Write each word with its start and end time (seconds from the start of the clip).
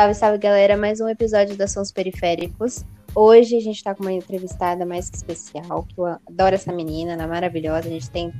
Salve, 0.00 0.14
salve, 0.14 0.38
galera. 0.38 0.78
Mais 0.78 0.98
um 0.98 1.10
episódio 1.10 1.54
da 1.58 1.68
Sons 1.68 1.92
Periféricos. 1.92 2.86
Hoje 3.14 3.54
a 3.54 3.60
gente 3.60 3.76
está 3.76 3.94
com 3.94 4.02
uma 4.02 4.12
entrevistada 4.14 4.86
mais 4.86 5.10
que 5.10 5.16
especial, 5.18 5.82
que 5.82 6.00
eu 6.00 6.06
adoro 6.06 6.54
essa 6.54 6.72
menina, 6.72 7.12
ela 7.12 7.24
é 7.24 7.26
maravilhosa. 7.26 7.86
A 7.86 7.90
gente 7.90 8.10
tem 8.10 8.32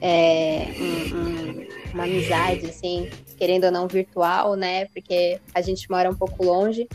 é, 0.00 0.68
um, 0.78 1.16
um, 1.16 1.66
uma 1.92 2.04
amizade, 2.04 2.66
assim, 2.66 3.10
querendo 3.36 3.64
ou 3.64 3.72
não 3.72 3.88
virtual, 3.88 4.54
né? 4.54 4.84
Porque 4.94 5.40
a 5.52 5.60
gente 5.60 5.90
mora 5.90 6.08
um 6.08 6.14
pouco 6.14 6.44
longe. 6.44 6.88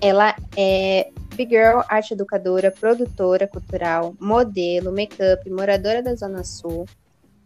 Ela 0.00 0.34
é 0.56 1.08
Big 1.36 1.54
Girl, 1.54 1.82
arte 1.88 2.14
educadora, 2.14 2.72
produtora 2.72 3.46
cultural, 3.46 4.16
modelo, 4.18 4.90
make-up, 4.90 5.48
moradora 5.48 6.02
da 6.02 6.12
Zona 6.16 6.42
Sul. 6.42 6.86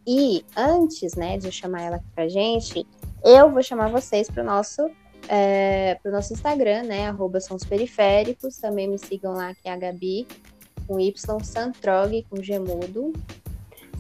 E 0.07 0.43
antes, 0.57 1.17
né, 1.17 1.37
de 1.37 1.53
chamar 1.53 1.83
ela 1.83 1.97
aqui 1.97 2.09
pra 2.15 2.29
gente, 2.29 2.87
eu 3.23 3.51
vou 3.51 3.63
chamar 3.63 3.91
vocês 3.91 4.31
para 4.31 4.43
o 4.43 4.47
nosso 4.47 4.91
é, 5.29 5.99
pro 6.03 6.13
nosso 6.13 6.33
Instagram, 6.33 6.85
né? 6.85 7.09
Arroba 7.09 7.41
são 7.41 7.57
os 7.57 7.65
periféricos. 7.65 8.57
Também 8.57 8.89
me 8.89 8.99
sigam 8.99 9.33
lá, 9.33 9.55
que 9.55 9.69
é 9.69 9.73
a 9.73 9.77
Gabi, 9.77 10.27
com 10.87 10.99
Y, 10.99 11.41
Santrog, 11.43 12.25
com 12.29 12.43
Gemudo. 12.43 13.13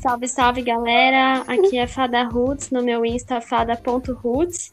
Salve, 0.00 0.26
salve, 0.26 0.62
galera! 0.62 1.44
Aqui 1.46 1.78
é 1.78 1.86
Fada 1.86 2.24
Roots, 2.24 2.70
no 2.70 2.82
meu 2.82 3.06
Insta, 3.06 3.40
fada.roots. 3.40 4.72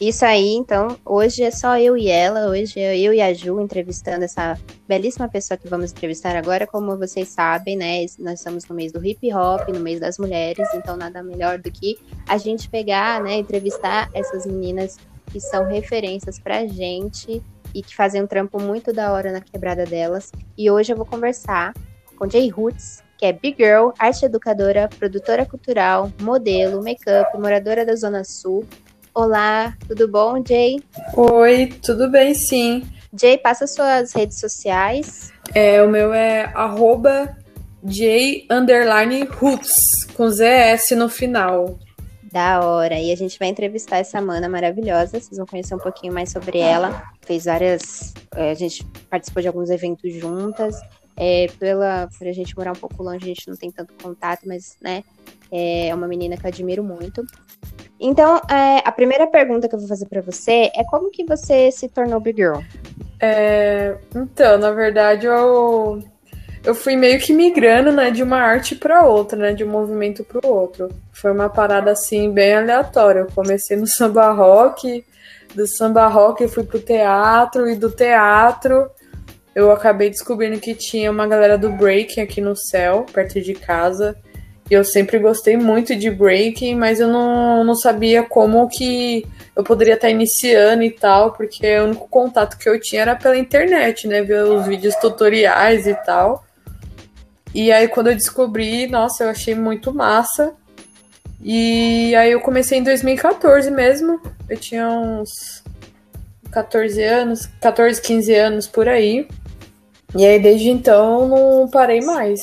Isso 0.00 0.24
aí, 0.24 0.54
então, 0.54 0.98
hoje 1.06 1.44
é 1.44 1.50
só 1.52 1.78
eu 1.78 1.96
e 1.96 2.08
ela, 2.08 2.50
hoje 2.50 2.80
é 2.80 2.98
eu 2.98 3.14
e 3.14 3.20
a 3.20 3.32
Ju 3.32 3.60
entrevistando 3.60 4.24
essa 4.24 4.58
belíssima 4.88 5.28
pessoa 5.28 5.56
que 5.56 5.68
vamos 5.68 5.92
entrevistar 5.92 6.34
agora, 6.34 6.66
como 6.66 6.98
vocês 6.98 7.28
sabem, 7.28 7.76
né, 7.76 8.04
nós 8.18 8.40
estamos 8.40 8.66
no 8.66 8.74
mês 8.74 8.90
do 8.90 9.04
hip 9.04 9.32
hop, 9.32 9.68
no 9.68 9.78
mês 9.78 10.00
das 10.00 10.18
mulheres, 10.18 10.68
então 10.74 10.96
nada 10.96 11.22
melhor 11.22 11.58
do 11.58 11.70
que 11.70 11.96
a 12.28 12.36
gente 12.36 12.68
pegar, 12.68 13.22
né, 13.22 13.36
entrevistar 13.36 14.10
essas 14.12 14.44
meninas 14.44 14.98
que 15.30 15.40
são 15.40 15.66
referências 15.66 16.38
pra 16.38 16.66
gente 16.66 17.42
e 17.74 17.82
que 17.82 17.94
fazem 17.94 18.22
um 18.22 18.26
trampo 18.26 18.60
muito 18.60 18.92
da 18.92 19.12
hora 19.12 19.32
na 19.32 19.40
quebrada 19.40 19.84
delas. 19.84 20.30
E 20.56 20.70
hoje 20.70 20.92
eu 20.92 20.96
vou 20.96 21.06
conversar 21.06 21.72
com 22.16 22.28
Jay 22.28 22.48
Roots, 22.48 23.02
que 23.18 23.26
é 23.26 23.32
Big 23.32 23.56
Girl, 23.62 23.90
arte 23.98 24.24
educadora, 24.24 24.88
produtora 24.98 25.46
cultural, 25.46 26.12
modelo, 26.20 26.82
make-up, 26.82 27.38
moradora 27.38 27.86
da 27.86 27.94
Zona 27.94 28.24
Sul. 28.24 28.66
Olá, 29.14 29.74
tudo 29.86 30.08
bom, 30.08 30.42
Jay? 30.46 30.80
Oi, 31.16 31.72
tudo 31.84 32.10
bem, 32.10 32.34
sim. 32.34 32.82
Jay, 33.18 33.36
passa 33.36 33.66
suas 33.66 34.12
redes 34.12 34.40
sociais. 34.40 35.32
É, 35.54 35.82
o 35.82 35.88
meu 35.88 36.14
é 36.14 36.50
arroba 36.54 37.36
J 37.84 38.46
underline 38.50 39.24
Roots, 39.24 40.04
com 40.14 40.28
ZS 40.28 40.92
no 40.96 41.08
final. 41.08 41.78
Da 42.32 42.60
hora. 42.60 42.98
E 42.98 43.12
a 43.12 43.16
gente 43.16 43.38
vai 43.38 43.48
entrevistar 43.48 43.98
essa 43.98 44.18
mana 44.20 44.48
maravilhosa. 44.48 45.20
Vocês 45.20 45.36
vão 45.36 45.46
conhecer 45.46 45.74
um 45.74 45.78
pouquinho 45.78 46.14
mais 46.14 46.32
sobre 46.32 46.58
ela. 46.58 47.02
Fez 47.20 47.44
várias. 47.44 48.14
É, 48.34 48.50
a 48.50 48.54
gente 48.54 48.86
participou 49.10 49.42
de 49.42 49.48
alguns 49.48 49.68
eventos 49.68 50.10
juntas. 50.14 50.74
É, 51.14 51.46
pela, 51.58 52.08
por 52.18 52.26
a 52.26 52.32
gente 52.32 52.56
morar 52.56 52.72
um 52.72 52.80
pouco 52.80 53.02
longe, 53.02 53.22
a 53.22 53.28
gente 53.28 53.46
não 53.46 53.54
tem 53.54 53.70
tanto 53.70 53.92
contato, 54.02 54.48
mas, 54.48 54.78
né, 54.80 55.04
é 55.50 55.94
uma 55.94 56.08
menina 56.08 56.38
que 56.38 56.46
eu 56.46 56.48
admiro 56.48 56.82
muito. 56.82 57.22
Então, 58.00 58.40
é, 58.50 58.78
a 58.82 58.90
primeira 58.90 59.26
pergunta 59.26 59.68
que 59.68 59.74
eu 59.74 59.78
vou 59.78 59.86
fazer 59.86 60.06
para 60.06 60.22
você 60.22 60.70
é 60.74 60.82
como 60.84 61.10
que 61.10 61.22
você 61.24 61.70
se 61.70 61.86
tornou 61.86 62.18
Big 62.18 62.40
Girl? 62.40 62.60
É, 63.20 63.98
então, 64.16 64.56
na 64.56 64.72
verdade, 64.72 65.26
eu 65.26 66.02
eu 66.64 66.74
fui 66.74 66.96
meio 66.96 67.18
que 67.18 67.32
migrando, 67.32 67.92
né, 67.92 68.10
de 68.10 68.22
uma 68.22 68.38
arte 68.38 68.74
para 68.74 69.04
outra, 69.04 69.38
né, 69.38 69.52
de 69.52 69.64
um 69.64 69.68
movimento 69.68 70.24
para 70.24 70.46
o 70.46 70.54
outro. 70.54 70.88
Foi 71.12 71.32
uma 71.32 71.48
parada 71.48 71.90
assim 71.90 72.30
bem 72.30 72.54
aleatória. 72.54 73.20
Eu 73.20 73.28
comecei 73.34 73.76
no 73.76 73.86
samba 73.88 74.30
rock, 74.30 75.04
do 75.54 75.66
samba 75.66 76.06
rock 76.06 76.42
eu 76.42 76.48
fui 76.48 76.64
pro 76.64 76.80
teatro 76.80 77.68
e 77.68 77.76
do 77.76 77.90
teatro 77.90 78.90
eu 79.54 79.70
acabei 79.70 80.08
descobrindo 80.08 80.58
que 80.58 80.74
tinha 80.74 81.10
uma 81.10 81.26
galera 81.26 81.58
do 81.58 81.70
breaking 81.70 82.22
aqui 82.22 82.40
no 82.40 82.56
céu, 82.56 83.04
perto 83.12 83.40
de 83.40 83.52
casa. 83.54 84.16
E 84.70 84.74
eu 84.74 84.82
sempre 84.82 85.18
gostei 85.18 85.56
muito 85.56 85.94
de 85.94 86.10
breaking, 86.10 86.74
mas 86.74 87.00
eu 87.00 87.08
não, 87.08 87.62
não 87.62 87.74
sabia 87.74 88.22
como 88.22 88.66
que 88.68 89.26
eu 89.54 89.62
poderia 89.62 89.94
estar 89.94 90.08
iniciando 90.08 90.82
e 90.82 90.90
tal, 90.90 91.32
porque 91.32 91.78
o 91.78 91.84
único 91.84 92.08
contato 92.08 92.56
que 92.56 92.66
eu 92.66 92.80
tinha 92.80 93.02
era 93.02 93.14
pela 93.14 93.36
internet, 93.36 94.08
né? 94.08 94.22
Ver 94.22 94.44
os 94.44 94.66
vídeos 94.66 94.94
tutoriais 94.96 95.86
e 95.86 95.94
tal. 95.94 96.42
E 97.54 97.70
aí 97.70 97.88
quando 97.88 98.08
eu 98.08 98.14
descobri, 98.14 98.86
nossa, 98.86 99.24
eu 99.24 99.30
achei 99.30 99.54
muito 99.54 99.92
massa. 99.92 100.54
E 101.40 102.14
aí 102.14 102.30
eu 102.32 102.40
comecei 102.40 102.78
em 102.78 102.82
2014 102.82 103.70
mesmo. 103.70 104.20
Eu 104.48 104.56
tinha 104.56 104.88
uns 104.88 105.62
14 106.50 107.02
anos, 107.02 107.46
14, 107.60 108.00
15 108.00 108.34
anos 108.34 108.66
por 108.66 108.88
aí. 108.88 109.28
E 110.14 110.24
aí 110.24 110.38
desde 110.38 110.70
então 110.70 111.28
não 111.28 111.68
parei 111.68 112.00
mais. 112.00 112.40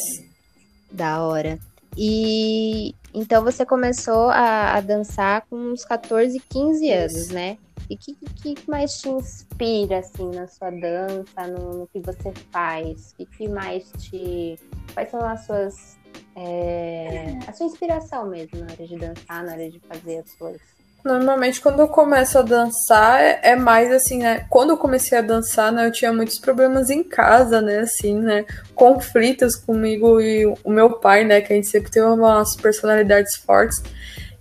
Da 0.91 1.23
hora. 1.23 1.57
E 1.97 2.93
então 3.13 3.43
você 3.43 3.65
começou 3.65 4.29
a, 4.29 4.75
a 4.75 4.81
dançar 4.81 5.45
com 5.49 5.55
uns 5.55 5.83
14, 5.83 6.39
15 6.39 6.91
anos, 6.91 7.29
né? 7.29 7.57
E 7.89 7.95
o 7.95 7.97
que, 7.97 8.13
que, 8.55 8.69
mais 8.69 9.01
te 9.01 9.09
inspira, 9.09 9.97
assim, 9.97 10.29
na 10.29 10.47
sua 10.47 10.69
dança, 10.69 11.47
no, 11.47 11.79
no 11.79 11.87
que 11.87 11.99
você 11.99 12.31
faz? 12.51 13.11
O 13.11 13.15
que, 13.15 13.25
que, 13.25 13.47
mais 13.47 13.91
te... 13.97 14.59
Quais 14.93 15.09
são 15.09 15.19
as 15.21 15.45
suas... 15.45 15.97
É... 16.35 17.39
a 17.47 17.53
sua 17.53 17.65
inspiração 17.65 18.27
mesmo 18.27 18.59
na 18.59 18.67
hora 18.71 18.87
de 18.87 18.95
dançar, 18.95 19.43
na 19.43 19.53
hora 19.53 19.69
de 19.69 19.79
fazer 19.79 20.19
as 20.19 20.31
coisas? 20.35 20.78
Normalmente, 21.03 21.61
quando 21.61 21.79
eu 21.79 21.87
começo 21.87 22.37
a 22.37 22.41
dançar, 22.41 23.21
é, 23.21 23.39
é, 23.43 23.55
mais 23.55 23.89
assim, 23.91 24.19
né? 24.19 24.45
Quando 24.49 24.71
eu 24.71 24.77
comecei 24.77 25.17
a 25.17 25.21
dançar, 25.21 25.71
né, 25.71 25.87
eu 25.87 25.91
tinha 25.91 26.11
muitos 26.11 26.37
problemas 26.39 26.89
em 26.89 27.03
casa, 27.03 27.61
né? 27.61 27.79
Assim, 27.79 28.15
né? 28.15 28.45
Conflitos 28.75 29.55
comigo 29.55 30.19
e 30.19 30.45
o 30.45 30.69
meu 30.69 30.91
pai, 30.91 31.23
né? 31.23 31.39
Que 31.39 31.53
a 31.53 31.55
gente 31.55 31.67
sempre 31.67 31.89
tem 31.89 32.03
umas 32.03 32.55
personalidades 32.57 33.35
fortes. 33.37 33.81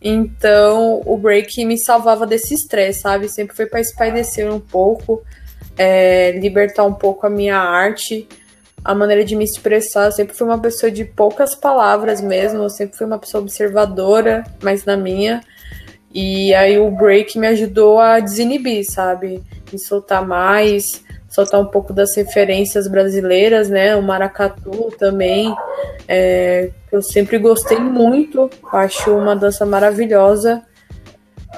Então, 0.00 1.00
o 1.04 1.16
break 1.16 1.64
me 1.64 1.78
salvava 1.78 2.26
desse 2.26 2.54
estresse, 2.54 3.00
sabe? 3.02 3.28
Sempre 3.28 3.54
foi 3.54 3.66
para 3.66 3.80
espairecer 3.80 4.52
um 4.52 4.60
pouco, 4.60 5.22
é, 5.76 6.32
libertar 6.32 6.84
um 6.84 6.94
pouco 6.94 7.25
a 7.26 7.30
minha 7.30 7.56
arte, 7.56 8.28
a 8.84 8.94
maneira 8.94 9.25
de 9.25 9.36
me 9.36 9.44
expressar. 9.44 10.06
Eu 10.06 10.12
sempre 10.12 10.36
fui 10.36 10.46
uma 10.46 10.58
pessoa 10.60 10.90
de 10.90 11.04
poucas 11.04 11.54
palavras 11.54 12.20
mesmo, 12.20 12.64
eu 12.64 12.70
sempre 12.70 12.96
fui 12.96 13.06
uma 13.06 13.19
pessoa 13.19 13.42
observadora, 13.42 14.44
mas 14.60 14.84
na 14.84 14.96
minha. 14.96 15.40
E 16.12 16.54
aí 16.54 16.78
o 16.78 16.91
break 16.91 17.38
me 17.38 17.46
ajudou 17.48 18.00
a 18.00 18.19
desinibir, 18.20 18.84
sabe? 18.91 19.42
Me 19.70 19.78
soltar 19.78 20.26
mais, 20.26 21.04
soltar 21.28 21.60
um 21.60 21.66
pouco 21.66 21.92
das 21.92 22.16
referências 22.16 22.88
brasileiras, 22.88 23.69
né? 23.69 23.94
O 23.94 24.02
maracatu 24.02 24.91
também, 24.98 25.54
é, 26.06 26.70
eu 26.91 27.02
sempre 27.02 27.38
gostei 27.38 27.78
muito, 27.78 28.48
acho 28.72 29.14
uma 29.14 29.36
dança 29.36 29.66
maravilhosa. 29.66 30.62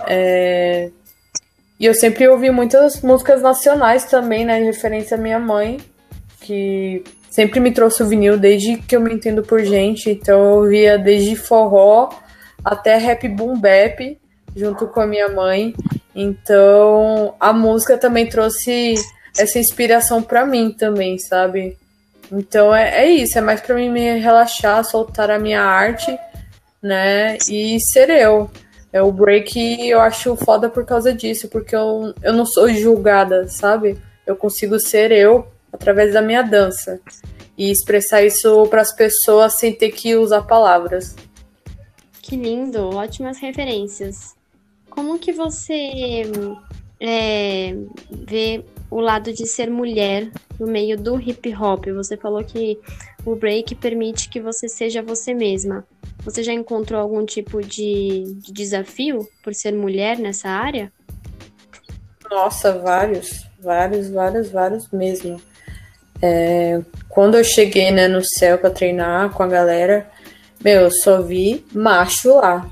É, 0.08 0.90
e 1.78 1.86
eu 1.86 1.94
sempre 1.94 2.28
ouvi 2.28 2.50
muitas 2.50 3.00
músicas 3.00 3.40
nacionais 3.40 4.04
também, 4.04 4.44
né? 4.44 4.62
referência 4.62 5.16
à 5.16 5.20
minha 5.20 5.38
mãe, 5.38 5.78
que 6.40 7.02
sempre 7.30 7.60
me 7.60 7.72
trouxe 7.72 8.02
o 8.02 8.06
vinil 8.06 8.36
desde 8.36 8.76
que 8.76 8.94
eu 8.94 9.00
me 9.00 9.14
entendo 9.14 9.42
por 9.42 9.64
gente. 9.64 10.10
Então 10.10 10.38
eu 10.42 10.56
ouvia 10.58 10.98
desde 10.98 11.36
forró 11.36 12.10
até 12.62 12.96
rap 12.96 13.26
boom 13.28 13.58
bap 13.58 14.19
junto 14.54 14.86
com 14.86 15.00
a 15.00 15.06
minha 15.06 15.28
mãe. 15.28 15.74
Então 16.14 17.34
a 17.38 17.52
música 17.52 17.96
também 17.96 18.28
trouxe 18.28 18.94
essa 19.38 19.58
inspiração 19.58 20.22
para 20.22 20.44
mim 20.44 20.70
também, 20.72 21.18
sabe? 21.18 21.76
Então 22.32 22.74
é, 22.74 23.04
é 23.04 23.10
isso, 23.10 23.38
é 23.38 23.41
mais 23.41 23.60
para 23.60 23.74
mim 23.74 23.88
me 23.91 24.18
relaxar, 24.18 24.84
soltar 24.84 25.30
a 25.30 25.38
minha 25.38 25.62
arte, 25.62 26.16
né? 26.82 27.36
E 27.48 27.78
ser 27.80 28.10
eu. 28.10 28.50
É 28.92 29.00
o 29.00 29.12
break 29.12 29.88
eu 29.88 30.00
acho 30.00 30.34
foda 30.36 30.68
por 30.68 30.84
causa 30.84 31.12
disso, 31.14 31.48
porque 31.48 31.74
eu, 31.76 32.12
eu 32.22 32.32
não 32.32 32.44
sou 32.44 32.68
julgada, 32.68 33.48
sabe? 33.48 33.98
Eu 34.26 34.34
consigo 34.34 34.78
ser 34.80 35.12
eu 35.12 35.46
através 35.72 36.12
da 36.12 36.20
minha 36.20 36.42
dança 36.42 37.00
e 37.56 37.70
expressar 37.70 38.22
isso 38.22 38.66
para 38.66 38.80
as 38.80 38.94
pessoas 38.94 39.58
sem 39.58 39.72
ter 39.72 39.91
que 39.91 40.16
usar 40.16 40.42
palavras. 40.42 41.14
Que 42.20 42.36
lindo, 42.36 42.96
ótimas 42.96 43.38
referências. 43.38 44.40
Como 44.91 45.19
que 45.19 45.33
você 45.33 46.22
é, 47.01 47.75
vê 48.10 48.65
o 48.91 49.01
lado 49.01 49.33
de 49.33 49.47
ser 49.47 49.71
mulher 49.71 50.31
no 50.59 50.66
meio 50.66 50.98
do 50.98 51.19
hip 51.19 51.54
hop? 51.54 51.87
Você 51.95 52.16
falou 52.16 52.45
que 52.45 52.78
o 53.25 53.34
break 53.37 53.75
permite 53.77 54.28
que 54.28 54.41
você 54.41 54.69
seja 54.69 55.01
você 55.01 55.33
mesma. 55.33 55.87
Você 56.25 56.42
já 56.42 56.53
encontrou 56.53 57.01
algum 57.01 57.25
tipo 57.25 57.63
de, 57.63 58.25
de 58.39 58.53
desafio 58.53 59.27
por 59.42 59.54
ser 59.54 59.72
mulher 59.72 60.19
nessa 60.19 60.48
área? 60.48 60.92
Nossa, 62.31 62.78
vários, 62.78 63.47
vários, 63.60 64.10
vários, 64.10 64.51
vários 64.51 64.89
mesmo. 64.91 65.41
É, 66.22 66.83
quando 67.09 67.37
eu 67.37 67.45
cheguei 67.45 67.91
né, 67.91 68.07
no 68.07 68.22
céu 68.22 68.59
para 68.59 68.71
treinar 68.71 69.31
com 69.31 69.42
a 69.42 69.48
galera, 69.48 70.10
meu, 70.63 70.83
eu 70.83 70.91
só 70.91 71.22
vi 71.22 71.65
macho 71.72 72.34
lá. 72.37 72.71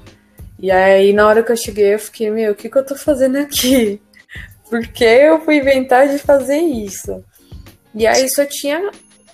E 0.59 0.71
aí, 0.71 1.13
na 1.13 1.27
hora 1.27 1.43
que 1.43 1.53
eu 1.53 1.57
cheguei, 1.57 1.95
eu 1.95 1.99
fiquei, 1.99 2.31
meu, 2.31 2.53
o 2.53 2.55
que, 2.55 2.69
que 2.69 2.77
eu 2.77 2.85
tô 2.85 2.97
fazendo 2.97 3.37
aqui? 3.37 4.01
por 4.69 4.87
que 4.87 5.05
eu 5.05 5.41
fui 5.41 5.57
inventar 5.57 6.09
de 6.09 6.19
fazer 6.19 6.59
isso? 6.59 7.25
E 7.95 8.07
aí 8.07 8.29
só 8.29 8.45
tinha 8.45 8.91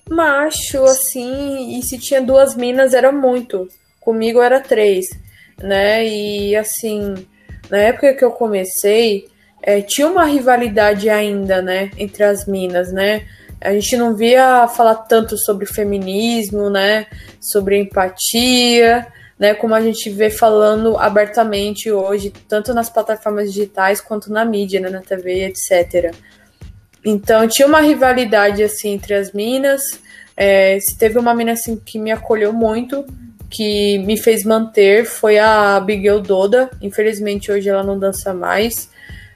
macho, 0.09 0.85
assim, 0.85 1.79
e 1.79 1.83
se 1.83 1.99
tinha 1.99 2.21
duas 2.21 2.55
minas 2.55 2.95
era 2.95 3.11
muito. 3.11 3.69
Comigo 4.01 4.41
era 4.41 4.61
três, 4.61 5.07
né? 5.59 6.07
E 6.07 6.55
assim, 6.55 7.15
na 7.71 7.79
época 7.79 8.15
que 8.15 8.25
eu 8.25 8.31
comecei, 8.31 9.27
é, 9.63 9.81
tinha 9.81 10.07
uma 10.07 10.25
rivalidade 10.25 11.09
ainda, 11.09 11.63
né, 11.63 11.91
entre 11.97 12.23
as 12.23 12.47
minas, 12.47 12.93
né? 12.93 13.27
A 13.61 13.73
gente 13.73 13.97
não 13.97 14.15
via 14.15 14.69
falar 14.69 14.97
tanto 14.97 15.39
sobre 15.39 15.65
feminismo, 15.65 16.69
né? 16.69 17.07
Sobre 17.41 17.79
empatia, 17.79 19.07
né? 19.39 19.55
Como 19.55 19.75
a 19.75 19.81
gente 19.81 20.11
vê 20.11 20.31
falando 20.31 20.97
abertamente 20.97 21.91
hoje, 21.91 22.33
tanto 22.49 22.73
nas 22.73 22.89
plataformas 22.89 23.53
digitais 23.53 24.01
quanto 24.01 24.33
na 24.33 24.45
mídia, 24.45 24.81
né? 24.81 24.89
Na 24.89 25.01
TV, 25.01 25.47
etc. 25.47 26.15
Então 27.05 27.47
tinha 27.47 27.69
uma 27.69 27.81
rivalidade 27.81 28.63
assim 28.63 28.93
entre 28.93 29.15
as 29.15 29.33
minas. 29.33 30.01
É, 30.37 30.79
teve 30.99 31.19
uma 31.19 31.35
mina 31.35 31.53
assim 31.53 31.77
que 31.77 31.99
me 31.99 32.11
acolheu 32.11 32.53
muito, 32.53 33.05
que 33.51 33.99
me 33.99 34.17
fez 34.17 34.45
manter, 34.45 35.05
foi 35.05 35.39
a 35.39 35.77
Abigail 35.77 36.21
Doda. 36.21 36.71
Infelizmente 36.81 37.53
hoje 37.53 37.69
ela 37.69 37.83
não 37.83 37.99
dança 37.99 38.33
mais, 38.33 38.91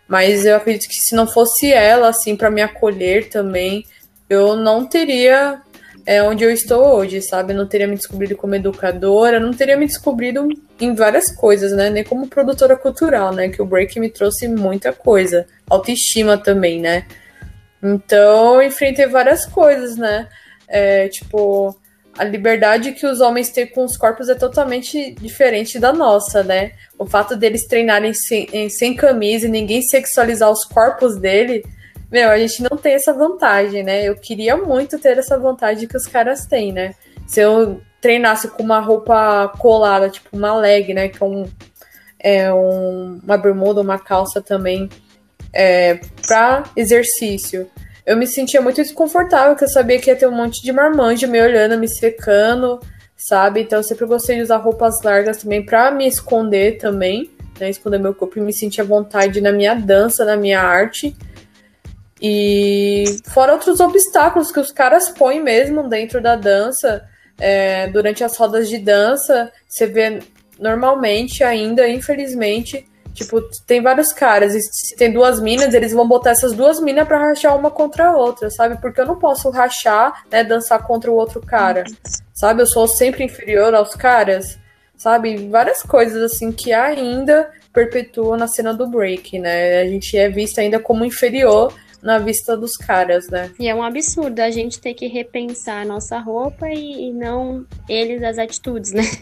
mas 0.08 0.46
eu 0.46 0.56
acredito 0.56 0.88
que 0.88 1.00
se 1.00 1.14
não 1.14 1.26
fosse 1.26 1.72
ela 1.72 2.08
assim 2.08 2.34
para 2.34 2.50
me 2.50 2.62
acolher 2.62 3.28
também, 3.28 3.84
eu 4.28 4.56
não 4.56 4.86
teria 4.86 5.60
é, 6.08 6.22
onde 6.22 6.42
eu 6.42 6.50
estou 6.50 6.96
hoje, 6.96 7.20
sabe? 7.20 7.52
Eu 7.52 7.58
não 7.58 7.66
teria 7.66 7.86
me 7.86 7.94
descobrido 7.94 8.34
como 8.34 8.54
educadora, 8.54 9.38
não 9.38 9.52
teria 9.52 9.76
me 9.76 9.84
descobrido 9.84 10.48
em 10.80 10.94
várias 10.94 11.30
coisas, 11.30 11.70
né? 11.72 11.90
Nem 11.90 12.02
como 12.02 12.26
produtora 12.26 12.74
cultural, 12.78 13.34
né? 13.34 13.50
Que 13.50 13.60
o 13.60 13.66
break 13.66 14.00
me 14.00 14.08
trouxe 14.08 14.48
muita 14.48 14.90
coisa. 14.90 15.46
Autoestima 15.68 16.38
também, 16.38 16.80
né? 16.80 17.04
Então, 17.82 18.62
enfrentei 18.62 19.04
várias 19.04 19.44
coisas, 19.44 19.98
né? 19.98 20.26
É, 20.66 21.08
tipo, 21.08 21.78
a 22.16 22.24
liberdade 22.24 22.92
que 22.92 23.06
os 23.06 23.20
homens 23.20 23.50
têm 23.50 23.66
com 23.66 23.84
os 23.84 23.94
corpos 23.94 24.30
é 24.30 24.34
totalmente 24.34 25.12
diferente 25.20 25.78
da 25.78 25.92
nossa, 25.92 26.42
né? 26.42 26.72
O 26.98 27.04
fato 27.04 27.36
deles 27.36 27.66
treinarem 27.66 28.14
sem, 28.14 28.70
sem 28.70 28.96
camisa 28.96 29.46
e 29.46 29.50
ninguém 29.50 29.82
sexualizar 29.82 30.50
os 30.50 30.64
corpos 30.64 31.18
dele 31.18 31.62
meu, 32.10 32.30
a 32.30 32.38
gente 32.38 32.62
não 32.62 32.76
tem 32.76 32.94
essa 32.94 33.12
vantagem, 33.12 33.82
né? 33.82 34.04
Eu 34.04 34.16
queria 34.16 34.56
muito 34.56 34.98
ter 34.98 35.18
essa 35.18 35.38
vantagem 35.38 35.86
que 35.86 35.96
os 35.96 36.06
caras 36.06 36.46
têm, 36.46 36.72
né? 36.72 36.94
Se 37.26 37.40
eu 37.40 37.80
treinasse 38.00 38.48
com 38.48 38.62
uma 38.62 38.80
roupa 38.80 39.48
colada, 39.58 40.08
tipo 40.08 40.36
uma 40.36 40.54
leg, 40.56 40.94
né? 40.94 41.08
Que 41.08 41.22
é, 41.22 41.26
um, 41.26 41.46
é 42.18 42.54
um, 42.54 43.20
uma 43.22 43.36
bermuda, 43.36 43.80
uma 43.80 43.98
calça 43.98 44.40
também, 44.40 44.88
é, 45.52 46.00
pra 46.26 46.64
exercício. 46.74 47.68
Eu 48.06 48.16
me 48.16 48.26
sentia 48.26 48.62
muito 48.62 48.80
desconfortável, 48.80 49.50
porque 49.50 49.64
eu 49.64 49.68
sabia 49.68 49.98
que 49.98 50.08
ia 50.08 50.16
ter 50.16 50.26
um 50.26 50.34
monte 50.34 50.62
de 50.62 50.72
marmanjo 50.72 51.28
me 51.28 51.42
olhando, 51.42 51.76
me 51.76 51.88
secando, 51.88 52.80
sabe? 53.14 53.60
Então 53.60 53.80
eu 53.80 53.82
sempre 53.82 54.06
gostei 54.06 54.36
de 54.36 54.42
usar 54.42 54.56
roupas 54.56 55.02
largas 55.02 55.38
também 55.38 55.62
pra 55.62 55.90
me 55.90 56.08
esconder 56.08 56.78
também, 56.78 57.30
né? 57.60 57.68
Esconder 57.68 57.98
meu 57.98 58.14
corpo 58.14 58.38
e 58.38 58.42
me 58.42 58.52
sentir 58.52 58.80
à 58.80 58.84
vontade 58.84 59.42
na 59.42 59.52
minha 59.52 59.74
dança, 59.74 60.24
na 60.24 60.38
minha 60.38 60.62
arte. 60.62 61.14
E 62.20 63.04
fora 63.32 63.52
outros 63.52 63.80
obstáculos 63.80 64.50
que 64.50 64.58
os 64.58 64.72
caras 64.72 65.08
põem 65.08 65.42
mesmo 65.42 65.88
dentro 65.88 66.20
da 66.20 66.34
dança, 66.34 67.04
é, 67.38 67.86
durante 67.88 68.24
as 68.24 68.36
rodas 68.36 68.68
de 68.68 68.78
dança, 68.78 69.52
você 69.68 69.86
vê 69.86 70.20
normalmente 70.58 71.44
ainda, 71.44 71.88
infelizmente, 71.88 72.84
tipo, 73.14 73.40
tem 73.66 73.80
vários 73.80 74.12
caras, 74.12 74.54
e 74.54 74.60
se 74.60 74.96
tem 74.96 75.12
duas 75.12 75.40
minas, 75.40 75.74
eles 75.74 75.92
vão 75.92 76.06
botar 76.06 76.30
essas 76.30 76.52
duas 76.52 76.80
minas 76.80 77.06
para 77.06 77.18
rachar 77.18 77.56
uma 77.56 77.70
contra 77.70 78.08
a 78.08 78.16
outra, 78.16 78.50
sabe? 78.50 78.80
Porque 78.80 79.00
eu 79.00 79.06
não 79.06 79.18
posso 79.18 79.50
rachar, 79.50 80.24
né, 80.30 80.42
dançar 80.42 80.84
contra 80.84 81.10
o 81.10 81.14
outro 81.14 81.40
cara, 81.40 81.84
sabe? 82.34 82.62
Eu 82.62 82.66
sou 82.66 82.86
sempre 82.88 83.24
inferior 83.24 83.74
aos 83.74 83.94
caras, 83.94 84.58
sabe? 84.96 85.48
Várias 85.48 85.82
coisas 85.82 86.32
assim 86.32 86.50
que 86.50 86.72
ainda 86.72 87.50
perpetuam 87.72 88.36
na 88.36 88.48
cena 88.48 88.74
do 88.74 88.88
break, 88.88 89.38
né? 89.38 89.80
A 89.80 89.86
gente 89.86 90.16
é 90.16 90.28
vista 90.28 90.60
ainda 90.60 90.80
como 90.80 91.04
inferior 91.04 91.72
na 92.02 92.18
vista 92.18 92.56
dos 92.56 92.76
caras, 92.76 93.28
né? 93.28 93.50
E 93.58 93.68
é 93.68 93.74
um 93.74 93.82
absurdo 93.82 94.40
a 94.40 94.50
gente 94.50 94.80
ter 94.80 94.94
que 94.94 95.06
repensar 95.06 95.82
a 95.82 95.84
nossa 95.84 96.18
roupa 96.18 96.68
e, 96.68 97.08
e 97.08 97.12
não 97.12 97.66
eles 97.88 98.22
as 98.22 98.38
atitudes, 98.38 98.92
né? 98.92 99.02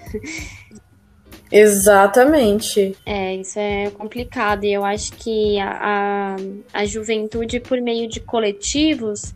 Exatamente. 1.51 2.97
É, 3.07 3.37
isso 3.37 3.59
é 3.59 3.91
complicado. 3.91 4.65
E 4.65 4.73
eu 4.73 4.85
acho 4.85 5.13
que 5.13 5.59
a, 5.61 6.37
a, 6.73 6.81
a 6.81 6.85
juventude, 6.85 7.61
por 7.61 7.81
meio 7.81 8.09
de 8.09 8.21
coletivos, 8.21 9.33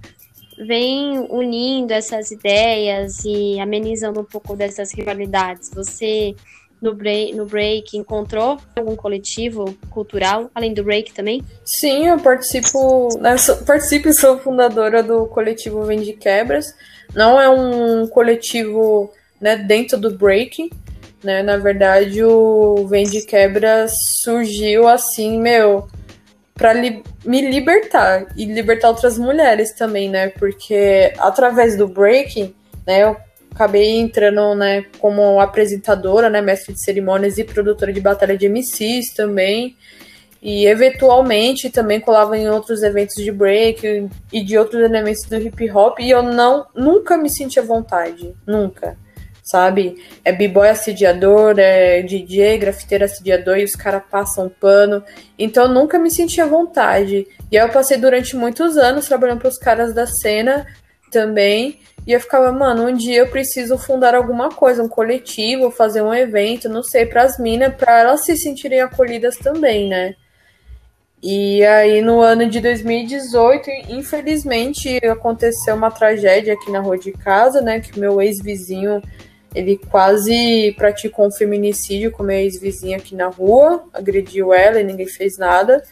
vem 0.59 1.19
unindo 1.31 1.93
essas 1.93 2.31
ideias 2.31 3.25
e 3.25 3.59
amenizando 3.61 4.21
um 4.21 4.25
pouco 4.25 4.57
dessas 4.57 4.93
rivalidades. 4.93 5.71
Você 5.73 6.35
no 6.81 6.95
break, 6.95 7.35
no 7.35 7.47
break 7.47 7.97
encontrou 7.97 8.59
algum 8.75 8.97
coletivo 8.97 9.77
cultural, 9.91 10.51
além 10.55 10.73
do 10.73 10.83
break 10.83 11.13
também? 11.13 11.43
Sim, 11.65 12.09
eu 12.09 12.19
participo, 12.19 13.09
né, 13.21 13.37
sou, 13.37 13.57
participo 13.59 14.09
e 14.09 14.15
sou 14.15 14.39
fundadora 14.39 15.03
do 15.03 15.27
coletivo 15.27 15.85
Vende 15.85 16.13
Quebras. 16.15 16.75
Não 17.15 17.41
é 17.41 17.49
um 17.49 18.07
coletivo 18.07 19.13
né, 19.41 19.57
dentro 19.57 19.99
do 19.99 20.11
break, 20.11 20.71
né? 21.23 21.43
Na 21.43 21.57
verdade, 21.57 22.23
o 22.23 22.87
Vende 22.89 23.23
Quebras 23.23 23.93
surgiu 24.23 24.87
assim, 24.89 25.41
meu, 25.41 25.89
para 26.55 26.73
li 26.73 27.03
me 27.25 27.51
libertar 27.51 28.27
e 28.37 28.45
libertar 28.45 28.89
outras 28.89 29.19
mulheres 29.19 29.75
também, 29.75 30.09
né? 30.09 30.29
Porque 30.29 31.13
através 31.19 31.77
do 31.77 31.89
break, 31.89 32.55
né, 32.87 33.03
eu 33.03 33.17
acabei 33.53 33.99
entrando, 33.99 34.55
né, 34.55 34.85
como 34.99 35.41
apresentadora, 35.41 36.31
né, 36.31 36.41
mestre 36.41 36.73
de 36.73 36.83
cerimônias 36.83 37.39
e 37.39 37.45
produtora 37.45 37.93
de 37.93 38.01
batalha 38.01 38.37
de 38.37 38.49
MCs 38.49 39.15
também. 39.15 39.77
E 40.43 40.67
eventualmente 40.67 41.69
também 41.69 42.01
colava 42.01 42.37
em 42.37 42.49
outros 42.49 42.83
eventos 42.83 43.23
de 43.23 43.31
break 43.31 44.09
e 44.33 44.43
de 44.43 44.57
outros 44.57 44.83
elementos 44.83 45.25
do 45.25 45.37
hip 45.37 45.71
hop 45.71 45.99
e 46.01 46.11
eu 46.11 46.23
não 46.23 46.67
nunca 46.75 47.19
me 47.19 47.29
senti 47.29 47.61
à 47.61 47.63
vontade, 47.63 48.35
nunca. 48.47 48.97
Sabe? 49.43 49.97
É 50.25 50.33
b-boy 50.33 50.69
assediador, 50.69 51.59
é 51.59 52.03
DJ, 52.03 52.57
grafiteiro 52.57 53.05
assediador 53.05 53.59
e 53.59 53.65
os 53.65 53.75
caras 53.75 54.03
passam 54.11 54.49
pano. 54.49 55.03
Então 55.39 55.65
eu 55.65 55.71
nunca 55.71 55.99
me 55.99 56.11
senti 56.11 56.41
à 56.41 56.47
vontade. 56.47 57.27
E 57.51 57.59
aí 57.59 57.67
eu 57.67 57.73
passei 57.73 57.99
durante 57.99 58.35
muitos 58.35 58.79
anos 58.79 59.07
trabalhando 59.07 59.41
para 59.41 59.49
os 59.49 59.59
caras 59.59 59.93
da 59.93 60.07
cena 60.07 60.67
também. 61.11 61.81
E 62.07 62.13
eu 62.13 62.21
ficava, 62.21 62.51
mano, 62.51 62.89
um 62.89 62.95
dia 62.95 63.19
eu 63.19 63.29
preciso 63.29 63.77
fundar 63.77 64.15
alguma 64.15 64.49
coisa, 64.49 64.83
um 64.83 64.89
coletivo, 64.89 65.71
fazer 65.71 66.03
um 66.03 66.15
evento, 66.15 66.69
não 66.69 66.83
sei, 66.83 67.07
para 67.07 67.23
as 67.23 67.39
minas, 67.39 67.75
para 67.75 68.01
elas 68.01 68.25
se 68.25 68.37
sentirem 68.37 68.81
acolhidas 68.81 69.37
também, 69.37 69.89
né? 69.89 70.15
E 71.23 71.63
aí 71.67 72.01
no 72.01 72.21
ano 72.21 72.49
de 72.49 72.61
2018, 72.61 73.69
infelizmente, 73.91 74.97
aconteceu 75.07 75.75
uma 75.75 75.91
tragédia 75.91 76.55
aqui 76.55 76.71
na 76.71 76.81
rua 76.81 76.97
de 76.97 77.13
casa, 77.13 77.61
né? 77.61 77.79
Que 77.81 78.01
meu 78.01 78.23
ex-vizinho, 78.23 79.03
ele 79.55 79.77
quase 79.91 80.75
praticou 80.79 81.27
um 81.27 81.33
feminicídio 81.33 82.11
com 82.11 82.23
meu 82.23 82.37
ex-vizinha 82.37 82.97
aqui 82.97 83.15
na 83.15 83.29
rua, 83.29 83.85
agrediu 83.93 84.55
ela 84.55 84.81
e 84.81 84.85
ninguém 84.85 85.07
fez 85.07 85.37
nada. 85.37 85.83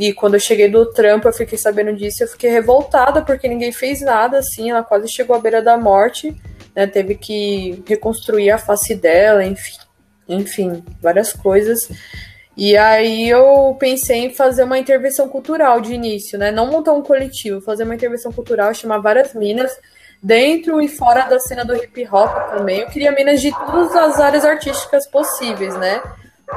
E 0.00 0.14
quando 0.14 0.32
eu 0.32 0.40
cheguei 0.40 0.66
do 0.66 0.86
trampo, 0.86 1.28
eu 1.28 1.32
fiquei 1.32 1.58
sabendo 1.58 1.94
disso, 1.94 2.22
eu 2.22 2.28
fiquei 2.28 2.48
revoltada 2.48 3.20
porque 3.20 3.46
ninguém 3.46 3.70
fez 3.70 4.00
nada, 4.00 4.38
assim, 4.38 4.70
ela 4.70 4.82
quase 4.82 5.06
chegou 5.12 5.36
à 5.36 5.38
beira 5.38 5.60
da 5.60 5.76
morte, 5.76 6.34
né? 6.74 6.86
Teve 6.86 7.16
que 7.16 7.84
reconstruir 7.86 8.50
a 8.50 8.56
face 8.56 8.94
dela, 8.94 9.44
enfim, 9.44 9.76
enfim, 10.26 10.82
várias 11.02 11.34
coisas. 11.34 11.90
E 12.56 12.78
aí 12.78 13.28
eu 13.28 13.76
pensei 13.78 14.24
em 14.24 14.34
fazer 14.34 14.64
uma 14.64 14.78
intervenção 14.78 15.28
cultural 15.28 15.82
de 15.82 15.92
início, 15.92 16.38
né? 16.38 16.50
Não 16.50 16.68
montar 16.68 16.94
um 16.94 17.02
coletivo, 17.02 17.60
fazer 17.60 17.84
uma 17.84 17.94
intervenção 17.94 18.32
cultural, 18.32 18.72
chamar 18.72 19.00
várias 19.00 19.34
minas 19.34 19.70
dentro 20.22 20.80
e 20.80 20.88
fora 20.88 21.28
da 21.28 21.38
cena 21.38 21.62
do 21.62 21.76
hip 21.76 22.08
hop 22.10 22.56
também. 22.56 22.80
Eu 22.80 22.86
queria 22.86 23.12
minas 23.12 23.42
de 23.42 23.50
todas 23.50 23.94
as 23.94 24.18
áreas 24.18 24.46
artísticas 24.46 25.06
possíveis, 25.06 25.76
né? 25.76 26.00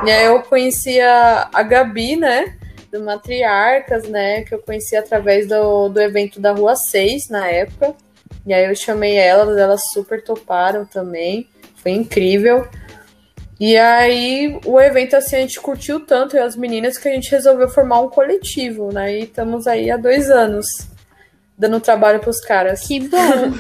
E 0.05 0.09
aí 0.09 0.23
eu 0.27 0.41
conhecia 0.43 1.49
a 1.53 1.61
Gabi, 1.61 2.15
né? 2.15 2.57
Do 2.93 3.03
Matriarcas, 3.03 4.07
né? 4.07 4.43
Que 4.43 4.53
eu 4.53 4.59
conheci 4.59 4.95
através 4.95 5.47
do, 5.47 5.89
do 5.89 5.99
evento 5.99 6.39
da 6.39 6.51
Rua 6.51 6.75
6 6.75 7.29
na 7.29 7.47
época. 7.47 7.95
E 8.45 8.53
aí 8.53 8.65
eu 8.65 8.75
chamei 8.75 9.17
elas, 9.17 9.57
elas 9.57 9.81
super 9.91 10.23
toparam 10.23 10.85
também. 10.85 11.49
Foi 11.75 11.91
incrível. 11.91 12.67
E 13.59 13.75
aí 13.77 14.59
o 14.65 14.79
evento 14.79 15.15
assim 15.15 15.37
a 15.37 15.39
gente 15.39 15.59
curtiu 15.59 15.99
tanto 15.99 16.35
e 16.35 16.39
as 16.39 16.55
meninas 16.55 16.97
que 16.97 17.07
a 17.07 17.11
gente 17.11 17.31
resolveu 17.31 17.67
formar 17.67 18.01
um 18.01 18.09
coletivo, 18.09 18.91
né? 18.91 19.19
E 19.19 19.23
estamos 19.23 19.67
aí 19.67 19.89
há 19.89 19.97
dois 19.97 20.29
anos, 20.29 20.65
dando 21.57 21.79
trabalho 21.79 22.19
pros 22.19 22.39
caras. 22.41 22.87
Que 22.87 22.99
bom! 22.99 23.53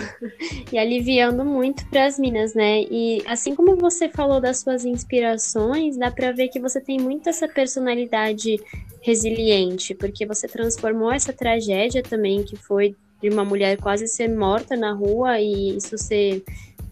e 0.71 0.77
aliviando 0.77 1.45
muito 1.45 1.85
para 1.89 2.05
as 2.05 2.17
minas, 2.17 2.53
né? 2.53 2.81
E 2.81 3.23
assim 3.27 3.55
como 3.55 3.75
você 3.75 4.09
falou 4.09 4.41
das 4.41 4.59
suas 4.59 4.85
inspirações, 4.85 5.97
dá 5.97 6.09
para 6.09 6.31
ver 6.31 6.49
que 6.49 6.59
você 6.59 6.81
tem 6.81 6.99
muito 6.99 7.29
essa 7.29 7.47
personalidade 7.47 8.59
resiliente, 9.01 9.93
porque 9.93 10.25
você 10.25 10.47
transformou 10.47 11.11
essa 11.11 11.33
tragédia 11.33 12.01
também, 12.01 12.43
que 12.43 12.55
foi 12.55 12.95
de 13.21 13.29
uma 13.29 13.45
mulher 13.45 13.77
quase 13.77 14.07
ser 14.07 14.27
morta 14.27 14.75
na 14.75 14.91
rua 14.91 15.39
e 15.39 15.77
isso 15.77 15.97
ser, 15.97 16.43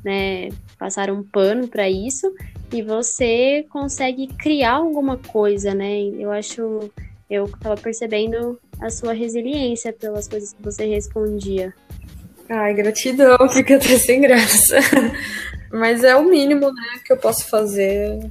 né, 0.03 0.49
passar 0.77 1.11
um 1.11 1.23
pano 1.23 1.67
para 1.67 1.89
isso, 1.89 2.33
e 2.71 2.81
você 2.81 3.65
consegue 3.69 4.27
criar 4.27 4.75
alguma 4.75 5.17
coisa, 5.17 5.73
né? 5.73 6.01
Eu 6.17 6.31
acho, 6.31 6.89
eu 7.31 7.45
estava 7.45 7.77
percebendo 7.77 8.59
a 8.81 8.89
sua 8.89 9.13
resiliência 9.13 9.93
pelas 9.93 10.27
coisas 10.27 10.51
que 10.51 10.61
você 10.61 10.85
respondia. 10.85 11.73
Ai, 12.49 12.73
gratidão, 12.73 13.37
fica 13.49 13.77
até 13.77 13.97
sem 13.97 14.19
graça. 14.19 14.75
Mas 15.71 16.03
é 16.03 16.13
o 16.17 16.25
mínimo, 16.25 16.67
né, 16.73 16.99
que 17.05 17.13
eu 17.13 17.17
posso 17.17 17.47
fazer. 17.47 18.29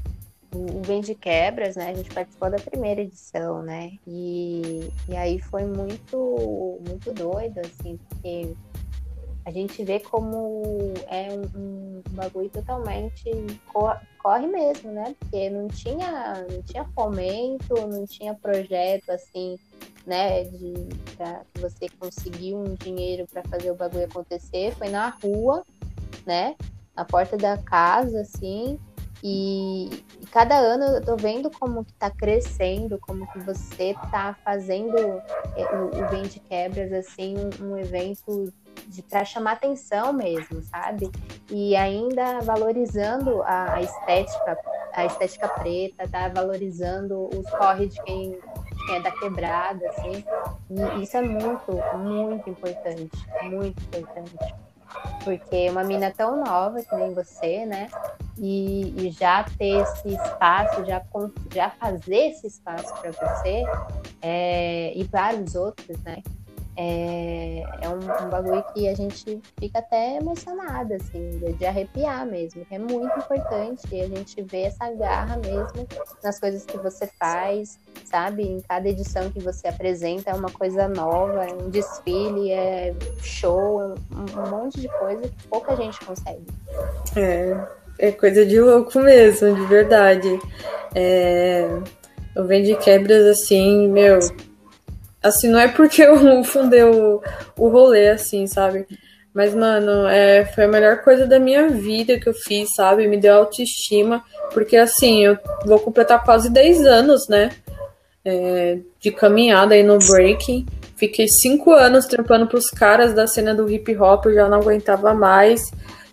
O 0.54 0.82
Vem 0.82 1.00
de 1.00 1.14
Quebras, 1.14 1.76
né? 1.76 1.88
A 1.88 1.94
gente 1.94 2.10
participou 2.10 2.50
da 2.50 2.58
primeira 2.58 3.00
edição, 3.00 3.62
né? 3.62 3.92
E, 4.06 4.90
e 5.08 5.16
aí 5.16 5.40
foi 5.40 5.64
muito, 5.64 6.78
muito 6.86 7.10
doido, 7.14 7.60
assim, 7.60 7.98
porque 8.08 8.52
a 9.46 9.50
gente 9.50 9.82
vê 9.82 9.98
como 10.00 10.92
é 11.08 11.28
um, 11.32 11.42
um 11.56 12.02
bagulho 12.10 12.50
totalmente 12.50 13.30
corre 14.22 14.46
mesmo, 14.46 14.92
né? 14.92 15.14
Porque 15.18 15.50
não 15.50 15.68
tinha, 15.68 16.46
não 16.50 16.62
tinha 16.62 16.84
fomento, 16.94 17.74
não 17.88 18.06
tinha 18.06 18.34
projeto 18.34 19.10
assim 19.10 19.56
né, 20.06 20.44
de 20.44 20.72
pra 21.16 21.42
você 21.56 21.88
conseguir 21.98 22.54
um 22.54 22.74
dinheiro 22.74 23.26
para 23.30 23.42
fazer 23.44 23.70
o 23.70 23.74
bagulho 23.74 24.04
acontecer, 24.04 24.74
foi 24.74 24.88
na 24.88 25.08
rua, 25.08 25.64
né, 26.26 26.56
na 26.96 27.04
porta 27.04 27.36
da 27.36 27.56
casa, 27.58 28.20
assim, 28.20 28.78
e, 29.22 30.02
e, 30.20 30.26
cada 30.32 30.56
ano 30.56 30.84
eu 30.84 31.04
tô 31.04 31.14
vendo 31.14 31.50
como 31.50 31.84
que 31.84 31.92
tá 31.92 32.10
crescendo, 32.10 32.98
como 32.98 33.30
que 33.32 33.38
você 33.40 33.94
tá 34.10 34.34
fazendo 34.42 34.96
é, 34.96 35.76
o, 35.76 36.02
o 36.02 36.08
Vem 36.08 36.22
de 36.22 36.40
Quebras, 36.40 36.90
assim, 36.92 37.34
um, 37.36 37.72
um 37.72 37.76
evento 37.76 38.50
de 38.88 39.02
para 39.02 39.24
chamar 39.24 39.52
atenção 39.52 40.12
mesmo, 40.12 40.62
sabe? 40.62 41.10
E 41.50 41.74
ainda 41.76 42.40
valorizando 42.40 43.42
a, 43.42 43.74
a 43.74 43.80
estética, 43.80 44.58
a 44.92 45.04
estética 45.06 45.48
preta, 45.48 46.08
tá 46.08 46.28
valorizando 46.28 47.28
os 47.34 47.48
corre 47.50 47.86
de 47.86 48.02
quem 48.02 48.38
quem 48.86 48.96
é 48.96 49.00
da 49.00 49.10
quebrada, 49.10 49.88
assim. 49.90 50.24
E 50.70 51.02
isso 51.02 51.16
é 51.16 51.22
muito, 51.22 51.72
muito 51.96 52.50
importante. 52.50 53.10
Muito 53.42 53.80
importante. 53.82 54.54
Porque 55.22 55.70
uma 55.70 55.84
mina 55.84 56.10
tão 56.10 56.42
nova 56.42 56.82
que 56.82 56.94
nem 56.96 57.14
você, 57.14 57.64
né? 57.64 57.88
E, 58.36 59.06
e 59.06 59.10
já 59.10 59.44
ter 59.44 59.82
esse 59.82 60.08
espaço, 60.08 60.84
já, 60.84 61.02
já 61.52 61.70
fazer 61.70 62.30
esse 62.30 62.46
espaço 62.46 62.92
para 63.00 63.10
você 63.12 63.64
é, 64.22 64.92
e 64.96 65.04
vários 65.04 65.54
outros, 65.54 65.96
né? 66.02 66.22
É, 66.76 67.62
é 67.82 67.88
um, 67.88 68.26
um, 68.26 68.30
bagulho 68.30 68.64
que 68.72 68.88
a 68.88 68.94
gente 68.94 69.40
fica 69.58 69.80
até 69.80 70.16
emocionada, 70.16 70.96
assim, 70.96 71.38
de, 71.58 71.66
arrepiar 71.66 72.26
mesmo. 72.26 72.66
É 72.70 72.78
muito 72.78 73.18
importante 73.18 73.82
a 74.00 74.06
gente 74.06 74.42
ver 74.42 74.62
essa 74.62 74.90
garra 74.92 75.36
mesmo 75.38 75.86
nas 76.22 76.38
coisas 76.38 76.64
que 76.64 76.78
você 76.78 77.06
faz, 77.18 77.78
sabe? 78.04 78.44
Em 78.44 78.60
cada 78.60 78.88
edição 78.88 79.30
que 79.30 79.40
você 79.40 79.68
apresenta 79.68 80.30
é 80.30 80.34
uma 80.34 80.50
coisa 80.50 80.88
nova, 80.88 81.44
é 81.44 81.52
um 81.52 81.68
desfile, 81.68 82.52
é 82.52 82.94
show, 83.20 83.80
é 83.82 83.86
um, 83.86 84.44
um 84.44 84.50
monte 84.50 84.80
de 84.80 84.88
coisa 84.88 85.22
que 85.22 85.48
pouca 85.48 85.76
gente 85.76 85.98
consegue. 86.04 86.46
É, 87.16 87.56
é 87.98 88.12
coisa 88.12 88.46
de 88.46 88.60
louco 88.60 88.98
mesmo, 89.00 89.54
de 89.54 89.66
verdade. 89.66 90.38
É, 90.94 91.68
eu 92.34 92.46
venho 92.46 92.64
de 92.64 92.76
quebras 92.76 93.26
assim, 93.26 93.88
meu 93.88 94.18
Assim, 95.22 95.48
não 95.48 95.58
é 95.58 95.68
porque 95.68 96.02
eu 96.02 96.42
fundei 96.44 96.82
o, 96.82 97.22
o 97.56 97.68
rolê, 97.68 98.08
assim, 98.08 98.46
sabe? 98.46 98.86
Mas, 99.32 99.54
mano, 99.54 100.08
é, 100.08 100.44
foi 100.44 100.64
a 100.64 100.68
melhor 100.68 101.02
coisa 101.02 101.26
da 101.26 101.38
minha 101.38 101.68
vida 101.68 102.18
que 102.18 102.28
eu 102.28 102.34
fiz, 102.34 102.74
sabe? 102.74 103.06
Me 103.06 103.16
deu 103.16 103.34
autoestima. 103.34 104.24
Porque, 104.52 104.76
assim, 104.76 105.24
eu 105.24 105.38
vou 105.64 105.78
completar 105.78 106.24
quase 106.24 106.50
10 106.50 106.84
anos, 106.84 107.28
né? 107.28 107.50
É, 108.24 108.78
de 109.00 109.10
caminhada 109.12 109.74
aí 109.74 109.82
no 109.82 109.98
breaking. 109.98 110.66
Fiquei 110.96 111.28
cinco 111.28 111.72
anos 111.72 112.06
trampando 112.06 112.46
pros 112.46 112.68
caras 112.68 113.14
da 113.14 113.26
cena 113.26 113.54
do 113.54 113.70
hip 113.70 113.96
hop, 113.96 114.26
eu 114.26 114.34
já 114.34 114.48
não 114.48 114.58
aguentava 114.58 115.14
mais. 115.14 115.70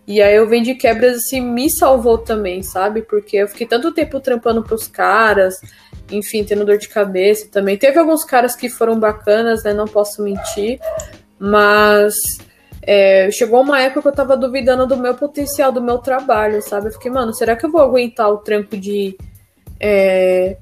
E 0.08 0.22
aí 0.22 0.36
eu 0.38 0.48
vendi 0.48 0.74
quebras, 0.74 1.18
assim, 1.18 1.42
me 1.42 1.70
salvou 1.70 2.18
também, 2.18 2.64
sabe? 2.64 3.02
Porque 3.02 3.36
eu 3.36 3.48
fiquei 3.48 3.68
tanto 3.68 3.92
tempo 3.92 4.22
trampando 4.22 4.64
pros 4.64 4.88
caras, 4.88 5.60
enfim, 6.10 6.46
tendo 6.46 6.66
dor 6.66 6.78
de 6.78 6.88
cabeça 6.88 7.50
também. 7.52 7.78
Teve 7.78 8.00
alguns 8.00 8.24
caras 8.24 8.56
que 8.56 8.70
foram 8.70 8.98
bacanas, 8.98 9.64
né? 9.64 9.74
Não 9.74 9.86
posso 9.86 10.24
mentir. 10.24 10.80
Mas 11.38 12.16
é, 12.82 13.30
chegou 13.32 13.62
uma 13.62 13.82
época 13.82 14.04
que 14.04 14.08
eu 14.08 14.14
tava 14.14 14.38
duvidando 14.38 14.88
do 14.88 14.96
meu 14.96 15.14
potencial, 15.14 15.74
do 15.74 15.82
meu 15.82 15.98
trabalho, 15.98 16.62
sabe? 16.62 16.88
Eu 16.88 16.94
fiquei, 16.94 17.12
mano, 17.12 17.34
será 17.34 17.58
que 17.58 17.66
eu 17.66 17.72
vou 17.72 17.82
aguentar 17.82 18.32
o 18.32 18.38
trampo 18.38 18.78
de 18.78 19.18
é, 19.78 20.58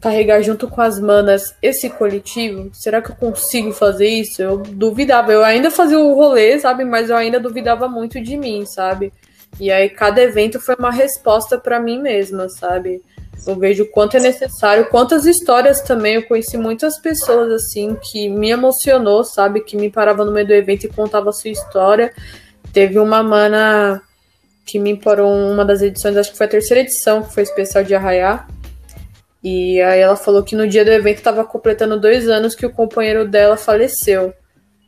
carregar 0.00 0.40
junto 0.42 0.66
com 0.66 0.80
as 0.80 0.98
manas 0.98 1.54
esse 1.62 1.90
coletivo? 1.90 2.70
Será 2.72 3.02
que 3.02 3.10
eu 3.10 3.16
consigo 3.16 3.72
fazer 3.72 4.08
isso? 4.08 4.40
Eu 4.40 4.58
duvidava. 4.58 5.32
Eu 5.32 5.44
ainda 5.44 5.70
fazia 5.70 5.98
o 5.98 6.14
rolê, 6.14 6.58
sabe? 6.58 6.84
Mas 6.84 7.10
eu 7.10 7.16
ainda 7.16 7.38
duvidava 7.38 7.88
muito 7.88 8.20
de 8.20 8.36
mim, 8.36 8.64
sabe? 8.64 9.12
E 9.58 9.70
aí 9.70 9.88
cada 9.90 10.22
evento 10.22 10.60
foi 10.60 10.74
uma 10.76 10.90
resposta 10.90 11.58
para 11.58 11.80
mim 11.80 12.00
mesma, 12.00 12.48
sabe? 12.48 13.02
Eu 13.46 13.56
vejo 13.56 13.84
o 13.84 13.90
quanto 13.90 14.16
é 14.16 14.20
necessário, 14.20 14.86
quantas 14.90 15.26
histórias 15.26 15.80
também. 15.80 16.14
Eu 16.14 16.22
conheci 16.26 16.56
muitas 16.56 16.98
pessoas 16.98 17.50
assim 17.52 17.96
que 18.00 18.28
me 18.28 18.50
emocionou, 18.50 19.24
sabe? 19.24 19.60
Que 19.60 19.76
me 19.76 19.90
parava 19.90 20.24
no 20.24 20.32
meio 20.32 20.46
do 20.46 20.52
evento 20.52 20.84
e 20.84 20.88
contava 20.88 21.30
a 21.30 21.32
sua 21.32 21.50
história. 21.50 22.12
Teve 22.72 22.98
uma 22.98 23.22
mana 23.22 24.02
que 24.64 24.78
me 24.78 24.96
parou 24.96 25.32
uma 25.32 25.64
das 25.64 25.82
edições, 25.82 26.16
acho 26.16 26.30
que 26.30 26.38
foi 26.38 26.46
a 26.46 26.50
terceira 26.50 26.82
edição, 26.82 27.22
que 27.22 27.34
foi 27.34 27.42
especial 27.42 27.82
de 27.82 27.94
Arraiá. 27.94 28.46
E 29.42 29.80
aí 29.80 30.00
ela 30.00 30.16
falou 30.16 30.42
que 30.42 30.54
no 30.54 30.68
dia 30.68 30.84
do 30.84 30.90
evento 30.90 31.18
estava 31.18 31.44
completando 31.44 31.98
dois 31.98 32.28
anos 32.28 32.54
que 32.54 32.66
o 32.66 32.72
companheiro 32.72 33.26
dela 33.26 33.56
faleceu. 33.56 34.34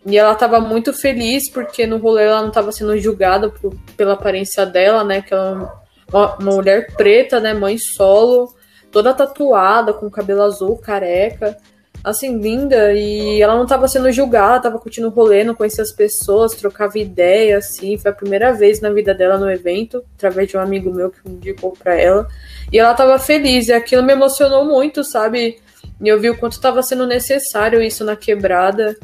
E 0.04 0.18
ela 0.18 0.32
estava 0.32 0.60
muito 0.60 0.92
feliz 0.92 1.48
porque 1.48 1.86
no 1.86 1.96
rolê 1.96 2.24
ela 2.24 2.40
não 2.40 2.48
estava 2.48 2.72
sendo 2.72 2.98
julgada 2.98 3.48
por, 3.48 3.74
pela 3.96 4.14
aparência 4.14 4.66
dela, 4.66 5.04
né? 5.04 5.22
Que 5.22 5.32
ela 5.32 5.80
uma, 6.12 6.36
mulher 6.40 6.94
preta, 6.94 7.40
né? 7.40 7.54
Mãe 7.54 7.78
solo, 7.78 8.54
toda 8.90 9.14
tatuada, 9.14 9.92
com 9.92 10.10
cabelo 10.10 10.42
azul, 10.42 10.76
careca. 10.76 11.56
Assim, 12.04 12.38
linda. 12.38 12.92
E 12.92 13.40
ela 13.40 13.54
não 13.54 13.66
tava 13.66 13.86
sendo 13.86 14.10
julgada, 14.10 14.62
tava 14.62 14.78
curtindo 14.78 15.08
o 15.08 15.10
rolê, 15.10 15.44
não 15.44 15.54
conhecia 15.54 15.82
as 15.82 15.92
pessoas, 15.92 16.54
trocava 16.54 16.98
ideia, 16.98 17.58
assim. 17.58 17.96
Foi 17.96 18.10
a 18.10 18.14
primeira 18.14 18.52
vez 18.52 18.80
na 18.80 18.90
vida 18.90 19.14
dela 19.14 19.38
no 19.38 19.50
evento, 19.50 20.02
através 20.16 20.48
de 20.48 20.56
um 20.56 20.60
amigo 20.60 20.92
meu 20.92 21.10
que 21.10 21.18
me 21.24 21.36
indicou 21.36 21.72
pra 21.72 21.94
ela. 21.94 22.26
E 22.72 22.78
ela 22.78 22.94
tava 22.94 23.18
feliz, 23.18 23.68
e 23.68 23.72
aquilo 23.72 24.02
me 24.02 24.12
emocionou 24.12 24.64
muito, 24.64 25.04
sabe? 25.04 25.60
E 26.00 26.08
eu 26.08 26.20
vi 26.20 26.30
o 26.30 26.36
quanto 26.36 26.60
tava 26.60 26.82
sendo 26.82 27.06
necessário 27.06 27.80
isso 27.80 28.04
na 28.04 28.16
quebrada 28.16 28.96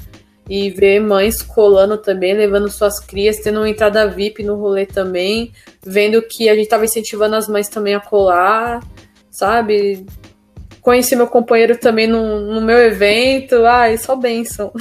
e 0.48 0.70
ver 0.70 0.98
mães 0.98 1.42
colando 1.42 1.98
também, 1.98 2.34
levando 2.34 2.70
suas 2.70 2.98
crias, 2.98 3.38
tendo 3.38 3.60
uma 3.60 3.68
entrada 3.68 4.08
VIP 4.08 4.42
no 4.42 4.56
rolê 4.56 4.86
também, 4.86 5.52
vendo 5.84 6.22
que 6.22 6.48
a 6.48 6.54
gente 6.54 6.64
estava 6.64 6.86
incentivando 6.86 7.36
as 7.36 7.46
mães 7.46 7.68
também 7.68 7.94
a 7.94 8.00
colar, 8.00 8.82
sabe? 9.30 10.06
Conheci 10.88 11.14
meu 11.14 11.26
companheiro 11.26 11.76
também 11.76 12.06
no, 12.06 12.40
no 12.40 12.62
meu 12.62 12.78
evento, 12.78 13.56
ai, 13.66 13.98
só 13.98 14.16
bênção. 14.16 14.72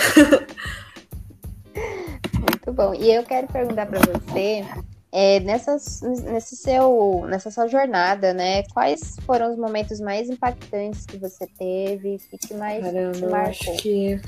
Muito 2.34 2.72
bom. 2.72 2.94
E 2.94 3.14
eu 3.14 3.24
quero 3.24 3.46
perguntar 3.48 3.88
para 3.88 4.00
você 4.00 4.64
é, 5.12 5.42
nessas, 5.42 6.00
nesse 6.24 6.56
seu, 6.56 7.26
nessa 7.28 7.52
sua 7.52 7.68
jornada, 7.68 8.34
né? 8.34 8.64
Quais 8.74 9.18
foram 9.26 9.52
os 9.52 9.58
momentos 9.58 10.00
mais 10.00 10.30
impactantes 10.30 11.06
que 11.06 11.18
você 11.18 11.46
teve 11.60 12.18
e 12.32 12.38
que 12.38 12.54
mais 12.54 12.86
Caramba, 12.86 13.12
te 13.12 13.26
marcou? 13.26 13.50
Acho 13.50 13.76
que 13.76 14.22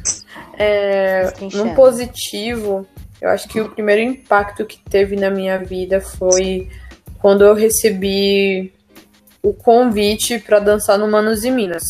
é, 0.58 1.32
no 1.54 1.74
positivo, 1.76 2.86
eu 3.22 3.30
acho 3.30 3.48
que 3.48 3.62
o 3.62 3.70
primeiro 3.70 4.02
impacto 4.02 4.66
que 4.66 4.82
teve 4.90 5.16
na 5.16 5.30
minha 5.30 5.58
vida 5.58 6.02
foi 6.02 6.68
quando 7.22 7.46
eu 7.46 7.54
recebi 7.54 8.74
o 9.42 9.54
convite 9.54 10.40
para 10.40 10.60
dançar 10.60 10.98
no 10.98 11.08
Manos 11.08 11.44
e 11.44 11.52
Minas. 11.52 11.84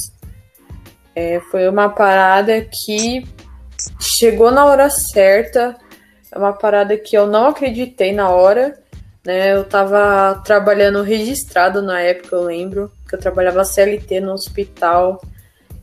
É, 1.15 1.39
foi 1.51 1.67
uma 1.67 1.89
parada 1.89 2.61
que 2.61 3.25
chegou 3.99 4.51
na 4.51 4.65
hora 4.65 4.89
certa, 4.89 5.75
é 6.31 6.37
uma 6.37 6.53
parada 6.53 6.95
que 6.97 7.17
eu 7.17 7.27
não 7.27 7.47
acreditei 7.47 8.11
na 8.13 8.29
hora, 8.29 8.79
né? 9.25 9.53
Eu 9.53 9.63
tava 9.63 10.41
trabalhando 10.45 11.01
registrado 11.01 11.81
na 11.81 11.99
época, 12.01 12.35
eu 12.35 12.43
lembro, 12.43 12.91
que 13.07 13.15
eu 13.15 13.19
trabalhava 13.19 13.65
CLT 13.65 14.19
no 14.21 14.33
hospital. 14.33 15.21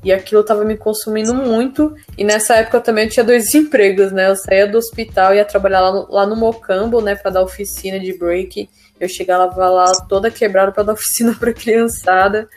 E 0.05 0.13
aquilo 0.13 0.45
tava 0.45 0.65
me 0.65 0.77
consumindo 0.77 1.35
muito. 1.35 1.95
E 2.17 2.23
nessa 2.23 2.55
época 2.57 2.77
eu 2.77 2.83
também 2.83 3.09
tinha 3.09 3.25
dois 3.25 3.53
empregos, 3.55 4.13
né? 4.13 4.31
Eu 4.31 4.37
saía 4.37 4.67
do 4.67 4.79
hospital 4.79 5.35
e 5.35 5.39
ia 5.39 5.45
trabalhar 5.45 5.81
lá 5.81 5.93
no, 5.93 6.07
lá 6.11 6.27
no 6.27 6.37
Mocambo, 6.37 7.01
né? 7.01 7.17
Pra 7.17 7.31
dar 7.31 7.43
oficina 7.43 7.99
de 7.99 8.17
break. 8.17 8.71
Eu 8.99 9.09
chegava 9.09 9.69
lá 9.69 9.93
toda 10.09 10.31
quebrada 10.31 10.73
para 10.73 10.83
dar 10.83 10.93
oficina 10.95 11.35
pra 11.39 11.53
criançada. 11.53 12.49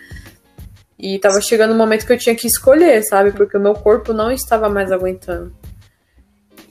E 0.97 1.17
tava 1.19 1.39
chegando 1.41 1.71
o 1.71 1.73
um 1.73 1.77
momento 1.77 2.05
que 2.05 2.11
eu 2.11 2.17
tinha 2.17 2.35
que 2.35 2.47
escolher, 2.47 3.01
sabe? 3.03 3.31
Porque 3.31 3.57
o 3.57 3.61
meu 3.61 3.73
corpo 3.73 4.11
não 4.11 4.31
estava 4.31 4.67
mais 4.67 4.91
aguentando. 4.91 5.53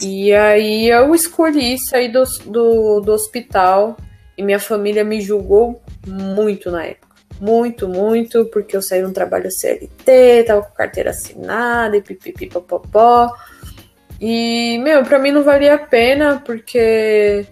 E 0.00 0.32
aí 0.32 0.88
eu 0.88 1.14
escolhi 1.14 1.76
sair 1.78 2.08
do, 2.08 2.22
do, 2.46 3.00
do 3.00 3.12
hospital 3.12 3.96
e 4.36 4.42
minha 4.42 4.60
família 4.60 5.02
me 5.02 5.20
julgou 5.20 5.82
muito 6.06 6.70
na 6.70 6.84
época. 6.84 7.08
Muito, 7.40 7.88
muito, 7.88 8.44
porque 8.46 8.76
eu 8.76 8.82
saí 8.82 9.00
de 9.00 9.06
um 9.06 9.12
trabalho 9.12 9.50
CLT, 9.50 10.44
tava 10.46 10.62
com 10.62 10.74
carteira 10.74 11.10
assinada 11.10 11.96
e 11.96 12.02
pipipipopopó. 12.02 13.32
E, 14.20 14.78
meu, 14.78 15.04
pra 15.04 15.18
mim 15.18 15.30
não 15.30 15.44
valia 15.44 15.74
a 15.74 15.78
pena, 15.78 16.42
porque 16.44 17.46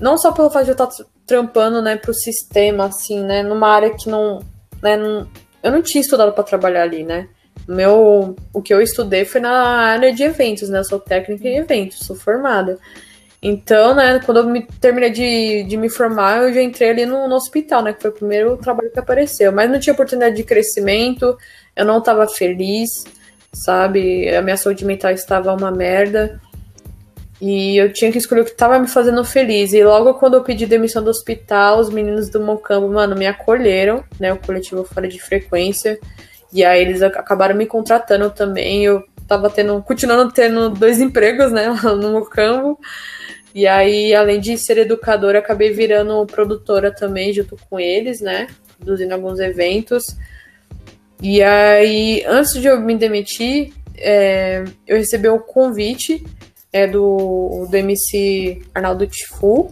não 0.00 0.18
só 0.18 0.32
pelo 0.32 0.50
fato 0.50 0.64
de 0.64 0.70
eu 0.70 0.74
estar 0.74 0.86
tá 0.86 1.04
trampando, 1.26 1.80
né, 1.80 1.96
pro 1.96 2.12
sistema, 2.12 2.86
assim, 2.86 3.22
né, 3.22 3.42
numa 3.42 3.68
área 3.68 3.90
que 3.90 4.08
não, 4.08 4.40
né, 4.82 4.96
não, 4.96 5.28
eu 5.62 5.72
não 5.72 5.82
tinha 5.82 6.00
estudado 6.00 6.32
para 6.32 6.44
trabalhar 6.44 6.82
ali, 6.82 7.02
né, 7.02 7.28
meu, 7.66 8.36
o 8.52 8.62
que 8.62 8.74
eu 8.74 8.80
estudei 8.82 9.24
foi 9.24 9.40
na 9.40 9.50
área 9.50 10.12
de 10.12 10.22
eventos, 10.22 10.68
né? 10.68 10.80
Eu 10.80 10.84
sou 10.84 11.00
técnica 11.00 11.48
em 11.48 11.56
eventos, 11.56 12.00
sou 12.00 12.14
formada. 12.14 12.78
Então, 13.42 13.94
né, 13.94 14.20
quando 14.24 14.38
eu 14.38 14.44
me, 14.44 14.66
terminei 14.80 15.10
de, 15.10 15.64
de 15.64 15.76
me 15.76 15.88
formar, 15.88 16.42
eu 16.42 16.52
já 16.54 16.62
entrei 16.62 16.90
ali 16.90 17.06
no, 17.06 17.28
no, 17.28 17.34
hospital, 17.34 17.82
né? 17.82 17.92
Que 17.92 18.02
foi 18.02 18.10
o 18.10 18.14
primeiro 18.14 18.56
trabalho 18.58 18.90
que 18.90 18.98
apareceu. 18.98 19.52
Mas 19.52 19.70
não 19.70 19.80
tinha 19.80 19.94
oportunidade 19.94 20.36
de 20.36 20.44
crescimento, 20.44 21.36
eu 21.74 21.84
não 21.84 21.98
estava 21.98 22.26
feliz, 22.28 23.04
sabe? 23.52 24.34
A 24.34 24.42
minha 24.42 24.56
saúde 24.56 24.84
mental 24.84 25.12
estava 25.12 25.54
uma 25.54 25.70
merda. 25.70 26.40
E 27.40 27.76
eu 27.76 27.92
tinha 27.92 28.12
que 28.12 28.18
escolher 28.18 28.42
o 28.42 28.44
que 28.44 28.52
estava 28.52 28.78
me 28.78 28.86
fazendo 28.86 29.24
feliz. 29.24 29.72
E 29.72 29.82
logo 29.82 30.14
quando 30.14 30.34
eu 30.34 30.42
pedi 30.44 30.66
demissão 30.66 31.02
do 31.02 31.10
hospital, 31.10 31.78
os 31.78 31.90
meninos 31.90 32.28
do 32.28 32.40
Mocambo, 32.40 32.88
mano, 32.88 33.16
me 33.16 33.26
acolheram, 33.26 34.04
né? 34.18 34.32
O 34.32 34.38
coletivo 34.38 34.84
fora 34.84 35.08
de 35.08 35.20
frequência. 35.20 35.98
E 36.52 36.64
aí 36.64 36.80
eles 36.80 37.02
acabaram 37.02 37.56
me 37.56 37.66
contratando 37.66 38.30
também. 38.30 38.84
Eu 38.84 39.02
tava 39.26 39.50
tendo, 39.50 39.82
continuando 39.82 40.32
tendo 40.32 40.70
dois 40.70 41.00
empregos, 41.00 41.50
né, 41.50 41.68
no 41.82 42.12
Mocambo. 42.12 42.78
E 43.54 43.66
aí, 43.66 44.14
além 44.14 44.40
de 44.40 44.58
ser 44.58 44.78
educadora, 44.78 45.38
acabei 45.38 45.72
virando 45.72 46.26
produtora 46.26 46.92
também, 46.92 47.32
junto 47.32 47.56
com 47.70 47.78
eles, 47.78 48.20
né? 48.20 48.48
Produzindo 48.78 49.14
alguns 49.14 49.38
eventos. 49.38 50.04
E 51.22 51.40
aí, 51.40 52.24
antes 52.26 52.52
de 52.54 52.66
eu 52.66 52.80
me 52.80 52.96
demitir, 52.96 53.72
é, 53.96 54.64
eu 54.86 54.96
recebi 54.96 55.28
um 55.28 55.38
convite 55.38 56.24
é, 56.74 56.88
do, 56.88 57.68
do 57.70 57.76
MC 57.76 58.60
Arnaldo 58.74 59.06
Tifu, 59.06 59.70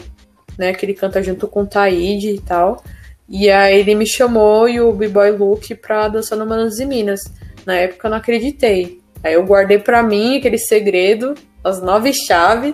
né? 0.57 0.73
Que 0.73 0.87
ele 0.87 0.95
canta 0.95 1.21
junto 1.21 1.49
com 1.49 1.63
o 1.63 1.67
Taíde 1.67 2.31
e 2.31 2.41
tal. 2.41 2.85
E 3.29 3.51
aí 3.51 3.81
ele 3.81 3.97
me 3.97 4.07
chamou 4.07 4.69
e 4.69 4.81
o 4.81 4.93
B-Boy 4.93 5.33
Luke 5.33 5.75
pra 5.75 6.07
dançar 6.07 6.39
no 6.39 6.47
Manos 6.47 6.79
e 6.79 6.87
Minas. 6.87 7.21
Na 7.67 7.75
época 7.75 8.07
eu 8.07 8.11
não 8.13 8.19
acreditei. 8.19 9.01
Aí 9.25 9.35
eu 9.35 9.45
guardei 9.45 9.81
pra 9.81 10.01
mim 10.01 10.37
aquele 10.37 10.59
segredo, 10.59 11.35
as 11.65 11.83
nove 11.83 12.13
chaves. 12.13 12.73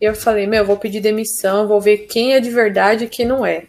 E 0.00 0.04
eu 0.04 0.14
falei, 0.14 0.46
meu, 0.46 0.60
eu 0.60 0.66
vou 0.66 0.76
pedir 0.76 1.00
demissão, 1.00 1.66
vou 1.66 1.80
ver 1.80 2.06
quem 2.06 2.34
é 2.34 2.40
de 2.40 2.50
verdade 2.50 3.04
e 3.04 3.08
quem 3.08 3.26
não 3.26 3.44
é. 3.44 3.64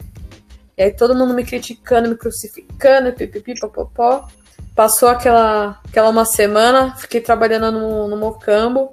E 0.77 0.83
aí 0.83 0.91
todo 0.91 1.15
mundo 1.15 1.33
me 1.33 1.43
criticando, 1.43 2.09
me 2.09 2.15
crucificando, 2.15 3.13
pipipi, 3.13 3.59
popopó. 3.59 4.27
Passou 4.75 5.09
aquela, 5.09 5.79
aquela 5.87 6.09
uma 6.09 6.25
semana, 6.25 6.95
fiquei 6.97 7.19
trabalhando 7.19 7.71
no, 7.71 8.07
no 8.07 8.17
Mocambo. 8.17 8.91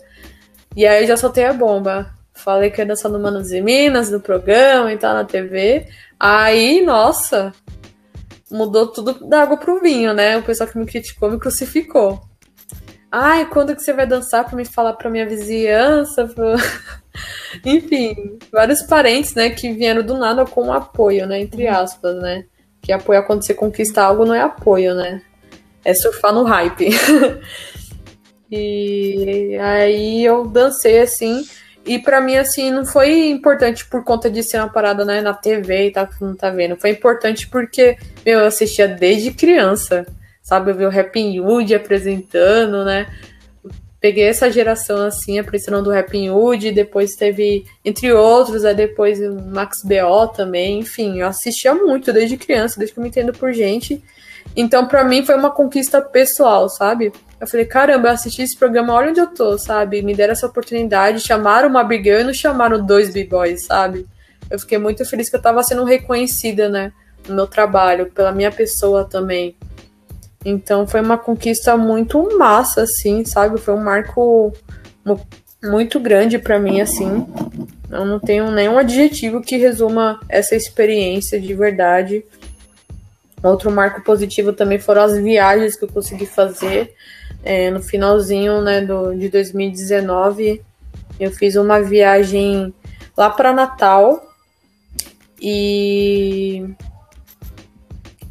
E 0.76 0.86
aí 0.86 1.06
já 1.06 1.16
soltei 1.16 1.44
a 1.44 1.52
bomba. 1.52 2.10
Falei 2.32 2.70
que 2.70 2.80
ia 2.80 2.86
dançar 2.86 3.10
no 3.10 3.18
Manos 3.18 3.52
e 3.52 3.60
Minas, 3.60 4.10
no 4.10 4.20
programa 4.20 4.92
e 4.92 4.96
tal, 4.96 5.14
na 5.14 5.24
TV. 5.24 5.86
Aí, 6.18 6.82
nossa, 6.82 7.52
mudou 8.50 8.86
tudo 8.86 9.28
da 9.28 9.42
água 9.42 9.56
pro 9.56 9.80
vinho, 9.80 10.12
né? 10.14 10.38
O 10.38 10.42
pessoal 10.42 10.68
que 10.68 10.78
me 10.78 10.86
criticou 10.86 11.30
me 11.30 11.38
crucificou. 11.38 12.20
Ai, 13.10 13.46
quando 13.46 13.76
que 13.76 13.82
você 13.82 13.92
vai 13.92 14.06
dançar 14.06 14.44
para 14.44 14.56
me 14.56 14.64
falar 14.64 14.94
pra 14.94 15.10
minha 15.10 15.26
vizinhança? 15.26 16.26
Pro... 16.26 16.54
Enfim, 17.64 18.38
vários 18.50 18.82
parentes, 18.82 19.34
né, 19.34 19.50
que 19.50 19.70
vieram 19.72 20.02
do 20.02 20.16
nada 20.16 20.46
com 20.46 20.72
apoio, 20.72 21.26
né, 21.26 21.40
entre 21.40 21.68
uhum. 21.68 21.74
aspas, 21.74 22.16
né? 22.16 22.44
Que 22.80 22.90
apoio 22.90 23.24
quando 23.26 23.44
você 23.44 23.52
conquista 23.52 24.02
algo 24.02 24.24
não 24.24 24.34
é 24.34 24.40
apoio, 24.40 24.94
né? 24.94 25.20
É 25.84 25.92
surfar 25.92 26.32
no 26.32 26.42
hype. 26.42 26.88
e 28.52 29.56
aí 29.56 30.24
eu 30.24 30.46
dancei 30.46 31.00
assim, 31.00 31.42
e 31.84 31.98
para 31.98 32.20
mim, 32.20 32.36
assim, 32.36 32.70
não 32.70 32.84
foi 32.84 33.30
importante 33.30 33.84
por 33.86 34.04
conta 34.04 34.30
de 34.30 34.42
ser 34.42 34.58
uma 34.58 34.68
parada 34.68 35.04
né, 35.04 35.20
na 35.20 35.34
TV 35.34 35.88
e 35.88 35.90
tal, 35.90 36.06
que 36.06 36.22
não 36.22 36.34
tá 36.34 36.48
vendo. 36.50 36.76
Foi 36.76 36.90
importante 36.90 37.48
porque, 37.48 37.96
meu, 38.24 38.40
eu 38.40 38.46
assistia 38.46 38.86
desde 38.86 39.32
criança, 39.32 40.06
sabe? 40.42 40.70
Eu 40.70 40.76
vi 40.76 40.84
o 40.84 40.90
Rap 40.90 41.18
Hood 41.40 41.74
apresentando, 41.74 42.84
né? 42.84 43.08
Peguei 44.00 44.24
essa 44.24 44.50
geração, 44.50 45.04
assim, 45.04 45.38
apresentando 45.38 45.84
do 45.84 45.90
Rap 45.90 46.14
Hood, 46.28 46.70
depois 46.72 47.16
teve, 47.16 47.64
entre 47.84 48.12
outros, 48.12 48.64
aí 48.64 48.74
depois 48.74 49.20
o 49.20 49.34
Max 49.34 49.82
B.O. 49.84 50.28
também, 50.28 50.80
enfim, 50.80 51.20
eu 51.20 51.26
assistia 51.26 51.74
muito 51.74 52.12
desde 52.12 52.36
criança, 52.36 52.78
desde 52.78 52.94
que 52.94 53.00
eu 53.00 53.02
me 53.02 53.08
entendo 53.08 53.32
por 53.32 53.52
gente. 53.52 54.02
Então, 54.56 54.86
para 54.86 55.04
mim, 55.04 55.24
foi 55.24 55.36
uma 55.36 55.50
conquista 55.50 56.00
pessoal, 56.00 56.68
sabe? 56.68 57.12
Eu 57.42 57.48
falei, 57.48 57.66
caramba, 57.66 58.06
eu 58.06 58.12
assisti 58.12 58.40
esse 58.40 58.56
programa, 58.56 58.92
olha 58.92 59.10
onde 59.10 59.18
eu 59.18 59.26
tô, 59.26 59.58
sabe? 59.58 60.00
Me 60.00 60.14
deram 60.14 60.30
essa 60.30 60.46
oportunidade, 60.46 61.18
chamaram 61.18 61.68
uma 61.68 61.82
Big 61.82 62.04
Girl 62.04 62.20
e 62.20 62.24
não 62.24 62.32
chamaram 62.32 62.86
dois 62.86 63.12
B-Boys, 63.12 63.64
sabe? 63.64 64.06
Eu 64.48 64.60
fiquei 64.60 64.78
muito 64.78 65.04
feliz 65.04 65.28
que 65.28 65.34
eu 65.34 65.42
tava 65.42 65.60
sendo 65.64 65.82
reconhecida, 65.82 66.68
né? 66.68 66.92
No 67.26 67.34
meu 67.34 67.48
trabalho, 67.48 68.06
pela 68.12 68.30
minha 68.30 68.52
pessoa 68.52 69.04
também. 69.04 69.56
Então 70.44 70.86
foi 70.86 71.00
uma 71.00 71.18
conquista 71.18 71.76
muito 71.76 72.38
massa, 72.38 72.82
assim, 72.82 73.24
sabe? 73.24 73.58
Foi 73.58 73.74
um 73.74 73.82
marco 73.82 74.52
muito 75.64 75.98
grande 75.98 76.38
para 76.38 76.60
mim, 76.60 76.80
assim. 76.80 77.26
Eu 77.90 78.04
não 78.04 78.20
tenho 78.20 78.52
nenhum 78.52 78.78
adjetivo 78.78 79.40
que 79.42 79.56
resuma 79.56 80.20
essa 80.28 80.54
experiência 80.54 81.40
de 81.40 81.54
verdade. 81.54 82.24
Outro 83.42 83.68
marco 83.68 84.00
positivo 84.02 84.52
também 84.52 84.78
foram 84.78 85.02
as 85.02 85.18
viagens 85.18 85.74
que 85.74 85.82
eu 85.82 85.88
consegui 85.88 86.26
fazer 86.26 86.94
é, 87.42 87.70
no 87.70 87.82
finalzinho 87.82 88.60
né, 88.60 88.80
do, 88.80 89.14
de 89.14 89.28
2019, 89.28 90.62
eu 91.18 91.30
fiz 91.30 91.56
uma 91.56 91.80
viagem 91.80 92.72
lá 93.16 93.30
para 93.30 93.52
Natal 93.52 94.28
e, 95.40 96.64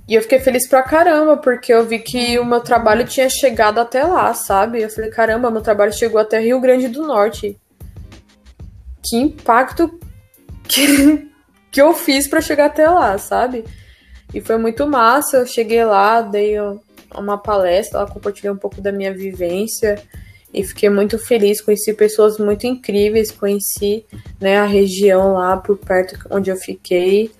e 0.08 0.15
eu 0.15 0.21
fiquei 0.21 0.39
feliz 0.39 0.67
pra 0.67 0.82
caramba, 0.82 1.38
porque 1.38 1.74
eu 1.74 1.86
vi 1.86 2.00
que 2.00 2.39
o 2.39 2.45
meu 2.45 2.62
trabalho 2.62 3.06
tinha 3.06 3.30
chegado 3.30 3.80
até 3.80 4.04
lá, 4.04 4.34
sabe? 4.34 4.82
Eu 4.82 4.89
falei, 4.89 5.10
caramba, 5.10 5.52
meu 5.52 5.62
trabalho 5.62 5.93
chegou 5.93 6.19
até 6.19 6.39
Rio 6.39 6.60
Grande 6.62 6.88
do 6.88 7.06
Norte. 7.06 7.60
Que 9.04 9.17
impacto 9.17 10.00
que, 10.63 11.30
que 11.69 11.82
eu 11.82 11.93
fiz 11.93 12.28
para 12.28 12.41
chegar 12.41 12.67
até 12.67 12.89
lá, 12.89 13.17
sabe? 13.17 13.65
E 14.34 14.39
foi 14.39 14.58
muito 14.58 14.88
massa. 14.88 15.38
Eu 15.38 15.45
cheguei 15.45 15.84
lá, 15.84 16.21
dei 16.21 16.56
uma 17.15 17.38
palestra, 17.38 18.00
ela 18.00 18.10
compartilhou 18.10 18.56
um 18.56 18.58
pouco 18.58 18.82
da 18.82 18.91
minha 18.91 19.13
vivência 19.13 20.02
e 20.54 20.63
fiquei 20.63 20.89
muito 20.89 21.17
feliz, 21.17 21.62
conheci 21.62 21.93
pessoas 21.93 22.38
muito 22.38 22.67
incríveis, 22.67 23.32
conheci 23.32 24.06
né, 24.39 24.58
a 24.58 24.65
região 24.65 25.34
lá 25.34 25.56
por 25.58 25.78
perto 25.78 26.19
onde 26.30 26.50
eu 26.50 26.58
fiquei 26.58 27.32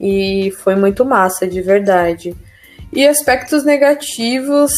e 0.00 0.52
foi 0.62 0.74
muito 0.74 1.04
massa, 1.04 1.46
de 1.46 1.60
verdade. 1.60 2.34
E 2.92 3.06
aspectos 3.06 3.64
negativos, 3.64 4.72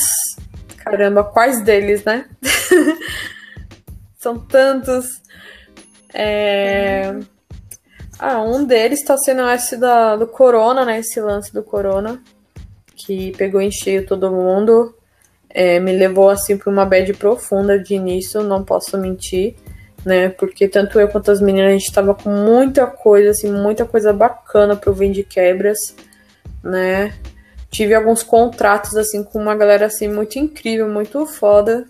caramba, 0.78 1.24
quais 1.24 1.62
deles, 1.62 2.04
né? 2.04 2.26
São 4.18 4.38
tantos. 4.38 5.06
É... 6.12 7.14
Ah, 8.18 8.42
um 8.42 8.64
deles 8.64 9.00
está 9.00 9.16
sendo 9.16 9.48
esse 9.48 9.76
da, 9.76 10.16
do 10.16 10.26
corona, 10.26 10.84
né? 10.84 10.98
Esse 10.98 11.20
lance 11.20 11.52
do 11.52 11.62
corona 11.62 12.22
que 13.04 13.32
pegou 13.36 13.60
em 13.60 13.70
cheio 13.70 14.06
todo 14.06 14.30
mundo. 14.30 14.94
É, 15.48 15.80
me 15.80 15.92
levou 15.92 16.30
assim 16.30 16.56
para 16.56 16.70
uma 16.70 16.84
bad 16.84 17.12
profunda 17.14 17.78
de 17.78 17.94
início, 17.94 18.42
não 18.42 18.62
posso 18.62 18.96
mentir, 18.96 19.56
né? 20.04 20.28
Porque 20.28 20.68
tanto 20.68 21.00
eu 21.00 21.08
quanto 21.08 21.30
as 21.30 21.40
meninas 21.40 21.70
a 21.70 21.72
gente 21.72 21.92
tava 21.92 22.14
com 22.14 22.30
muita 22.30 22.86
coisa, 22.86 23.30
assim, 23.30 23.50
muita 23.50 23.84
coisa 23.84 24.12
bacana 24.12 24.76
pro 24.76 24.94
Vende 24.94 25.24
Quebras, 25.24 25.94
né? 26.62 27.12
Tive 27.70 27.94
alguns 27.94 28.22
contratos 28.22 28.96
assim 28.96 29.22
com 29.22 29.40
uma 29.40 29.54
galera 29.56 29.86
assim 29.86 30.08
muito 30.08 30.38
incrível, 30.38 30.88
muito 30.88 31.24
foda, 31.26 31.86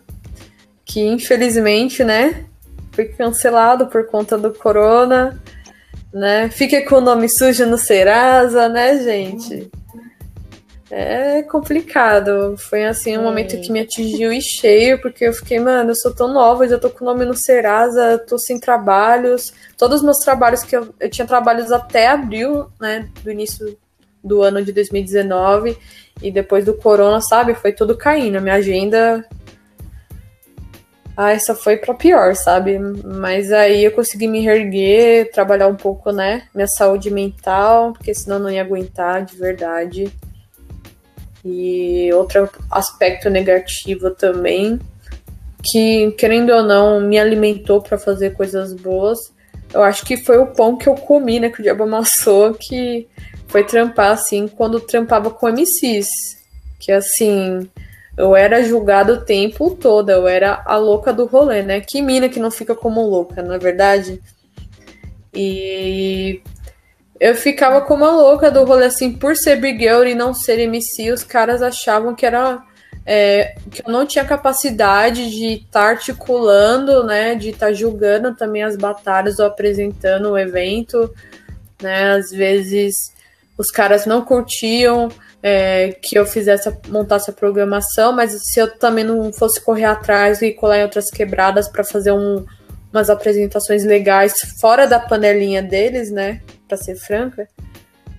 que 0.84 1.00
infelizmente, 1.00 2.04
né, 2.04 2.44
foi 2.92 3.06
cancelado 3.06 3.86
por 3.86 4.06
conta 4.06 4.36
do 4.36 4.52
corona, 4.52 5.40
né? 6.12 6.50
Fique 6.50 6.80
com 6.82 6.96
o 6.96 7.00
nome 7.00 7.28
sujo 7.28 7.64
no 7.66 7.78
Serasa, 7.78 8.68
né, 8.68 9.02
gente? 9.02 9.70
É 10.90 11.42
complicado. 11.44 12.56
Foi 12.58 12.84
assim 12.84 13.16
um 13.16 13.22
momento 13.22 13.60
que 13.60 13.70
me 13.70 13.80
atingiu 13.80 14.32
e 14.32 14.42
cheio, 14.42 15.00
porque 15.00 15.24
eu 15.24 15.32
fiquei, 15.32 15.60
mano, 15.60 15.90
eu 15.90 15.94
sou 15.94 16.12
tão 16.12 16.32
nova, 16.32 16.66
já 16.66 16.78
tô 16.78 16.90
com 16.90 17.04
o 17.04 17.08
nome 17.08 17.24
no 17.24 17.34
Serasa, 17.34 18.18
tô 18.18 18.36
sem 18.36 18.58
trabalhos. 18.58 19.52
Todos 19.78 19.98
os 19.98 20.02
meus 20.04 20.18
trabalhos 20.18 20.64
que 20.64 20.76
eu, 20.76 20.92
eu 20.98 21.08
tinha 21.08 21.26
trabalhos 21.26 21.70
até 21.70 22.08
abril, 22.08 22.66
né, 22.80 23.08
do 23.22 23.30
início 23.30 23.78
do 24.22 24.42
ano 24.42 24.62
de 24.62 24.72
2019, 24.72 25.78
e 26.20 26.30
depois 26.30 26.64
do 26.64 26.74
corona, 26.74 27.20
sabe, 27.20 27.54
foi 27.54 27.72
tudo 27.72 27.96
caindo. 27.96 28.36
A 28.36 28.40
minha 28.40 28.56
agenda 28.56 29.24
ah, 31.16 31.32
essa 31.32 31.54
foi 31.54 31.76
pra 31.76 31.94
pior, 31.94 32.34
sabe? 32.34 32.78
Mas 32.78 33.52
aí 33.52 33.84
eu 33.84 33.92
consegui 33.92 34.26
me 34.26 34.40
reerguer, 34.40 35.30
trabalhar 35.30 35.68
um 35.68 35.76
pouco, 35.76 36.10
né? 36.10 36.48
Minha 36.54 36.66
saúde 36.66 37.10
mental, 37.10 37.92
porque 37.92 38.14
senão 38.14 38.38
não 38.38 38.50
ia 38.50 38.62
aguentar 38.62 39.24
de 39.24 39.36
verdade. 39.36 40.10
E 41.44 42.12
outro 42.12 42.50
aspecto 42.70 43.30
negativo 43.30 44.10
também, 44.10 44.78
que 45.64 46.10
querendo 46.12 46.50
ou 46.50 46.62
não 46.62 47.00
me 47.00 47.18
alimentou 47.18 47.80
para 47.80 47.98
fazer 47.98 48.30
coisas 48.30 48.72
boas. 48.72 49.18
Eu 49.72 49.82
acho 49.82 50.04
que 50.04 50.16
foi 50.16 50.38
o 50.38 50.48
pão 50.48 50.76
que 50.76 50.88
eu 50.88 50.94
comi, 50.94 51.38
né, 51.38 51.48
que 51.48 51.60
o 51.60 51.62
diabo 51.62 51.84
amassou, 51.84 52.54
que 52.54 53.06
foi 53.46 53.64
trampar 53.64 54.12
assim 54.12 54.48
quando 54.48 54.80
trampava 54.80 55.30
com 55.30 55.48
MCs, 55.48 56.08
que 56.78 56.90
assim, 56.90 57.68
eu 58.16 58.34
era 58.36 58.62
julgada 58.62 59.14
o 59.14 59.24
tempo 59.24 59.70
todo, 59.70 60.10
eu 60.10 60.26
era 60.26 60.62
a 60.66 60.76
louca 60.76 61.12
do 61.12 61.26
rolê, 61.26 61.62
né? 61.62 61.80
Que 61.80 62.02
mina 62.02 62.28
que 62.28 62.40
não 62.40 62.50
fica 62.50 62.74
como 62.74 63.00
louca, 63.02 63.42
não 63.42 63.54
é 63.54 63.58
verdade? 63.58 64.20
E 65.32 66.42
eu 67.20 67.34
ficava 67.34 67.82
como 67.82 68.04
a 68.06 68.10
louca 68.10 68.50
do 68.50 68.64
rolê, 68.64 68.86
assim, 68.86 69.12
por 69.12 69.36
ser 69.36 69.56
Big 69.56 69.78
Girl 69.78 70.04
e 70.04 70.14
não 70.14 70.32
ser 70.32 70.58
MC, 70.58 71.12
os 71.12 71.22
caras 71.22 71.60
achavam 71.60 72.14
que 72.14 72.24
era. 72.24 72.62
É, 73.04 73.54
que 73.70 73.82
eu 73.86 73.92
não 73.92 74.06
tinha 74.06 74.24
capacidade 74.24 75.30
de 75.30 75.54
estar 75.54 75.80
tá 75.80 75.88
articulando, 75.88 77.04
né? 77.04 77.34
De 77.34 77.50
estar 77.50 77.66
tá 77.66 77.72
julgando 77.72 78.34
também 78.34 78.62
as 78.62 78.76
batalhas 78.76 79.38
ou 79.38 79.46
apresentando 79.46 80.30
o 80.30 80.38
evento, 80.38 81.12
né? 81.82 82.12
Às 82.12 82.30
vezes 82.30 82.94
os 83.58 83.70
caras 83.70 84.06
não 84.06 84.24
curtiam 84.24 85.10
é, 85.42 85.92
que 86.02 86.16
eu 86.16 86.24
fizesse, 86.24 86.74
montasse 86.88 87.30
a 87.30 87.34
programação, 87.34 88.12
mas 88.12 88.32
se 88.32 88.60
eu 88.60 88.70
também 88.78 89.04
não 89.04 89.32
fosse 89.32 89.60
correr 89.60 89.84
atrás 89.84 90.40
e 90.40 90.52
colar 90.52 90.78
em 90.78 90.84
outras 90.84 91.10
quebradas 91.10 91.68
para 91.68 91.84
fazer 91.84 92.12
um, 92.12 92.44
umas 92.92 93.10
apresentações 93.10 93.84
legais 93.84 94.34
fora 94.60 94.86
da 94.86 94.98
panelinha 94.98 95.62
deles, 95.62 96.10
né? 96.10 96.40
Para 96.70 96.76
ser 96.76 96.94
franca, 96.94 97.48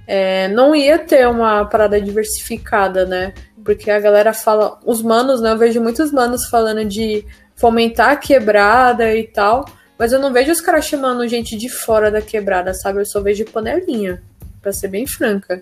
é, 0.05 0.49
não 0.49 0.75
ia 0.75 0.99
ter 0.99 1.25
uma 1.27 1.63
parada 1.65 1.99
diversificada, 2.01 3.05
né? 3.05 3.33
Porque 3.63 3.89
a 3.89 3.99
galera 3.99 4.33
fala, 4.33 4.77
os 4.85 5.01
manos, 5.01 5.39
né? 5.39 5.51
Eu 5.51 5.57
vejo 5.57 5.79
muitos 5.79 6.11
manos 6.11 6.47
falando 6.47 6.83
de 6.83 7.25
fomentar 7.55 8.09
a 8.09 8.15
quebrada 8.17 9.15
e 9.15 9.23
tal, 9.23 9.63
mas 9.97 10.11
eu 10.11 10.19
não 10.19 10.33
vejo 10.33 10.51
os 10.51 10.59
caras 10.59 10.85
chamando 10.85 11.25
gente 11.27 11.55
de 11.55 11.69
fora 11.69 12.11
da 12.11 12.21
quebrada, 12.21 12.73
sabe? 12.73 12.99
Eu 12.99 13.05
só 13.05 13.21
vejo 13.21 13.45
panelinha, 13.45 14.21
para 14.61 14.73
ser 14.73 14.89
bem 14.89 15.07
franca. 15.07 15.61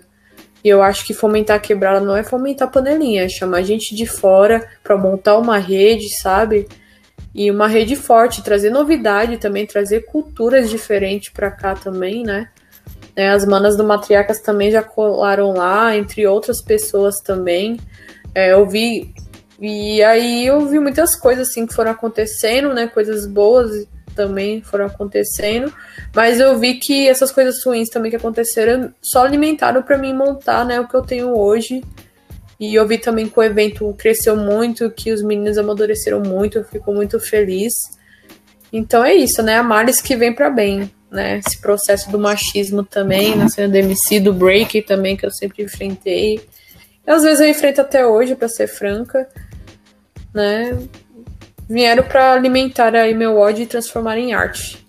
E 0.64 0.68
eu 0.68 0.82
acho 0.82 1.06
que 1.06 1.14
fomentar 1.14 1.56
a 1.56 1.60
quebrada 1.60 2.00
não 2.00 2.16
é 2.16 2.24
fomentar 2.24 2.70
panelinha, 2.70 3.24
é 3.24 3.28
chamar 3.28 3.62
gente 3.62 3.94
de 3.94 4.06
fora 4.06 4.68
para 4.82 4.96
montar 4.96 5.38
uma 5.38 5.58
rede, 5.58 6.08
sabe? 6.20 6.66
E 7.32 7.50
uma 7.50 7.68
rede 7.68 7.94
forte, 7.94 8.42
trazer 8.42 8.70
novidade 8.70 9.36
também, 9.36 9.64
trazer 9.64 10.06
culturas 10.06 10.68
diferentes 10.68 11.28
para 11.28 11.50
cá 11.50 11.74
também, 11.74 12.24
né? 12.24 12.48
Né? 13.16 13.30
As 13.30 13.44
manas 13.44 13.76
do 13.76 13.84
Matriarcas 13.84 14.40
também 14.40 14.70
já 14.70 14.82
colaram 14.82 15.52
lá, 15.52 15.96
entre 15.96 16.26
outras 16.26 16.62
pessoas 16.62 17.16
também. 17.20 17.78
É, 18.34 18.52
eu 18.52 18.66
vi. 18.66 19.14
E 19.60 20.02
aí 20.02 20.46
eu 20.46 20.66
vi 20.66 20.78
muitas 20.78 21.14
coisas 21.14 21.48
assim 21.48 21.66
que 21.66 21.74
foram 21.74 21.90
acontecendo, 21.90 22.72
né? 22.72 22.86
Coisas 22.86 23.26
boas 23.26 23.86
também 24.14 24.62
foram 24.62 24.86
acontecendo. 24.86 25.72
Mas 26.14 26.40
eu 26.40 26.58
vi 26.58 26.74
que 26.74 27.08
essas 27.08 27.30
coisas 27.30 27.62
ruins 27.64 27.88
também 27.88 28.10
que 28.10 28.16
aconteceram 28.16 28.92
só 29.02 29.24
alimentaram 29.24 29.82
para 29.82 29.98
mim 29.98 30.12
montar 30.12 30.64
né, 30.64 30.80
o 30.80 30.88
que 30.88 30.94
eu 30.94 31.02
tenho 31.02 31.36
hoje. 31.36 31.82
E 32.58 32.74
eu 32.74 32.86
vi 32.86 32.98
também 32.98 33.26
que 33.26 33.38
o 33.38 33.42
evento 33.42 33.94
cresceu 33.98 34.36
muito, 34.36 34.90
que 34.90 35.12
os 35.12 35.22
meninos 35.22 35.56
amadureceram 35.56 36.20
muito, 36.20 36.58
eu 36.58 36.64
fico 36.64 36.92
muito 36.92 37.18
feliz. 37.18 37.72
Então 38.72 39.02
é 39.02 39.14
isso, 39.14 39.42
né? 39.42 39.56
A 39.56 39.62
Maris 39.62 40.00
que 40.00 40.14
vem 40.14 40.34
para 40.34 40.50
bem 40.50 40.90
né? 41.10 41.38
Esse 41.38 41.60
processo 41.60 42.10
do 42.10 42.18
machismo 42.18 42.84
também, 42.84 43.34
na 43.36 43.48
cena 43.48 43.68
do 43.68 43.76
MC, 43.76 44.20
do 44.20 44.32
break 44.32 44.82
também, 44.82 45.16
que 45.16 45.26
eu 45.26 45.30
sempre 45.30 45.64
enfrentei. 45.64 46.40
E 47.06 47.10
às 47.10 47.22
vezes 47.22 47.40
eu 47.40 47.48
enfrento 47.48 47.80
até 47.80 48.06
hoje, 48.06 48.36
para 48.36 48.48
ser 48.48 48.68
franca, 48.68 49.28
né? 50.32 50.78
Vieram 51.68 52.04
para 52.04 52.32
alimentar 52.32 52.94
aí 52.94 53.14
meu 53.14 53.36
ódio 53.38 53.62
e 53.62 53.66
transformar 53.66 54.18
em 54.18 54.34
arte. 54.34 54.84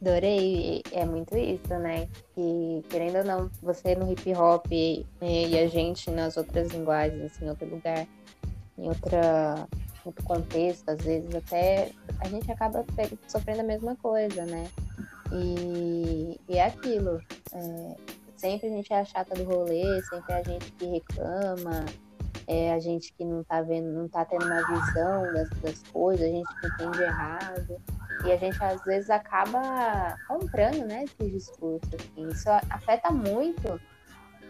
Adorei, 0.00 0.82
é 0.92 1.04
muito 1.04 1.36
isso, 1.36 1.74
né? 1.80 2.06
Que, 2.34 2.84
querendo 2.88 3.18
ou 3.18 3.24
não, 3.24 3.50
você 3.60 3.96
no 3.96 4.10
hip 4.12 4.32
hop 4.32 4.66
e, 4.70 5.04
e 5.20 5.58
a 5.58 5.66
gente 5.66 6.08
nas 6.10 6.36
outras 6.36 6.70
linguagens, 6.70 7.24
assim, 7.24 7.44
em 7.44 7.48
outro 7.48 7.68
lugar, 7.68 8.06
em 8.78 8.88
outra, 8.88 9.66
outro 10.04 10.24
contexto, 10.24 10.88
às 10.88 11.02
vezes 11.02 11.34
até 11.34 11.90
a 12.20 12.28
gente 12.28 12.50
acaba 12.50 12.84
sofrendo 13.26 13.60
a 13.60 13.64
mesma 13.64 13.96
coisa, 13.96 14.44
né? 14.44 14.68
E, 15.32 16.40
e 16.48 16.56
é 16.56 16.66
aquilo. 16.66 17.20
É, 17.52 17.96
sempre 18.36 18.68
a 18.68 18.70
gente 18.70 18.92
é 18.92 19.00
a 19.00 19.04
chata 19.04 19.34
do 19.34 19.44
rolê, 19.44 20.02
sempre 20.02 20.32
é 20.32 20.36
a 20.36 20.42
gente 20.42 20.72
que 20.72 20.86
reclama, 20.86 21.84
é 22.46 22.72
a 22.72 22.78
gente 22.78 23.12
que 23.12 23.24
não 23.24 23.44
tá 23.44 23.60
vendo, 23.60 23.92
não 23.92 24.08
tá 24.08 24.24
tendo 24.24 24.46
uma 24.46 24.66
visão 24.66 25.32
das, 25.32 25.50
das 25.60 25.82
coisas, 25.92 26.26
a 26.26 26.30
gente 26.30 26.60
que 26.60 26.66
entende 26.66 27.02
errado. 27.02 27.82
E 28.24 28.32
a 28.32 28.36
gente 28.36 28.62
às 28.62 28.82
vezes 28.84 29.10
acaba 29.10 30.16
comprando, 30.26 30.86
né, 30.86 31.04
esse 31.04 31.30
discurso. 31.30 31.88
Assim. 31.94 32.28
Isso 32.28 32.48
afeta 32.70 33.10
muito, 33.10 33.80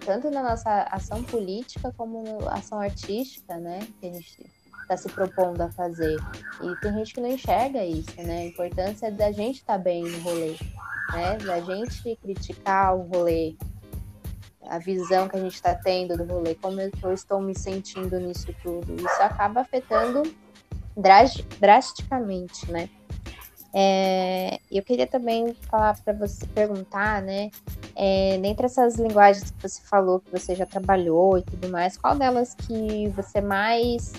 tanto 0.06 0.30
na 0.30 0.42
nossa 0.42 0.84
ação 0.90 1.22
política 1.24 1.92
como 1.96 2.40
na 2.40 2.54
ação 2.54 2.80
artística, 2.80 3.58
né? 3.58 3.80
Que 4.00 4.06
a 4.06 4.12
gente 4.12 4.46
está 4.88 4.96
se 4.96 5.08
propondo 5.10 5.60
a 5.60 5.70
fazer. 5.70 6.16
E 6.62 6.80
tem 6.80 6.92
gente 6.94 7.14
que 7.14 7.20
não 7.20 7.28
enxerga 7.28 7.84
isso, 7.84 8.16
né? 8.16 8.38
A 8.38 8.44
importância 8.46 9.06
é 9.06 9.10
da 9.10 9.30
gente 9.30 9.56
estar 9.56 9.74
tá 9.74 9.78
bem 9.78 10.02
no 10.02 10.18
rolê, 10.20 10.56
né? 11.12 11.36
Da 11.44 11.60
gente 11.60 12.16
criticar 12.22 12.96
o 12.96 13.02
rolê, 13.02 13.54
a 14.66 14.78
visão 14.78 15.28
que 15.28 15.36
a 15.36 15.40
gente 15.40 15.54
está 15.54 15.74
tendo 15.74 16.16
do 16.16 16.24
rolê, 16.24 16.54
como 16.54 16.80
eu 16.80 17.12
estou 17.12 17.40
me 17.40 17.54
sentindo 17.54 18.18
nisso 18.18 18.54
tudo. 18.62 18.96
Isso 18.96 19.22
acaba 19.22 19.60
afetando 19.60 20.22
drasticamente, 21.60 22.70
né? 22.72 22.88
É, 23.74 24.58
eu 24.72 24.82
queria 24.82 25.06
também 25.06 25.54
falar 25.70 25.94
para 26.02 26.14
você 26.14 26.46
perguntar, 26.46 27.20
né? 27.20 27.50
É, 27.94 28.38
dentre 28.38 28.64
essas 28.64 28.96
linguagens 28.96 29.50
que 29.50 29.60
você 29.60 29.82
falou 29.82 30.20
que 30.20 30.30
você 30.30 30.54
já 30.54 30.64
trabalhou 30.64 31.36
e 31.36 31.42
tudo 31.42 31.68
mais, 31.68 31.98
qual 31.98 32.16
delas 32.16 32.54
que 32.54 33.08
você 33.08 33.42
mais 33.42 34.12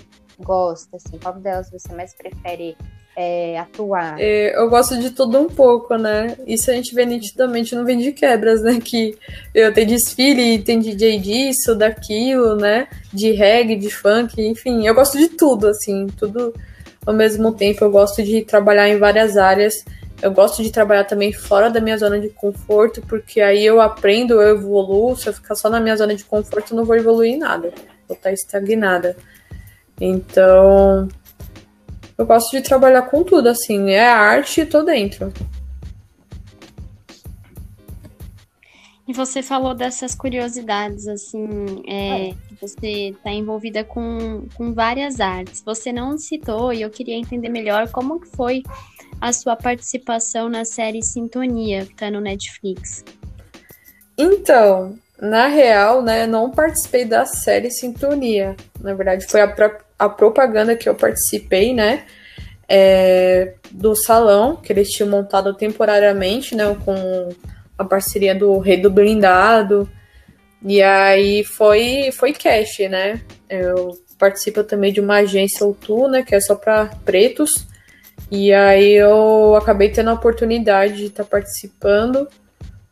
gosta? 0.43 0.97
Assim, 0.97 1.17
qual 1.21 1.35
delas 1.35 1.69
você 1.71 1.93
mais 1.93 2.13
prefere 2.13 2.75
é, 3.15 3.59
atuar? 3.59 4.15
É, 4.19 4.57
eu 4.57 4.69
gosto 4.69 4.97
de 4.97 5.11
tudo 5.11 5.39
um 5.39 5.47
pouco, 5.47 5.95
né? 5.97 6.37
Isso 6.47 6.71
a 6.71 6.73
gente 6.73 6.95
vê 6.95 7.05
nitidamente 7.05 7.75
no 7.75 7.85
Vem 7.85 7.97
de 7.97 8.11
Quebras, 8.11 8.61
né? 8.61 8.79
Que 8.83 9.17
eu 9.53 9.73
tenho 9.73 9.87
desfile, 9.87 10.59
tem 10.59 10.79
DJ 10.79 11.19
disso, 11.19 11.75
daquilo, 11.75 12.55
né? 12.55 12.87
De 13.13 13.31
reggae, 13.31 13.75
de 13.75 13.89
funk, 13.89 14.41
enfim. 14.41 14.87
Eu 14.87 14.95
gosto 14.95 15.17
de 15.17 15.29
tudo, 15.29 15.67
assim, 15.67 16.07
tudo 16.07 16.53
ao 17.05 17.13
mesmo 17.13 17.51
tempo. 17.53 17.83
Eu 17.83 17.91
gosto 17.91 18.23
de 18.23 18.43
trabalhar 18.43 18.87
em 18.87 18.97
várias 18.97 19.35
áreas. 19.35 19.83
Eu 20.21 20.31
gosto 20.31 20.61
de 20.61 20.71
trabalhar 20.71 21.05
também 21.05 21.31
fora 21.31 21.69
da 21.69 21.79
minha 21.79 21.97
zona 21.97 22.19
de 22.19 22.29
conforto, 22.29 23.01
porque 23.01 23.39
aí 23.39 23.65
eu 23.65 23.79
aprendo, 23.79 24.33
eu 24.33 24.57
evoluo. 24.57 25.15
Se 25.15 25.27
eu 25.27 25.33
ficar 25.33 25.55
só 25.55 25.69
na 25.69 25.79
minha 25.79 25.95
zona 25.95 26.13
de 26.13 26.25
conforto, 26.25 26.73
eu 26.73 26.77
não 26.77 26.85
vou 26.85 26.95
evoluir 26.95 27.33
em 27.33 27.37
nada. 27.37 27.73
Vou 28.07 28.15
estar 28.15 28.31
estagnada. 28.31 29.15
Então, 29.99 31.07
eu 32.17 32.25
gosto 32.25 32.51
de 32.51 32.61
trabalhar 32.61 33.03
com 33.03 33.23
tudo, 33.23 33.47
assim, 33.47 33.91
é 33.91 34.07
arte 34.07 34.61
e 34.61 34.65
tô 34.65 34.83
dentro. 34.83 35.33
E 39.07 39.13
você 39.13 39.41
falou 39.41 39.73
dessas 39.73 40.13
curiosidades, 40.13 41.07
assim, 41.07 41.81
é, 41.87 42.31
você 42.61 43.09
está 43.09 43.31
envolvida 43.31 43.83
com, 43.83 44.45
com 44.53 44.71
várias 44.71 45.19
artes. 45.19 45.63
Você 45.65 45.91
não 45.91 46.15
citou, 46.17 46.71
e 46.71 46.83
eu 46.83 46.91
queria 46.91 47.15
entender 47.15 47.49
melhor 47.49 47.89
como 47.89 48.19
que 48.19 48.27
foi 48.27 48.61
a 49.19 49.33
sua 49.33 49.55
participação 49.55 50.47
na 50.47 50.63
série 50.63 51.01
Sintonia, 51.01 51.87
que 51.87 51.95
tá 51.95 52.11
no 52.11 52.21
Netflix. 52.21 53.03
Então, 54.15 54.95
na 55.19 55.47
real, 55.47 56.03
né, 56.03 56.27
não 56.27 56.51
participei 56.51 57.03
da 57.03 57.25
série 57.25 57.71
Sintonia. 57.71 58.55
Na 58.79 58.93
verdade, 58.93 59.25
foi 59.25 59.41
a 59.41 59.47
própria 59.47 59.88
a 59.99 60.07
propaganda 60.07 60.77
que 60.77 60.87
eu 60.87 60.95
participei, 60.95 61.73
né? 61.73 62.05
É, 62.67 63.55
do 63.71 63.95
salão 63.95 64.55
que 64.55 64.71
eles 64.71 64.89
tinham 64.89 65.09
montado 65.09 65.53
temporariamente, 65.53 66.55
né? 66.55 66.75
Com 66.85 67.29
a 67.77 67.83
parceria 67.83 68.33
do 68.33 68.57
Rei 68.59 68.77
do 68.77 68.89
Blindado, 68.89 69.89
E 70.65 70.81
aí 70.81 71.43
foi, 71.43 72.11
foi 72.11 72.33
cash, 72.33 72.79
né? 72.89 73.21
Eu 73.49 73.97
participo 74.17 74.63
também 74.63 74.91
de 74.91 74.99
uma 74.99 75.17
agência 75.17 75.65
Outu, 75.65 76.07
né? 76.07 76.23
Que 76.23 76.35
é 76.35 76.41
só 76.41 76.55
para 76.55 76.87
pretos. 77.05 77.67
E 78.31 78.53
aí 78.53 78.93
eu 78.93 79.55
acabei 79.55 79.89
tendo 79.89 80.09
a 80.09 80.13
oportunidade 80.13 80.97
de 80.97 81.05
estar 81.05 81.23
tá 81.23 81.29
participando, 81.29 82.27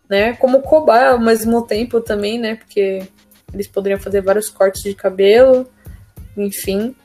né? 0.10 0.34
Como 0.36 0.62
cobaia 0.62 1.12
ao 1.12 1.20
mesmo 1.20 1.65
tempo 1.65 2.02
também, 2.02 2.39
né? 2.39 2.56
Porque 2.56 3.04
eles 3.54 3.67
poderiam 3.67 4.00
fazer 4.00 4.22
vários 4.22 4.50
cortes 4.50 4.82
de 4.84 4.93
cabelo, 4.96 5.70
enfim. 6.38 6.95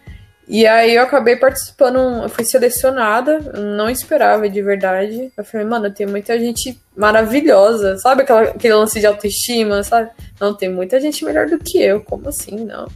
E 0.47 0.67
aí 0.67 0.97
eu 0.97 1.03
acabei 1.03 1.37
participando, 1.37 1.99
eu 2.23 2.29
fui 2.29 2.45
selecionada, 2.45 3.39
não 3.59 3.89
esperava 3.89 4.49
de 4.49 4.61
verdade. 4.61 5.33
Eu 5.37 5.45
falei, 5.45 5.67
mano, 5.67 5.91
tem 5.91 6.07
muita 6.07 6.39
gente 6.39 6.79
maravilhosa, 6.97 7.97
sabe 7.99 8.23
aquela, 8.23 8.43
aquele 8.43 8.75
lance 8.75 9.01
de 9.01 9.07
autoestima, 9.07 9.83
sabe? 9.83 10.11
Não, 10.41 10.53
tem 10.53 10.69
muita 10.69 11.01
gente 11.01 11.25
melhor 11.25 11.47
do 11.47 11.59
que 11.59 11.81
eu, 11.81 12.03
como 12.03 12.29
assim, 12.29 12.65
não? 12.65 12.87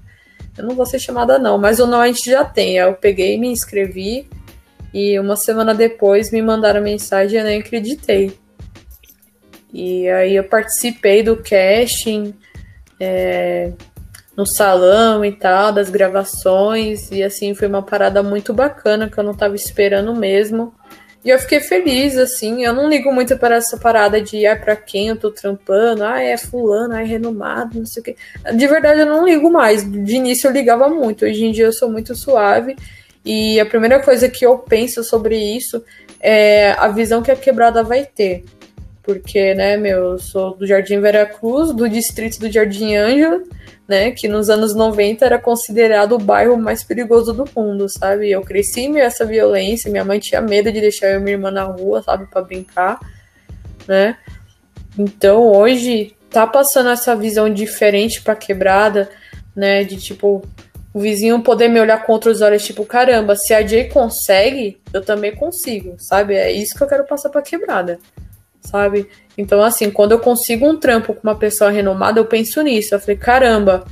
Eu 0.59 0.64
não 0.64 0.75
vou 0.75 0.87
ser 0.87 0.99
chamada 0.99 1.38
não, 1.38 1.57
mas 1.57 1.79
o 1.79 1.87
não 1.87 2.01
a 2.01 2.07
gente 2.07 2.31
já 2.31 2.44
tem. 2.44 2.81
Aí 2.81 2.88
eu 2.88 2.94
peguei, 2.94 3.38
me 3.38 3.49
inscrevi 3.49 4.29
e 4.92 5.18
uma 5.18 5.37
semana 5.37 5.75
depois 5.75 6.33
me 6.33 6.42
mandaram 6.42 6.81
mensagem 6.81 7.38
e 7.38 7.40
eu 7.40 7.44
nem 7.44 7.61
acreditei. 7.61 8.37
E 9.72 10.09
aí 10.09 10.35
eu 10.35 10.44
participei 10.44 11.22
do 11.22 11.37
casting, 11.37 12.35
é, 12.99 13.72
no 14.37 14.46
salão 14.46 15.25
e 15.25 15.33
tal, 15.33 15.72
das 15.72 15.88
gravações, 15.88 17.11
e 17.11 17.22
assim, 17.22 17.55
foi 17.55 17.66
uma 17.66 17.83
parada 17.83 18.22
muito 18.22 18.53
bacana 18.53 19.09
que 19.09 19.18
eu 19.18 19.25
não 19.25 19.35
tava 19.35 19.55
esperando 19.55 20.14
mesmo. 20.14 20.75
E 21.25 21.31
eu 21.31 21.38
fiquei 21.40 21.59
feliz, 21.59 22.16
assim, 22.16 22.64
eu 22.64 22.72
não 22.72 22.88
ligo 22.88 23.12
muito 23.12 23.37
para 23.37 23.57
essa 23.57 23.77
parada 23.77 24.20
de, 24.20 24.46
ah, 24.46 24.55
pra 24.55 24.77
quem 24.77 25.09
eu 25.09 25.16
tô 25.16 25.33
trampando, 25.33 26.05
ah, 26.05 26.22
é 26.22 26.37
fulano, 26.37 26.94
ah, 26.94 27.01
é 27.01 27.05
renomado, 27.05 27.79
não 27.81 27.87
sei 27.87 28.01
o 28.01 28.05
quê. 28.05 28.16
De 28.55 28.66
verdade, 28.68 29.01
eu 29.01 29.07
não 29.07 29.25
ligo 29.25 29.51
mais. 29.51 29.83
De 29.83 30.14
início 30.14 30.46
eu 30.46 30.53
ligava 30.53 30.88
muito, 30.88 31.25
hoje 31.25 31.44
em 31.44 31.51
dia 31.51 31.64
eu 31.64 31.72
sou 31.72 31.90
muito 31.90 32.14
suave. 32.14 32.77
E 33.25 33.59
a 33.59 33.66
primeira 33.66 34.01
coisa 34.01 34.29
que 34.29 34.46
eu 34.46 34.57
penso 34.59 35.03
sobre 35.03 35.37
isso 35.37 35.83
é 36.20 36.70
a 36.79 36.87
visão 36.87 37.22
que 37.22 37.31
a 37.33 37.37
quebrada 37.37 37.83
vai 37.83 38.05
ter. 38.05 38.44
Porque, 39.07 39.55
né, 39.55 39.77
meu, 39.77 40.12
eu 40.12 40.19
sou 40.19 40.57
do 40.57 40.66
Jardim 40.66 40.99
Vera 40.99 41.25
Cruz, 41.25 41.73
do 41.73 41.88
distrito 41.88 42.40
do 42.40 42.51
Jardim 42.51 42.97
Ângela, 42.97 43.40
né? 43.87 44.11
Que 44.11 44.27
nos 44.27 44.51
anos 44.51 44.75
90 44.75 45.25
era 45.25 45.38
considerado 45.38 46.16
o 46.16 46.19
bairro 46.19 46.57
mais 46.57 46.83
perigoso 46.83 47.33
do 47.33 47.45
mundo, 47.55 47.87
sabe? 47.88 48.29
Eu 48.33 48.42
cresci 48.42 48.88
meio 48.88 49.05
essa 49.05 49.25
violência, 49.25 49.88
minha 49.92 50.05
mãe 50.05 50.19
tinha 50.19 50.40
medo 50.40 50.73
de 50.73 50.81
deixar 50.81 51.07
eu 51.07 51.21
e 51.21 51.23
minha 51.23 51.37
irmã 51.37 51.53
na 51.53 51.62
rua, 51.62 52.03
sabe, 52.03 52.27
para 52.27 52.42
brincar, 52.42 52.99
né? 53.87 54.16
Então 54.99 55.53
hoje 55.53 56.16
tá 56.29 56.45
passando 56.45 56.88
essa 56.88 57.14
visão 57.14 57.49
diferente 57.49 58.21
pra 58.21 58.35
quebrada, 58.35 59.09
né? 59.55 59.85
De 59.85 59.99
tipo, 59.99 60.42
o 60.92 60.99
vizinho 60.99 61.40
poder 61.42 61.69
me 61.69 61.81
olhar 61.81 62.03
com 62.05 62.12
outros 62.12 62.42
olhos, 62.42 62.64
tipo, 62.64 62.85
caramba, 62.85 63.37
se 63.37 63.55
a 63.55 63.64
Jay 63.64 63.88
consegue, 63.88 64.81
eu 64.92 65.05
também 65.05 65.33
consigo, 65.33 65.95
sabe? 66.01 66.35
É 66.35 66.51
isso 66.51 66.75
que 66.75 66.83
eu 66.83 66.88
quero 66.88 67.07
passar 67.07 67.29
pra 67.29 67.40
quebrada, 67.40 68.01
sabe? 68.66 69.09
Então, 69.38 69.62
assim, 69.62 69.90
quando 69.90 70.12
eu 70.12 70.18
consigo 70.18 70.66
um 70.66 70.76
trampo 70.76 71.14
com 71.14 71.20
uma 71.22 71.37
pessoa 71.37 71.70
renomada, 71.70 72.18
eu 72.18 72.24
penso 72.24 72.61
nisso. 72.62 72.94
Eu 72.94 73.00
falei, 73.00 73.16
caramba, 73.16 73.85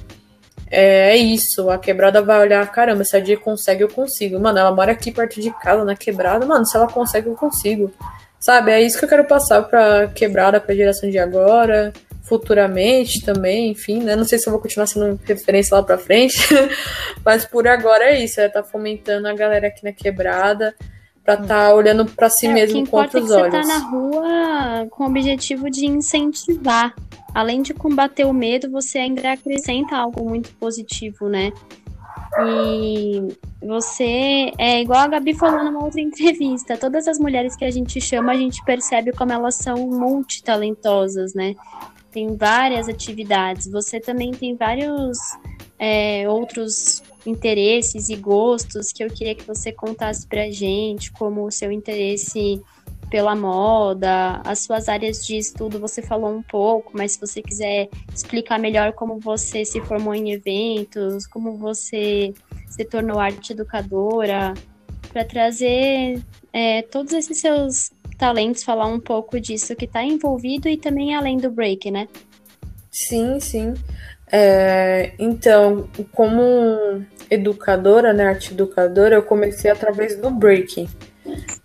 é, 0.70 1.12
é 1.12 1.16
isso. 1.16 1.70
A 1.70 1.78
quebrada 1.78 2.22
vai 2.22 2.40
olhar, 2.40 2.70
caramba, 2.72 3.04
se 3.04 3.16
a 3.16 3.20
Dia 3.20 3.36
consegue, 3.36 3.82
eu 3.82 3.88
consigo. 3.88 4.38
Mano, 4.40 4.58
ela 4.58 4.74
mora 4.74 4.92
aqui 4.92 5.10
perto 5.12 5.40
de 5.40 5.50
casa, 5.60 5.84
na 5.84 5.94
quebrada. 5.94 6.46
Mano, 6.46 6.66
se 6.66 6.76
ela 6.76 6.88
consegue, 6.88 7.28
eu 7.28 7.34
consigo. 7.34 7.92
Sabe? 8.40 8.72
É 8.72 8.82
isso 8.82 8.98
que 8.98 9.04
eu 9.04 9.08
quero 9.08 9.24
passar 9.24 9.62
pra 9.62 10.08
quebrada, 10.08 10.60
pra 10.60 10.74
geração 10.74 11.08
de 11.08 11.18
agora, 11.18 11.92
futuramente 12.22 13.24
também, 13.24 13.70
enfim, 13.70 14.02
né? 14.02 14.16
Não 14.16 14.24
sei 14.24 14.38
se 14.38 14.46
eu 14.46 14.52
vou 14.52 14.60
continuar 14.60 14.86
sendo 14.86 15.18
referência 15.24 15.76
lá 15.76 15.82
pra 15.82 15.96
frente, 15.96 16.38
mas 17.24 17.46
por 17.46 17.66
agora 17.66 18.04
é 18.04 18.22
isso. 18.22 18.40
É 18.40 18.48
tá 18.48 18.62
fomentando 18.62 19.28
a 19.28 19.34
galera 19.34 19.68
aqui 19.68 19.84
na 19.84 19.92
quebrada 19.92 20.74
para 21.24 21.34
estar 21.34 21.68
tá 21.68 21.74
olhando 21.74 22.04
para 22.04 22.28
si 22.28 22.46
é, 22.46 22.52
mesmo 22.52 22.86
com 22.86 22.98
outros 22.98 23.30
é 23.30 23.34
olhos. 23.34 23.54
Você 23.54 23.62
tá 23.62 23.66
na 23.66 23.78
rua 23.78 24.86
com 24.90 25.04
o 25.04 25.06
objetivo 25.08 25.70
de 25.70 25.86
incentivar. 25.86 26.94
Além 27.34 27.62
de 27.62 27.74
combater 27.74 28.24
o 28.26 28.32
medo, 28.32 28.70
você 28.70 28.98
ainda 28.98 29.32
acrescenta 29.32 29.96
algo 29.96 30.28
muito 30.28 30.52
positivo, 30.52 31.28
né? 31.28 31.52
E 32.46 33.28
você 33.60 34.52
é 34.58 34.80
igual 34.80 35.00
a 35.00 35.08
Gabi 35.08 35.34
falou 35.34 35.64
numa 35.64 35.84
outra 35.84 36.00
entrevista. 36.00 36.76
Todas 36.76 37.08
as 37.08 37.18
mulheres 37.18 37.56
que 37.56 37.64
a 37.64 37.70
gente 37.70 38.00
chama, 38.00 38.32
a 38.32 38.36
gente 38.36 38.62
percebe 38.64 39.12
como 39.12 39.32
elas 39.32 39.56
são 39.56 39.76
multitalentosas, 39.88 41.34
né? 41.34 41.54
Tem 42.12 42.36
várias 42.36 42.88
atividades. 42.88 43.66
Você 43.68 43.98
também 43.98 44.30
tem 44.30 44.54
vários 44.54 45.18
é, 45.78 46.28
outros 46.28 47.02
interesses 47.26 48.08
e 48.08 48.16
gostos 48.16 48.92
que 48.92 49.02
eu 49.02 49.08
queria 49.08 49.34
que 49.34 49.46
você 49.46 49.72
contasse 49.72 50.26
pra 50.26 50.50
gente, 50.50 51.10
como 51.12 51.46
o 51.46 51.50
seu 51.50 51.72
interesse 51.72 52.60
pela 53.10 53.36
moda, 53.36 54.40
as 54.44 54.60
suas 54.60 54.88
áreas 54.88 55.24
de 55.24 55.36
estudo 55.36 55.78
você 55.78 56.02
falou 56.02 56.30
um 56.30 56.42
pouco, 56.42 56.92
mas 56.94 57.12
se 57.12 57.20
você 57.20 57.40
quiser 57.40 57.88
explicar 58.12 58.58
melhor 58.58 58.92
como 58.92 59.20
você 59.20 59.64
se 59.64 59.80
formou 59.82 60.14
em 60.14 60.32
eventos, 60.32 61.26
como 61.26 61.56
você 61.56 62.34
se 62.68 62.84
tornou 62.84 63.20
arte 63.20 63.52
educadora, 63.52 64.52
para 65.12 65.24
trazer 65.24 66.20
é, 66.52 66.82
todos 66.82 67.12
esses 67.12 67.38
seus 67.38 67.92
talentos, 68.18 68.64
falar 68.64 68.86
um 68.86 68.98
pouco 68.98 69.38
disso 69.38 69.76
que 69.76 69.84
está 69.84 70.02
envolvido 70.02 70.68
e 70.68 70.76
também 70.76 71.14
além 71.14 71.36
do 71.36 71.50
break, 71.50 71.90
né? 71.90 72.08
Sim, 72.90 73.38
sim. 73.38 73.74
É, 74.30 75.12
então, 75.18 75.88
como 76.12 77.04
educadora, 77.30 78.12
né, 78.12 78.26
arte 78.26 78.52
educadora, 78.52 79.14
eu 79.14 79.22
comecei 79.22 79.70
através 79.70 80.16
do 80.16 80.30
breaking, 80.30 80.88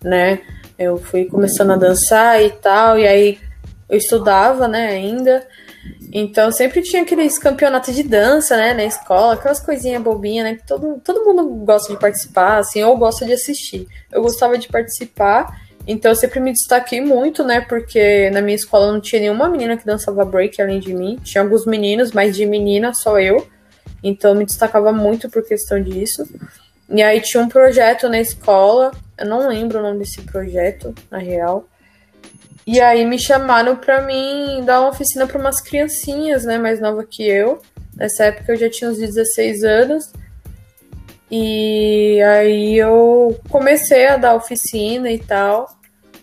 né? 0.02 0.40
Eu 0.78 0.96
fui 0.96 1.26
começando 1.26 1.72
a 1.72 1.76
dançar 1.76 2.42
e 2.42 2.50
tal, 2.50 2.98
e 2.98 3.06
aí 3.06 3.38
eu 3.88 3.98
estudava, 3.98 4.66
né, 4.66 4.88
ainda. 4.88 5.46
Então 6.12 6.50
sempre 6.50 6.82
tinha 6.82 7.02
aqueles 7.02 7.38
campeonatos 7.38 7.94
de 7.94 8.02
dança, 8.02 8.56
né, 8.56 8.74
na 8.74 8.84
escola, 8.84 9.34
aquelas 9.34 9.60
coisinhas 9.60 10.02
bobinhas, 10.02 10.44
né, 10.44 10.54
que 10.56 10.66
todo, 10.66 11.00
todo 11.04 11.24
mundo 11.24 11.44
gosta 11.64 11.92
de 11.92 11.98
participar, 11.98 12.58
assim, 12.58 12.82
ou 12.82 12.96
gosta 12.96 13.24
de 13.24 13.32
assistir. 13.32 13.86
Eu 14.10 14.22
gostava 14.22 14.58
de 14.58 14.68
participar, 14.68 15.60
então 15.86 16.10
eu 16.10 16.16
sempre 16.16 16.40
me 16.40 16.52
destaquei 16.52 17.00
muito, 17.00 17.44
né, 17.44 17.60
porque 17.60 18.30
na 18.30 18.40
minha 18.40 18.56
escola 18.56 18.92
não 18.92 19.00
tinha 19.00 19.20
nenhuma 19.20 19.48
menina 19.48 19.76
que 19.76 19.86
dançava 19.86 20.24
break 20.24 20.60
além 20.60 20.80
de 20.80 20.92
mim. 20.92 21.18
Tinha 21.22 21.42
alguns 21.42 21.66
meninos, 21.66 22.12
mas 22.12 22.36
de 22.36 22.44
menina 22.46 22.92
só 22.94 23.18
eu. 23.18 23.46
Então 24.02 24.30
eu 24.30 24.36
me 24.36 24.44
destacava 24.44 24.92
muito 24.92 25.28
por 25.30 25.42
questão 25.42 25.82
disso. 25.82 26.28
E 26.88 27.02
aí 27.02 27.20
tinha 27.20 27.42
um 27.42 27.48
projeto 27.48 28.08
na 28.08 28.20
escola, 28.20 28.90
eu 29.16 29.26
não 29.26 29.46
lembro 29.48 29.78
o 29.78 29.82
nome 29.82 30.00
desse 30.00 30.22
projeto, 30.22 30.94
na 31.10 31.18
real. 31.18 31.68
E 32.66 32.80
aí 32.80 33.04
me 33.04 33.18
chamaram 33.18 33.76
para 33.76 34.02
mim 34.02 34.62
dar 34.64 34.80
uma 34.80 34.90
oficina 34.90 35.26
para 35.26 35.38
umas 35.38 35.60
criancinhas, 35.60 36.44
né, 36.44 36.58
mais 36.58 36.80
nova 36.80 37.04
que 37.04 37.26
eu. 37.26 37.62
Nessa 37.96 38.24
época 38.24 38.52
eu 38.52 38.56
já 38.56 38.70
tinha 38.70 38.90
uns 38.90 38.98
16 38.98 39.64
anos. 39.64 40.12
E 41.30 42.20
aí 42.22 42.76
eu 42.76 43.38
comecei 43.48 44.08
a 44.08 44.16
dar 44.16 44.34
oficina 44.34 45.10
e 45.10 45.18
tal, 45.18 45.68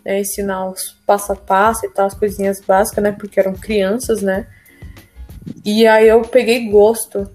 né, 0.03 0.19
ensinar 0.19 0.69
os 0.69 0.97
passo 1.05 1.31
a 1.31 1.35
passo 1.35 1.85
e 1.85 1.89
tal, 1.89 2.07
as 2.07 2.13
coisinhas 2.13 2.59
básicas, 2.59 3.03
né, 3.03 3.13
porque 3.13 3.39
eram 3.39 3.53
crianças, 3.53 4.21
né. 4.21 4.47
E 5.63 5.87
aí 5.87 6.07
eu 6.09 6.21
peguei 6.23 6.69
gosto 6.69 7.29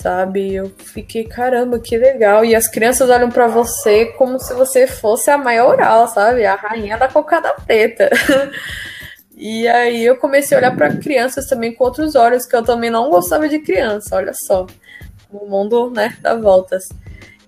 sabe? 0.00 0.54
Eu 0.54 0.70
fiquei, 0.78 1.24
caramba, 1.24 1.78
que 1.78 1.96
legal. 1.96 2.44
E 2.44 2.54
as 2.54 2.66
crianças 2.66 3.10
olham 3.10 3.30
para 3.30 3.46
você 3.46 4.06
como 4.06 4.38
se 4.38 4.54
você 4.54 4.86
fosse 4.86 5.30
a 5.30 5.38
maioral, 5.38 6.08
sabe? 6.08 6.44
A 6.46 6.54
rainha 6.54 6.96
da 6.96 7.08
cocada 7.08 7.52
preta. 7.66 8.10
e 9.36 9.68
aí 9.68 10.04
eu 10.04 10.16
comecei 10.16 10.56
a 10.56 10.60
olhar 10.60 10.76
para 10.76 10.96
crianças 10.96 11.46
também 11.46 11.74
com 11.74 11.84
outros 11.84 12.14
olhos, 12.14 12.46
que 12.46 12.56
eu 12.56 12.62
também 12.62 12.90
não 12.90 13.10
gostava 13.10 13.48
de 13.48 13.58
criança, 13.58 14.16
olha 14.16 14.32
só. 14.34 14.66
O 15.30 15.46
mundo, 15.46 15.90
né, 15.90 16.16
dá 16.20 16.34
voltas. 16.34 16.88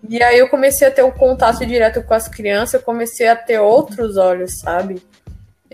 E 0.09 0.23
aí 0.23 0.39
eu 0.39 0.49
comecei 0.49 0.87
a 0.87 0.91
ter 0.91 1.03
um 1.03 1.11
contato 1.11 1.65
direto 1.65 2.03
com 2.03 2.15
as 2.15 2.29
crianças, 2.29 2.75
eu 2.75 2.83
comecei 2.83 3.29
a 3.29 3.37
ter 3.37 3.59
outros 3.59 4.17
olhos, 4.17 4.59
sabe? 4.61 5.03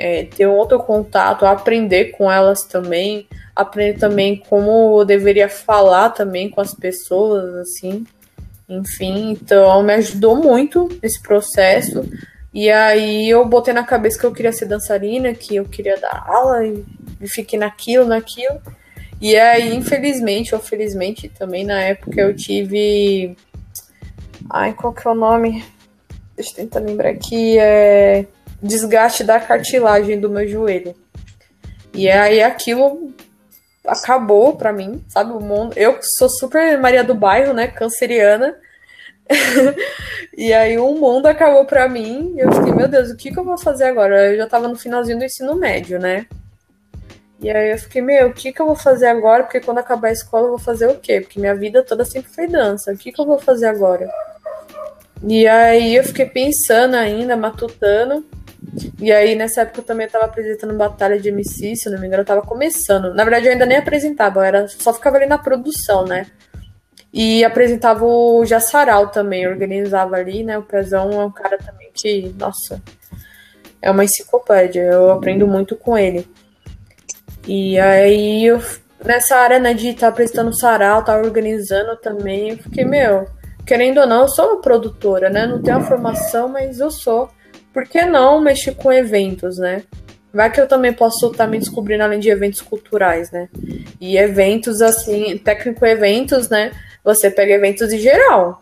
É, 0.01 0.23
ter 0.23 0.47
outro 0.47 0.79
contato, 0.79 1.45
aprender 1.45 2.13
com 2.13 2.31
elas 2.31 2.63
também, 2.63 3.27
aprender 3.55 3.99
também 3.99 4.37
como 4.37 5.01
eu 5.01 5.05
deveria 5.05 5.49
falar 5.49 6.11
também 6.11 6.49
com 6.49 6.61
as 6.61 6.73
pessoas, 6.73 7.53
assim. 7.57 8.07
Enfim, 8.69 9.33
então 9.33 9.83
me 9.83 9.95
ajudou 9.95 10.37
muito 10.37 10.89
nesse 11.03 11.21
processo. 11.21 12.09
E 12.55 12.71
aí 12.71 13.29
eu 13.29 13.45
botei 13.45 13.75
na 13.75 13.83
cabeça 13.83 14.21
que 14.21 14.25
eu 14.25 14.33
queria 14.33 14.53
ser 14.53 14.67
dançarina, 14.67 15.35
que 15.35 15.57
eu 15.57 15.65
queria 15.65 15.99
dar 15.99 16.25
aula 16.29 16.65
e, 16.65 16.85
fiquei 17.27 17.59
naquilo, 17.59 18.07
naquilo. 18.07 18.61
E 19.21 19.37
aí, 19.37 19.75
infelizmente, 19.75 20.55
ou 20.55 20.61
felizmente 20.61 21.29
também 21.29 21.65
na 21.65 21.81
época 21.81 22.21
eu 22.21 22.37
tive. 22.37 23.37
Ai, 24.49 24.73
qual 24.75 24.93
que 24.93 25.09
é 25.09 25.11
o 25.11 25.15
nome? 25.15 25.65
Deixa 26.37 26.53
eu 26.53 26.57
tentar 26.57 26.79
lembrar 26.79 27.11
aqui. 27.11 27.59
É 27.59 28.27
desgaste 28.62 29.25
da 29.25 29.40
cartilagem 29.40 30.21
do 30.21 30.31
meu 30.31 30.47
joelho. 30.47 30.94
E 31.94 32.09
aí 32.09 32.42
aquilo 32.42 33.12
acabou 33.87 34.57
pra 34.57 34.73
mim, 34.73 35.03
sabe? 35.09 35.33
O 35.33 35.40
mundo. 35.40 35.73
Eu 35.77 35.99
sou 36.03 36.29
super 36.29 36.79
Maria 36.79 37.03
do 37.03 37.14
Bairro, 37.14 37.53
né? 37.53 37.66
Canceriana. 37.68 38.55
e 40.37 40.53
aí 40.53 40.79
o 40.79 40.94
mundo 40.94 41.27
acabou 41.27 41.64
pra 41.64 41.88
mim. 41.88 42.35
Eu 42.37 42.53
fiquei, 42.53 42.73
meu 42.73 42.88
Deus, 42.88 43.11
o 43.11 43.16
que, 43.16 43.31
que 43.31 43.38
eu 43.38 43.44
vou 43.44 43.59
fazer 43.59 43.85
agora? 43.85 44.33
Eu 44.33 44.37
já 44.37 44.47
tava 44.47 44.68
no 44.68 44.77
finalzinho 44.77 45.18
do 45.18 45.25
ensino 45.25 45.55
médio, 45.55 45.99
né? 45.99 46.27
E 47.40 47.49
aí 47.51 47.71
eu 47.71 47.79
fiquei, 47.79 48.03
meu, 48.03 48.29
o 48.29 48.33
que, 48.33 48.53
que 48.53 48.61
eu 48.61 48.66
vou 48.66 48.75
fazer 48.75 49.07
agora? 49.07 49.44
Porque 49.44 49.61
quando 49.61 49.79
acabar 49.79 50.09
a 50.09 50.12
escola 50.12 50.47
eu 50.47 50.51
vou 50.51 50.59
fazer 50.59 50.88
o 50.88 50.97
quê? 50.97 51.21
Porque 51.21 51.38
minha 51.38 51.55
vida 51.55 51.85
toda 51.85 52.05
sempre 52.05 52.31
foi 52.33 52.49
dança. 52.49 52.92
O 52.92 52.97
que, 52.97 53.12
que 53.12 53.21
eu 53.21 53.27
vou 53.27 53.38
fazer 53.38 53.66
agora? 53.66 54.11
E 55.23 55.47
aí 55.47 55.94
eu 55.94 56.05
fiquei 56.05 56.27
pensando 56.27 56.94
ainda, 56.94 57.37
matutando. 57.37 58.25
E 59.00 59.12
aí, 59.12 59.35
nessa 59.35 59.62
época, 59.62 59.81
eu 59.81 59.85
também 59.85 60.07
estava 60.07 60.24
apresentando 60.24 60.74
batalha 60.74 61.18
de 61.18 61.28
MC, 61.28 61.76
se 61.76 61.90
não 61.90 62.00
me 62.00 62.07
engano, 62.07 62.22
eu 62.22 62.26
tava 62.26 62.42
começando. 62.42 63.14
Na 63.14 63.24
verdade, 63.24 63.46
eu 63.46 63.52
ainda 63.52 63.66
nem 63.66 63.78
apresentava, 63.78 64.46
era, 64.46 64.66
só 64.68 64.92
ficava 64.92 65.16
ali 65.16 65.26
na 65.26 65.38
produção, 65.38 66.04
né? 66.04 66.26
E 67.12 67.44
apresentava 67.44 68.04
o 68.04 68.44
Jassaral 68.44 69.09
também, 69.09 69.46
organizava 69.48 70.16
ali, 70.16 70.44
né? 70.44 70.59
O 70.59 70.62
Pezão 70.62 71.11
é 71.12 71.24
um 71.24 71.31
cara 71.31 71.57
também 71.59 71.90
que, 71.94 72.35
nossa, 72.38 72.83
é 73.81 73.90
uma 73.90 74.04
enciclopédia, 74.04 74.83
eu 74.83 75.11
aprendo 75.11 75.46
muito 75.46 75.76
com 75.76 75.96
ele. 75.96 76.28
E 77.46 77.78
aí, 77.78 78.44
eu, 78.44 78.62
nessa 79.04 79.37
área, 79.37 79.59
né, 79.59 79.72
de 79.72 79.88
estar 79.88 80.00
tá 80.02 80.09
apresentando 80.09 80.52
sarau, 80.59 81.02
tá 81.02 81.16
organizando 81.16 81.96
também, 81.96 82.50
eu 82.50 82.59
fiquei, 82.59 82.85
meu, 82.85 83.26
querendo 83.64 84.00
ou 84.00 84.07
não, 84.07 84.22
eu 84.22 84.28
sou 84.28 84.52
uma 84.52 84.61
produtora, 84.61 85.31
né? 85.31 85.46
Não 85.46 85.62
tenho 85.62 85.78
a 85.78 85.83
formação, 85.83 86.48
mas 86.48 86.81
eu 86.81 86.90
sou 86.90 87.31
por 87.79 87.87
que 87.87 88.05
não 88.05 88.41
mexer 88.41 88.75
com 88.75 88.93
eventos, 88.93 89.57
né? 89.57 89.85
Vai 90.35 90.51
que 90.51 90.61
eu 90.61 90.67
também 90.67 90.93
posso 90.93 91.29
estar 91.29 91.47
me 91.47 91.61
descobrindo 91.61 92.03
além 92.03 92.19
de 92.19 92.29
eventos 92.29 92.61
culturais, 92.61 93.31
né? 93.31 93.49
E 94.01 94.19
eventos 94.19 94.83
assim, 94.83 95.38
técnico 95.38 95.87
eventos, 95.87 96.49
né? 96.49 96.73
Você 97.05 97.31
pega 97.31 97.53
eventos 97.55 97.93
em 97.93 97.99
geral. 98.01 98.59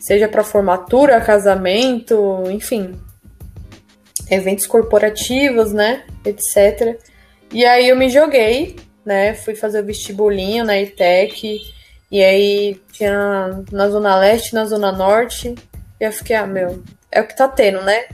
Seja 0.00 0.28
para 0.28 0.42
formatura, 0.42 1.20
casamento, 1.20 2.42
enfim. 2.50 2.98
Eventos 4.30 4.66
corporativos, 4.66 5.74
né? 5.74 6.04
Etc. 6.24 6.98
E 7.52 7.66
aí 7.66 7.86
eu 7.86 7.96
me 7.96 8.08
joguei, 8.08 8.76
né? 9.04 9.34
Fui 9.34 9.54
fazer 9.54 9.82
o 9.82 9.84
vestibulinho 9.84 10.64
na 10.64 10.78
ETEC. 10.80 11.60
E 12.10 12.24
aí 12.24 12.80
tinha 12.92 13.62
na 13.70 13.90
Zona 13.90 14.18
Leste, 14.18 14.54
na 14.54 14.64
Zona 14.64 14.90
Norte. 14.90 15.54
E 16.00 16.04
eu 16.04 16.12
fiquei, 16.12 16.34
ah, 16.34 16.46
meu, 16.46 16.82
é 17.12 17.20
o 17.20 17.26
que 17.26 17.36
tá 17.36 17.46
tendo, 17.46 17.82
né? 17.82 18.04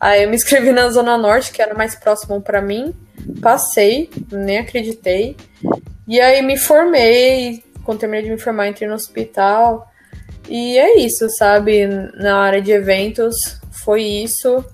Aí 0.00 0.24
eu 0.24 0.28
me 0.28 0.36
inscrevi 0.36 0.72
na 0.72 0.88
Zona 0.88 1.16
Norte, 1.16 1.52
que 1.52 1.62
era 1.62 1.74
mais 1.74 1.94
próximo 1.94 2.40
para 2.40 2.60
mim. 2.60 2.94
Passei, 3.40 4.10
nem 4.30 4.58
acreditei. 4.58 5.36
E 6.08 6.20
aí 6.20 6.42
me 6.42 6.56
formei, 6.56 7.62
quando 7.84 8.00
terminei 8.00 8.24
de 8.24 8.30
me 8.30 8.38
formar, 8.38 8.68
entrei 8.68 8.88
no 8.88 8.94
hospital. 8.94 9.90
E 10.48 10.78
é 10.78 10.98
isso, 10.98 11.28
sabe? 11.30 11.86
Na 12.14 12.38
área 12.38 12.60
de 12.60 12.72
eventos, 12.72 13.60
foi 13.70 14.02
isso. 14.02 14.64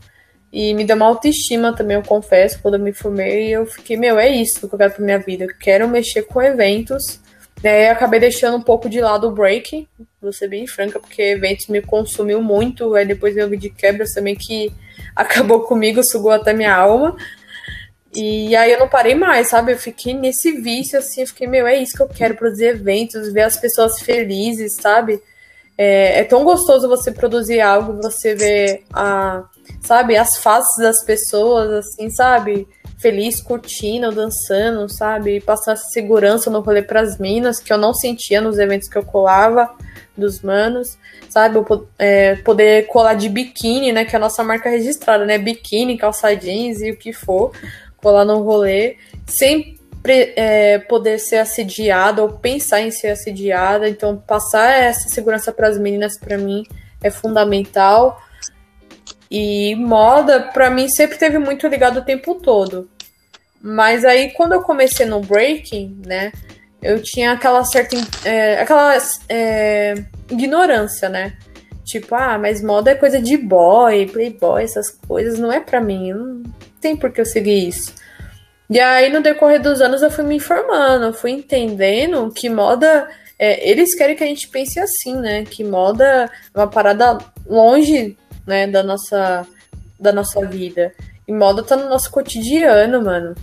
E 0.53 0.75
me 0.75 0.85
deu 0.85 0.97
uma 0.97 1.07
autoestima 1.07 1.75
também, 1.75 1.97
eu 1.97 2.03
confesso, 2.03 2.61
quando 2.61 2.75
eu 2.75 2.81
me 2.81 2.93
formei. 2.93 3.49
Eu 3.51 3.67
fiquei, 3.67 3.97
meu, 3.97 4.19
é 4.19 4.29
isso 4.29 4.69
que 4.69 4.75
eu 4.75 4.79
quero 4.79 4.95
pra 4.95 5.05
minha 5.05 5.19
vida. 5.19 5.45
Eu 5.45 5.55
quero 5.59 5.89
mexer 5.89 6.23
com 6.23 6.43
eventos 6.43 7.21
Daí 7.63 7.87
eu 7.87 7.93
acabei 7.93 8.19
deixando 8.19 8.57
um 8.57 8.63
pouco 8.63 8.91
de 8.91 9.01
lado 9.01 9.29
o 9.29 9.33
break, 9.33 9.89
vou 10.23 10.33
ser 10.33 10.49
bem 10.49 10.67
franca, 10.67 11.01
porque 11.01 11.21
eventos 11.21 11.67
me 11.67 11.83
consumiu 11.83 12.41
muito. 12.41 12.95
Aí 12.95 13.05
depois 13.05 13.35
vi 13.35 13.57
de 13.57 13.69
quebras 13.69 14.13
também 14.13 14.37
que 14.37 14.73
acabou 15.15 15.61
comigo, 15.63 16.03
sugou 16.05 16.31
até 16.31 16.53
minha 16.53 16.75
alma. 16.75 17.17
E 18.15 18.55
aí 18.55 18.71
eu 18.71 18.79
não 18.79 18.89
parei 18.89 19.15
mais, 19.15 19.49
sabe? 19.49 19.73
Eu 19.73 19.79
fiquei 19.79 20.13
nesse 20.13 20.53
vício, 20.53 20.99
assim, 20.99 21.23
eu 21.23 21.27
fiquei, 21.27 21.47
meu, 21.47 21.67
é 21.67 21.77
isso 21.79 21.97
que 21.97 22.03
eu 22.03 22.09
quero, 22.09 22.37
produzir 22.37 22.67
eventos, 22.67 23.33
ver 23.33 23.43
as 23.43 23.57
pessoas 23.57 24.01
felizes, 24.01 24.75
sabe? 24.75 25.21
É, 25.79 26.21
é 26.21 26.25
tão 26.25 26.45
gostoso 26.45 26.89
você 26.89 27.11
produzir 27.11 27.61
algo, 27.61 28.01
você 28.03 28.35
ver 28.35 28.85
a, 28.93 29.45
sabe, 29.81 30.17
as 30.17 30.37
faces 30.37 30.77
das 30.77 31.03
pessoas, 31.03 31.71
assim, 31.71 32.11
sabe? 32.11 32.69
Feliz, 33.03 33.41
curtindo, 33.41 34.13
dançando, 34.13 34.89
sabe? 34.89 35.37
E 35.37 35.41
passar 35.41 35.77
segurança 35.77 36.49
no 36.49 36.61
rolê 36.61 36.81
pras 36.81 37.19
minas, 37.19 37.59
que 37.59 37.73
eu 37.73 37.77
não 37.77 37.93
sentia 37.93 38.41
nos 38.41 38.59
eventos 38.59 38.89
que 38.89 38.97
eu 38.97 39.05
colava 39.05 39.75
dos 40.17 40.41
manos, 40.41 40.97
sabe? 41.29 41.57
Eu, 41.57 41.89
é, 41.99 42.37
poder 42.37 42.87
colar 42.87 43.15
de 43.15 43.29
biquíni, 43.29 43.91
né? 43.93 44.05
Que 44.05 44.15
é 44.15 44.19
a 44.19 44.21
nossa 44.21 44.45
marca 44.45 44.71
registrada, 44.71 45.27
né? 45.27 45.37
Biquíni, 45.37 45.99
calça 45.99 46.35
jeans 46.35 46.81
e 46.81 46.93
o 46.93 46.97
que 46.97 47.13
for, 47.13 47.53
colar 47.97 48.25
no 48.25 48.43
rolê, 48.43 48.97
sem 49.27 49.79
é, 50.05 50.79
poder 50.79 51.19
ser 51.19 51.39
assediada 51.39 52.23
ou 52.23 52.31
pensar 52.31 52.81
em 52.81 52.93
ser 52.93 53.09
assediada. 53.09 53.89
Então, 53.89 54.17
passar 54.17 54.71
essa 54.71 55.09
segurança 55.09 55.53
para 55.53 55.69
as 55.69 55.77
meninas, 55.77 56.17
para 56.17 56.39
mim, 56.39 56.65
é 57.03 57.11
fundamental. 57.11 58.23
E 59.35 59.75
moda, 59.77 60.43
para 60.53 60.69
mim, 60.69 60.91
sempre 60.91 61.17
teve 61.17 61.39
muito 61.39 61.67
ligado 61.67 62.01
o 62.01 62.05
tempo 62.05 62.35
todo. 62.35 62.87
Mas 63.63 64.05
aí, 64.05 64.31
quando 64.33 64.53
eu 64.53 64.61
comecei 64.61 65.07
no 65.07 65.21
breaking, 65.21 66.03
né, 66.05 66.31
eu 66.83 67.03
tinha 67.03 67.33
aquela 67.33 67.65
certa. 67.65 67.97
É, 68.27 68.61
aquela 68.61 68.95
é, 69.31 69.95
ignorância, 70.31 71.09
né? 71.09 71.33
Tipo, 71.83 72.15
ah, 72.15 72.37
mas 72.37 72.63
moda 72.63 72.91
é 72.91 72.95
coisa 72.95 73.23
de 73.23 73.39
boy, 73.39 74.07
playboy, 74.09 74.63
essas 74.63 74.91
coisas, 74.91 75.39
não 75.39 75.51
é 75.51 75.61
para 75.61 75.81
mim. 75.81 76.13
Não 76.13 76.43
tem 76.79 76.95
por 76.95 77.11
que 77.11 77.23
eu 77.23 77.25
seguir 77.25 77.69
isso. 77.69 77.95
E 78.69 78.79
aí, 78.79 79.11
no 79.11 79.23
decorrer 79.23 79.63
dos 79.63 79.81
anos, 79.81 80.03
eu 80.03 80.11
fui 80.11 80.25
me 80.25 80.37
informando, 80.37 81.15
fui 81.15 81.31
entendendo 81.31 82.31
que 82.35 82.51
moda. 82.51 83.09
É, 83.39 83.67
eles 83.67 83.95
querem 83.95 84.15
que 84.15 84.23
a 84.23 84.27
gente 84.27 84.49
pense 84.49 84.79
assim, 84.79 85.17
né? 85.17 85.45
Que 85.45 85.65
moda 85.65 86.31
é 86.55 86.59
uma 86.59 86.69
parada 86.69 87.17
longe 87.47 88.15
né, 88.47 88.67
da 88.67 88.83
nossa, 88.83 89.47
da 89.99 90.13
nossa 90.13 90.45
vida. 90.47 90.93
E 91.27 91.33
moda 91.33 91.63
tá 91.63 91.77
no 91.77 91.89
nosso 91.89 92.11
cotidiano, 92.11 93.03
mano. 93.03 93.35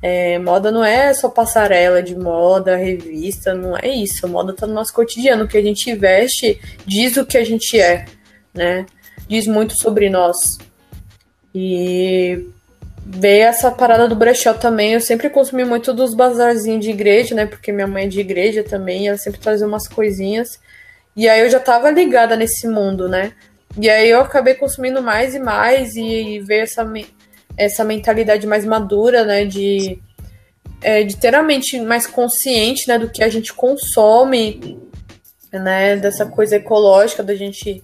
É, 0.00 0.38
moda 0.38 0.70
não 0.70 0.84
é 0.84 1.12
só 1.12 1.28
passarela 1.28 2.02
de 2.02 2.16
moda, 2.16 2.76
revista, 2.76 3.54
não 3.54 3.76
é 3.76 3.88
isso. 3.88 4.28
Moda 4.28 4.52
tá 4.52 4.66
no 4.66 4.74
nosso 4.74 4.92
cotidiano. 4.92 5.44
O 5.44 5.48
que 5.48 5.58
a 5.58 5.62
gente 5.62 5.94
veste 5.94 6.60
diz 6.86 7.16
o 7.16 7.26
que 7.26 7.36
a 7.36 7.44
gente 7.44 7.80
é, 7.80 8.04
né? 8.54 8.86
Diz 9.28 9.46
muito 9.46 9.74
sobre 9.80 10.08
nós. 10.08 10.58
E 11.54 12.46
ver 13.04 13.38
essa 13.38 13.70
parada 13.70 14.06
do 14.06 14.14
brechó 14.14 14.52
também. 14.52 14.92
Eu 14.92 15.00
sempre 15.00 15.30
consumi 15.30 15.64
muito 15.64 15.92
dos 15.94 16.14
bazarzinhos 16.14 16.84
de 16.84 16.90
igreja, 16.90 17.34
né? 17.34 17.46
Porque 17.46 17.72
minha 17.72 17.86
mãe 17.86 18.04
é 18.04 18.08
de 18.08 18.20
igreja 18.20 18.62
também, 18.62 19.08
ela 19.08 19.18
sempre 19.18 19.40
trazia 19.40 19.66
umas 19.66 19.88
coisinhas. 19.88 20.60
E 21.16 21.28
aí 21.28 21.40
eu 21.40 21.50
já 21.50 21.58
tava 21.58 21.90
ligada 21.90 22.36
nesse 22.36 22.68
mundo, 22.68 23.08
né? 23.08 23.32
E 23.80 23.88
aí 23.88 24.10
eu 24.10 24.20
acabei 24.20 24.54
consumindo 24.54 25.00
mais 25.00 25.36
e 25.36 25.38
mais 25.38 25.94
e 25.94 26.40
ver 26.40 26.64
essa, 26.64 26.84
essa 27.56 27.84
mentalidade 27.84 28.44
mais 28.44 28.64
madura, 28.64 29.24
né? 29.24 29.44
De, 29.44 30.00
é, 30.82 31.04
de 31.04 31.16
ter 31.16 31.32
a 31.34 31.42
mente 31.44 31.80
mais 31.80 32.04
consciente 32.04 32.88
né, 32.88 32.98
do 32.98 33.08
que 33.08 33.22
a 33.22 33.28
gente 33.28 33.54
consome, 33.54 34.76
né? 35.52 35.96
Dessa 35.96 36.26
coisa 36.26 36.56
ecológica, 36.56 37.22
da 37.22 37.36
gente 37.36 37.80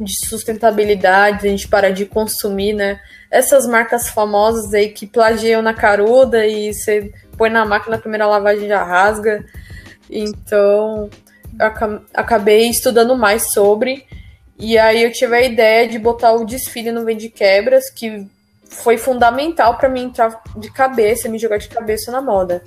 de 0.00 0.26
sustentabilidade, 0.26 1.46
a 1.46 1.50
gente 1.50 1.68
parar 1.68 1.90
de 1.90 2.06
consumir, 2.06 2.72
né? 2.72 2.98
Essas 3.30 3.66
marcas 3.66 4.08
famosas 4.08 4.72
aí 4.72 4.88
que 4.88 5.06
plagiam 5.06 5.60
na 5.60 5.74
caruda 5.74 6.46
e 6.46 6.72
você 6.72 7.12
põe 7.36 7.50
na 7.50 7.66
máquina, 7.66 7.96
a 7.96 8.00
primeira 8.00 8.26
lavagem 8.26 8.66
já 8.66 8.82
rasga. 8.82 9.44
Então, 10.10 11.10
acabei 12.14 12.70
estudando 12.70 13.14
mais 13.14 13.52
sobre 13.52 14.06
e 14.62 14.78
aí 14.78 15.02
eu 15.02 15.10
tive 15.10 15.34
a 15.34 15.42
ideia 15.42 15.88
de 15.88 15.98
botar 15.98 16.34
o 16.34 16.44
desfile 16.44 16.92
no 16.92 17.04
Vende 17.04 17.28
Quebras, 17.28 17.90
que 17.90 18.28
foi 18.62 18.96
fundamental 18.96 19.76
para 19.76 19.88
mim 19.88 20.04
entrar 20.04 20.40
de 20.56 20.70
cabeça, 20.70 21.28
me 21.28 21.36
jogar 21.36 21.56
de 21.56 21.68
cabeça 21.68 22.12
na 22.12 22.22
moda. 22.22 22.62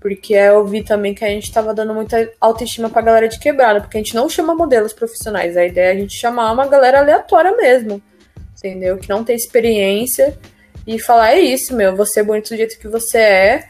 Porque 0.00 0.32
eu 0.32 0.64
vi 0.64 0.84
também 0.84 1.16
que 1.16 1.24
a 1.24 1.28
gente 1.28 1.52
tava 1.52 1.74
dando 1.74 1.92
muita 1.92 2.30
autoestima 2.40 2.88
pra 2.88 3.02
galera 3.02 3.26
de 3.26 3.40
quebrada, 3.40 3.80
porque 3.80 3.98
a 3.98 4.00
gente 4.00 4.14
não 4.14 4.28
chama 4.28 4.54
modelos 4.54 4.92
profissionais, 4.92 5.56
a 5.56 5.66
ideia 5.66 5.88
é 5.88 5.90
a 5.90 5.96
gente 5.98 6.14
chamar 6.14 6.52
uma 6.52 6.68
galera 6.68 7.00
aleatória 7.00 7.50
mesmo, 7.56 8.00
entendeu? 8.56 8.96
Que 8.96 9.08
não 9.08 9.24
tem 9.24 9.34
experiência 9.34 10.38
e 10.86 11.00
falar: 11.00 11.32
é 11.32 11.40
isso, 11.40 11.74
meu, 11.74 11.96
você 11.96 12.20
é 12.20 12.22
bonito 12.22 12.50
do 12.50 12.56
jeito 12.56 12.78
que 12.78 12.86
você 12.86 13.18
é, 13.18 13.68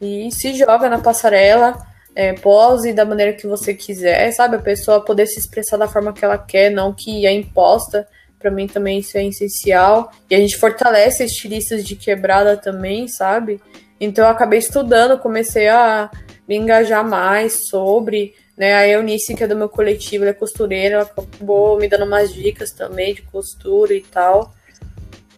e 0.00 0.32
se 0.32 0.54
joga 0.54 0.88
na 0.88 0.98
passarela 0.98 1.89
é, 2.14 2.32
pose 2.32 2.92
da 2.92 3.04
maneira 3.04 3.32
que 3.32 3.46
você 3.46 3.74
quiser, 3.74 4.30
sabe? 4.32 4.56
A 4.56 4.60
pessoa 4.60 5.04
poder 5.04 5.26
se 5.26 5.38
expressar 5.38 5.76
da 5.76 5.88
forma 5.88 6.12
que 6.12 6.24
ela 6.24 6.38
quer, 6.38 6.70
não 6.70 6.92
que 6.92 7.26
é 7.26 7.32
imposta. 7.32 8.06
Para 8.38 8.50
mim 8.50 8.66
também 8.66 8.98
isso 8.98 9.16
é 9.18 9.26
essencial. 9.26 10.10
E 10.28 10.34
a 10.34 10.38
gente 10.38 10.56
fortalece 10.56 11.24
estilistas 11.24 11.84
de 11.84 11.94
quebrada 11.94 12.56
também, 12.56 13.06
sabe? 13.06 13.60
Então 14.00 14.24
eu 14.24 14.30
acabei 14.30 14.58
estudando, 14.58 15.18
comecei 15.18 15.68
a 15.68 16.10
me 16.48 16.56
engajar 16.56 17.06
mais 17.06 17.68
sobre, 17.68 18.34
né? 18.56 18.74
A 18.74 18.88
Eunice, 18.88 19.34
que 19.34 19.44
é 19.44 19.46
do 19.46 19.56
meu 19.56 19.68
coletivo, 19.68 20.24
ela 20.24 20.30
é 20.30 20.34
costureira, 20.34 20.94
ela 20.96 21.04
acabou 21.04 21.78
me 21.78 21.86
dando 21.86 22.06
umas 22.06 22.32
dicas 22.32 22.70
também 22.72 23.14
de 23.14 23.22
costura 23.22 23.94
e 23.94 24.00
tal. 24.00 24.54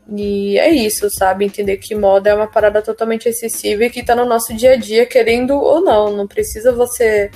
E 0.09 0.59
é 0.59 0.71
isso, 0.71 1.09
sabe? 1.11 1.45
Entender 1.45 1.77
que 1.77 1.95
moda 1.95 2.31
é 2.31 2.35
uma 2.35 2.47
parada 2.47 2.83
totalmente 2.83 3.29
acessível 3.29 3.87
e 3.87 3.91
que 3.91 4.03
tá 4.03 4.15
no 4.15 4.25
nosso 4.25 4.55
dia 4.55 4.73
a 4.73 4.77
dia, 4.77 5.07
querendo 5.07 5.55
ou 5.55 5.81
não. 5.81 6.17
Não 6.17 6.27
precisa 6.27 6.73
você, 6.73 7.31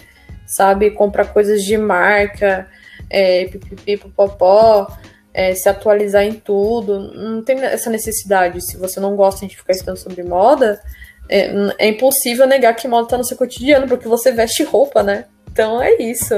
sabe, 0.46 0.90
comprar 0.90 1.26
coisas 1.26 1.62
de 1.62 1.76
marca, 1.76 2.68
é, 3.08 3.44
pipipi, 3.46 3.96
popopó, 3.96 4.88
é, 5.32 5.54
se 5.54 5.68
atualizar 5.68 6.24
em 6.24 6.34
tudo. 6.34 6.98
Não 7.14 7.42
tem 7.42 7.60
essa 7.62 7.88
necessidade. 7.88 8.60
Se 8.60 8.76
você 8.76 8.98
não 8.98 9.14
gosta 9.14 9.46
de 9.46 9.56
ficar 9.56 9.72
estudando 9.72 9.98
sobre 9.98 10.22
moda, 10.22 10.80
é, 11.28 11.50
é 11.78 11.88
impossível 11.88 12.46
negar 12.46 12.74
que 12.74 12.88
moda 12.88 13.08
tá 13.08 13.18
no 13.18 13.24
seu 13.24 13.36
cotidiano, 13.36 13.86
porque 13.86 14.08
você 14.08 14.32
veste 14.32 14.64
roupa, 14.64 15.02
né? 15.02 15.26
Então 15.50 15.80
é 15.80 15.94
isso. 16.02 16.34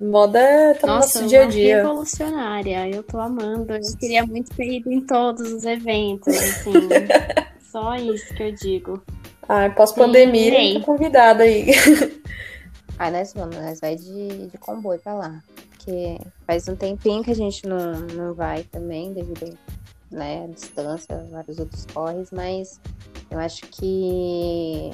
Moda 0.00 0.76
tá 0.80 0.86
no 0.86 0.94
nosso 0.94 1.26
dia 1.26 1.42
a 1.42 1.46
dia. 1.46 1.76
revolucionária. 1.78 2.88
Eu 2.88 3.02
tô 3.02 3.18
amando. 3.18 3.74
Eu 3.74 3.96
queria 3.98 4.24
muito 4.24 4.54
ter 4.54 4.74
ido 4.74 4.92
em 4.92 5.00
todos 5.00 5.52
os 5.52 5.64
eventos, 5.64 6.28
assim. 6.28 6.72
Só 7.70 7.96
isso 7.96 8.32
que 8.34 8.42
eu 8.42 8.52
digo. 8.52 9.02
Ah, 9.48 9.70
pós-pandemia, 9.70 10.58
Sim, 10.58 10.74
tô 10.80 10.86
convidada 10.86 11.42
aí. 11.42 11.70
Aí 12.98 13.12
nós 13.12 13.32
vamos, 13.32 13.56
nós 13.56 13.80
vai 13.80 13.96
de, 13.96 14.48
de 14.48 14.58
comboio 14.58 15.00
pra 15.00 15.14
lá. 15.14 15.42
Porque 15.70 16.18
faz 16.46 16.68
um 16.68 16.76
tempinho 16.76 17.22
que 17.22 17.30
a 17.30 17.34
gente 17.34 17.66
não, 17.66 17.92
não 18.14 18.34
vai 18.34 18.64
também, 18.64 19.12
devido 19.12 19.56
né, 20.10 20.44
à 20.44 20.46
distância, 20.48 21.26
vários 21.30 21.58
outros 21.58 21.86
corres, 21.86 22.30
mas 22.32 22.80
eu 23.30 23.38
acho 23.38 23.62
que 23.66 24.90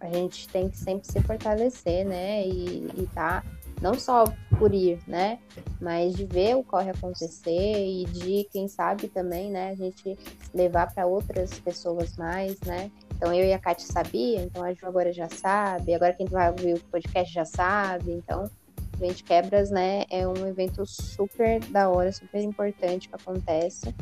a 0.00 0.08
gente 0.08 0.48
tem 0.48 0.68
que 0.68 0.78
sempre 0.78 1.06
se 1.06 1.20
fortalecer, 1.20 2.06
né? 2.06 2.46
E, 2.46 2.88
e 2.96 3.08
tá 3.14 3.42
não 3.84 3.98
só 3.98 4.24
por 4.58 4.72
ir, 4.72 4.98
né? 5.06 5.38
Mas 5.78 6.14
de 6.14 6.24
ver 6.24 6.56
o 6.56 6.64
corre 6.64 6.88
acontecer 6.88 7.86
e 7.86 8.06
de, 8.06 8.48
quem 8.50 8.66
sabe 8.66 9.08
também, 9.08 9.50
né? 9.50 9.68
A 9.68 9.74
gente 9.74 10.18
levar 10.54 10.94
para 10.94 11.04
outras 11.04 11.58
pessoas 11.58 12.16
mais, 12.16 12.58
né? 12.62 12.90
Então 13.14 13.30
eu 13.34 13.44
e 13.44 13.52
a 13.52 13.58
Kátia 13.58 13.86
sabia, 13.86 14.40
então 14.40 14.64
a 14.64 14.72
Ju 14.72 14.86
agora 14.86 15.12
já 15.12 15.28
sabe, 15.28 15.92
agora 15.92 16.14
quem 16.14 16.26
vai 16.26 16.50
ouvir 16.50 16.76
o 16.76 16.80
podcast 16.84 17.32
já 17.32 17.44
sabe, 17.44 18.12
então 18.12 18.50
Evento 18.94 19.22
Quebras, 19.22 19.70
né, 19.70 20.04
é 20.08 20.26
um 20.26 20.46
evento 20.46 20.86
super 20.86 21.60
da 21.66 21.90
hora, 21.90 22.10
super 22.10 22.40
importante 22.40 23.08
que 23.08 23.14
acontece. 23.14 23.94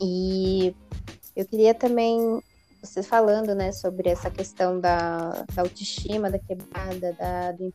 E 0.00 0.76
eu 1.34 1.44
queria 1.44 1.74
também, 1.74 2.40
você 2.82 3.02
falando, 3.02 3.54
né, 3.54 3.70
sobre 3.70 4.08
essa 4.08 4.28
questão 4.28 4.80
da, 4.80 5.44
da 5.54 5.62
autoestima, 5.62 6.30
da 6.30 6.38
quebrada, 6.38 7.12
da, 7.12 7.52
do, 7.52 7.72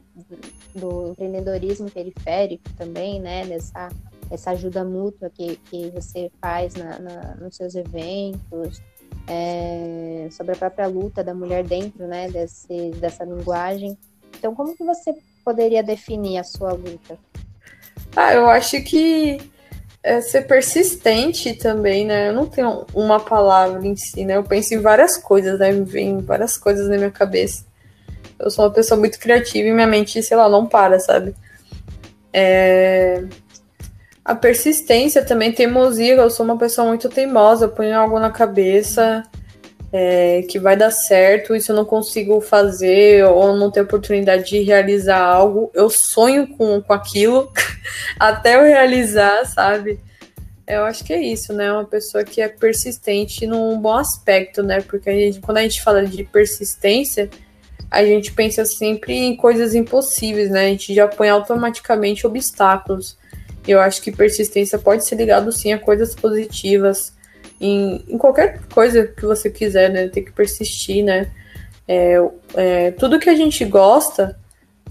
do 0.76 1.12
empreendedorismo 1.12 1.90
periférico 1.90 2.70
também, 2.78 3.20
né, 3.20 3.46
dessa 3.46 3.90
essa 4.30 4.52
ajuda 4.52 4.84
mútua 4.84 5.30
que, 5.30 5.56
que 5.56 5.90
você 5.92 6.30
faz 6.42 6.76
na, 6.76 7.00
na 7.00 7.36
nos 7.36 7.56
seus 7.56 7.76
eventos, 7.76 8.82
é, 9.26 10.28
sobre 10.32 10.54
a 10.54 10.58
própria 10.58 10.88
luta 10.88 11.24
da 11.24 11.34
mulher 11.34 11.64
dentro, 11.64 12.06
né, 12.08 12.30
desse, 12.30 12.92
dessa 12.92 13.24
linguagem. 13.24 13.98
Então, 14.38 14.54
como 14.54 14.76
que 14.76 14.84
você 14.84 15.16
poderia 15.46 15.82
definir 15.82 16.38
a 16.40 16.44
sua 16.44 16.74
luta? 16.74 17.18
Ah, 18.16 18.34
eu 18.34 18.50
acho 18.50 18.82
que 18.84 19.38
é 20.08 20.22
ser 20.22 20.44
persistente 20.44 21.54
também, 21.54 22.06
né? 22.06 22.30
Eu 22.30 22.34
não 22.34 22.46
tenho 22.46 22.86
uma 22.94 23.20
palavra 23.20 23.86
em 23.86 23.94
si, 23.94 24.24
né? 24.24 24.38
Eu 24.38 24.44
penso 24.44 24.74
em 24.74 24.80
várias 24.80 25.18
coisas, 25.18 25.60
né? 25.60 25.74
Vem 25.74 26.20
várias 26.20 26.56
coisas 26.56 26.88
na 26.88 26.96
minha 26.96 27.12
cabeça. 27.12 27.66
Eu 28.40 28.50
sou 28.50 28.64
uma 28.64 28.72
pessoa 28.72 28.98
muito 28.98 29.20
criativa 29.20 29.68
e 29.68 29.74
minha 29.74 29.86
mente, 29.86 30.24
sei 30.24 30.38
lá, 30.38 30.48
não 30.48 30.66
para, 30.66 30.98
sabe? 30.98 31.36
É... 32.32 33.26
A 34.24 34.34
persistência 34.34 35.26
também, 35.26 35.52
teimosia. 35.52 36.16
Eu 36.16 36.30
sou 36.30 36.46
uma 36.46 36.58
pessoa 36.58 36.88
muito 36.88 37.10
teimosa, 37.10 37.66
eu 37.66 37.70
ponho 37.70 37.98
algo 37.98 38.18
na 38.18 38.32
cabeça 38.32 39.26
é, 39.92 40.42
que 40.44 40.60
vai 40.60 40.76
dar 40.76 40.92
certo, 40.92 41.56
e 41.56 41.62
se 41.62 41.72
eu 41.72 41.76
não 41.76 41.86
consigo 41.86 42.42
fazer 42.42 43.26
ou 43.26 43.56
não 43.56 43.72
ter 43.72 43.82
oportunidade 43.82 44.50
de 44.50 44.60
realizar 44.60 45.20
algo, 45.20 45.72
eu 45.74 45.90
sonho 45.90 46.48
com, 46.48 46.82
com 46.82 46.94
aquilo 46.94 47.52
até 48.20 48.56
eu 48.56 48.64
realizar, 48.64 49.46
sabe? 49.46 50.00
Eu 50.68 50.84
acho 50.84 51.04
que 51.06 51.14
é 51.14 51.22
isso, 51.22 51.54
né? 51.54 51.72
Uma 51.72 51.86
pessoa 51.86 52.26
que 52.26 52.42
é 52.42 52.50
persistente 52.50 53.48
num 53.48 53.80
bom 53.80 53.96
aspecto, 53.96 54.62
né? 54.62 54.82
Porque 54.82 55.10
a 55.10 55.14
gente, 55.14 55.40
quando 55.40 55.60
a 55.60 55.62
gente 55.62 55.82
fala 55.82 56.06
de 56.06 56.26
persistência, 56.26 57.30
a 57.90 58.04
gente 58.04 58.34
pensa 58.34 58.66
sempre 58.66 59.14
em 59.14 59.38
coisas 59.38 59.74
impossíveis, 59.74 60.50
né? 60.50 60.66
A 60.66 60.70
gente 60.70 60.94
já 60.94 61.08
põe 61.08 61.30
automaticamente 61.30 62.28
obstáculos. 62.28 63.18
Eu 63.66 63.80
acho 63.80 64.02
que 64.02 64.12
persistência 64.12 64.78
pode 64.78 65.06
ser 65.06 65.16
ligado 65.16 65.54
sim 65.54 65.72
a 65.72 65.80
coisas 65.80 66.14
positivas, 66.14 67.14
em, 67.60 68.04
em 68.08 68.18
qualquer 68.18 68.60
coisa 68.74 69.08
que 69.08 69.26
você 69.26 69.50
quiser, 69.50 69.90
né? 69.90 70.08
Tem 70.08 70.24
que 70.24 70.32
persistir, 70.32 71.04
né? 71.04 71.32
É, 71.88 72.16
é, 72.56 72.92
tudo 72.92 73.20
que 73.20 73.30
a 73.30 73.36
gente 73.36 73.64
gosta, 73.66 74.38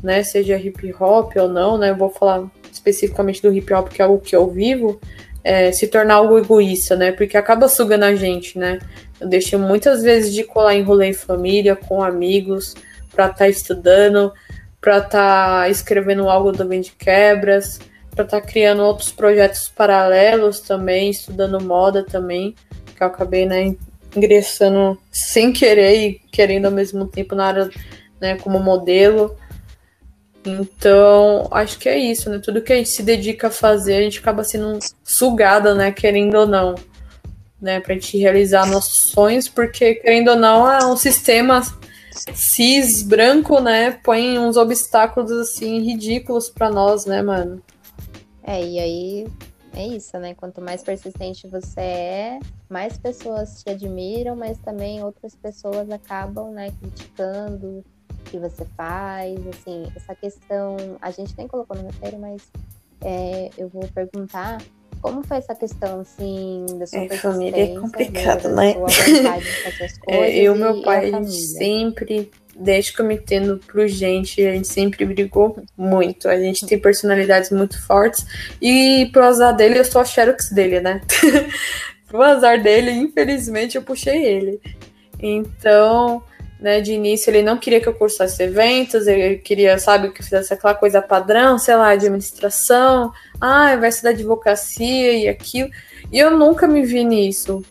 né? 0.03 0.23
Seja 0.23 0.57
hip 0.57 0.95
hop 0.99 1.33
ou 1.37 1.49
não, 1.49 1.79
né? 1.79 1.93
Vou 1.93 2.11
falar 2.11 2.51
especificamente 2.73 3.43
do 3.43 3.53
hip 3.53 3.73
hop, 3.73 3.89
que 3.89 4.03
é 4.03 4.05
algo 4.05 4.21
que 4.21 4.35
eu 4.35 4.49
vivo, 4.51 5.01
é, 5.43 5.71
se 5.73 5.87
tornar 5.87 6.14
algo 6.14 6.39
egoísta, 6.39 6.97
né? 6.97 7.12
Porque 7.12 7.37
acaba 7.37 7.69
sugando 7.69 8.05
a 8.05 8.14
gente, 8.14 8.59
né? 8.59 8.79
Eu 9.21 9.29
deixei 9.29 9.59
muitas 9.59 10.03
vezes 10.03 10.35
de 10.35 10.45
colar 10.45 10.75
em 10.75 10.83
rolê 10.83 11.09
em 11.09 11.14
família, 11.14 11.77
com 11.77 12.03
amigos, 12.03 12.75
para 13.12 13.27
estar 13.27 13.39
tá 13.39 13.49
estudando, 13.49 14.33
para 14.81 14.99
estar 14.99 15.62
tá 15.62 15.69
escrevendo 15.69 16.29
algo 16.29 16.53
do 16.53 16.67
Vende 16.69 16.93
Quebras, 16.99 17.81
para 18.17 18.25
estar 18.25 18.41
tá 18.41 18.47
criando 18.47 18.83
outros 18.83 19.12
projetos 19.12 19.69
paralelos 19.69 20.61
também, 20.61 21.11
estudando 21.11 21.62
moda 21.62 22.03
também, 22.03 22.57
que 22.97 23.03
eu 23.03 23.07
acabei, 23.07 23.45
né, 23.45 23.77
ingressando 24.17 24.99
sem 25.12 25.53
querer 25.53 25.95
e 25.95 26.14
querendo 26.33 26.64
ao 26.64 26.73
mesmo 26.73 27.07
tempo 27.07 27.35
na 27.35 27.47
área, 27.47 27.71
né, 28.19 28.37
como 28.37 28.59
modelo. 28.59 29.37
Então, 30.47 31.47
acho 31.51 31.79
que 31.79 31.89
é 31.89 31.99
isso, 31.99 32.31
né? 32.31 32.39
Tudo 32.39 32.62
que 32.62 32.73
a 32.73 32.77
gente 32.77 32.89
se 32.89 33.03
dedica 33.03 33.49
a 33.49 33.51
fazer, 33.51 33.97
a 33.97 34.01
gente 34.01 34.21
acaba 34.21 34.43
sendo 34.43 34.79
sugada, 35.05 35.75
né, 35.75 35.93
querendo 35.93 36.37
ou 36.37 36.47
não, 36.47 36.75
né, 37.61 37.81
pra 37.81 37.95
gente 37.95 38.17
realizar 38.17 38.67
nossos 38.67 39.11
sonhos, 39.11 39.47
porque 39.47 39.97
querendo 39.97 40.29
ou 40.29 40.37
não, 40.37 40.71
é 40.71 40.87
um 40.87 40.97
sistema 40.97 41.61
cis 42.33 43.03
branco, 43.03 43.61
né, 43.61 43.99
põe 44.03 44.39
uns 44.39 44.57
obstáculos 44.57 45.31
assim 45.33 45.81
ridículos 45.81 46.49
para 46.49 46.71
nós, 46.71 47.05
né, 47.05 47.21
mano? 47.21 47.62
É, 48.47 48.65
e 48.65 48.79
aí 48.79 49.27
é 49.75 49.87
isso, 49.87 50.17
né? 50.19 50.35
Quanto 50.35 50.63
mais 50.63 50.83
persistente 50.83 51.49
você 51.49 51.81
é, 51.81 52.39
mais 52.71 52.97
pessoas 52.97 53.63
te 53.63 53.71
admiram, 53.71 54.37
mas 54.37 54.57
também 54.59 55.03
outras 55.03 55.35
pessoas 55.35 55.91
acabam, 55.91 56.53
né, 56.53 56.73
criticando 56.81 57.67
o 57.67 57.85
que 58.25 58.39
você 58.39 58.65
faz, 58.77 59.39
assim, 59.49 59.85
essa 59.95 60.15
questão, 60.15 60.77
a 61.01 61.11
gente 61.11 61.35
nem 61.37 61.47
colocou 61.47 61.77
no 61.77 61.85
roteiro, 61.85 62.19
mas 62.19 62.43
é, 63.03 63.51
eu 63.59 63.69
vou 63.69 63.87
perguntar 63.95 64.59
como 65.03 65.23
foi 65.23 65.37
essa 65.37 65.55
questão, 65.55 66.01
assim, 66.01 66.65
da 66.79 66.87
sua 66.87 67.05
é, 67.05 67.09
família 67.11 67.65
é 67.65 67.79
complicado, 67.79 68.49
né? 68.49 68.75
é, 70.09 70.37
eu 70.37 70.57
e 70.57 70.59
meu 70.59 70.83
pai, 70.83 71.13
a, 71.13 71.19
a 71.19 71.23
gente 71.23 71.33
sempre 71.33 72.31
desde 72.59 72.93
que 72.93 73.01
eu 73.01 73.07
me 73.07 73.15
entendo 73.15 73.61
por 73.71 73.87
gente, 73.87 74.45
a 74.45 74.53
gente 74.53 74.69
sempre 74.69 75.05
brigou 75.05 75.63
muito. 75.77 76.29
A 76.29 76.37
gente 76.39 76.67
tem 76.67 76.79
personalidades 76.79 77.51
muito 77.51 77.81
fortes. 77.87 78.27
E 78.61 79.09
pro 79.13 79.25
azar 79.25 79.55
dele, 79.55 79.79
eu 79.79 79.85
sou 79.85 80.01
a 80.01 80.05
Xerox 80.05 80.51
dele, 80.51 80.81
né? 80.81 81.01
pro 82.09 82.23
azar 82.23 82.63
dele, 82.63 82.91
infelizmente, 82.91 83.77
eu 83.77 83.83
puxei 83.83 84.25
ele. 84.25 84.61
Então, 85.21 86.23
né, 86.61 86.81
de 86.81 86.93
início, 86.93 87.31
ele 87.31 87.43
não 87.43 87.59
queria 87.59 87.81
que 87.81 87.89
eu 87.89 87.95
cursasse 87.95 88.43
eventos, 88.43 89.07
ele 89.07 89.37
queria, 89.37 89.79
sabe, 89.79 90.11
que 90.11 90.21
eu 90.21 90.25
fizesse 90.25 90.53
aquela 90.53 90.75
coisa 90.75 91.03
padrão, 91.03 91.59
sei 91.59 91.77
lá, 91.77 91.91
administração, 91.91 93.13
ah, 93.41 93.77
vai 93.77 93.93
ser 93.93 94.09
advocacia 94.09 95.13
e 95.13 95.29
aquilo. 95.29 95.71
E 96.11 96.19
eu 96.19 96.31
nunca 96.31 96.67
me 96.67 96.83
vi 96.83 97.05
nisso. 97.05 97.63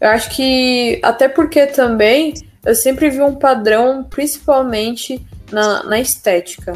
Eu 0.00 0.08
acho 0.10 0.34
que, 0.34 1.00
até 1.02 1.28
porque 1.28 1.66
também 1.66 2.34
eu 2.66 2.74
sempre 2.74 3.08
vi 3.08 3.22
um 3.22 3.36
padrão, 3.36 4.02
principalmente 4.02 5.24
na, 5.52 5.84
na 5.84 6.00
estética, 6.00 6.72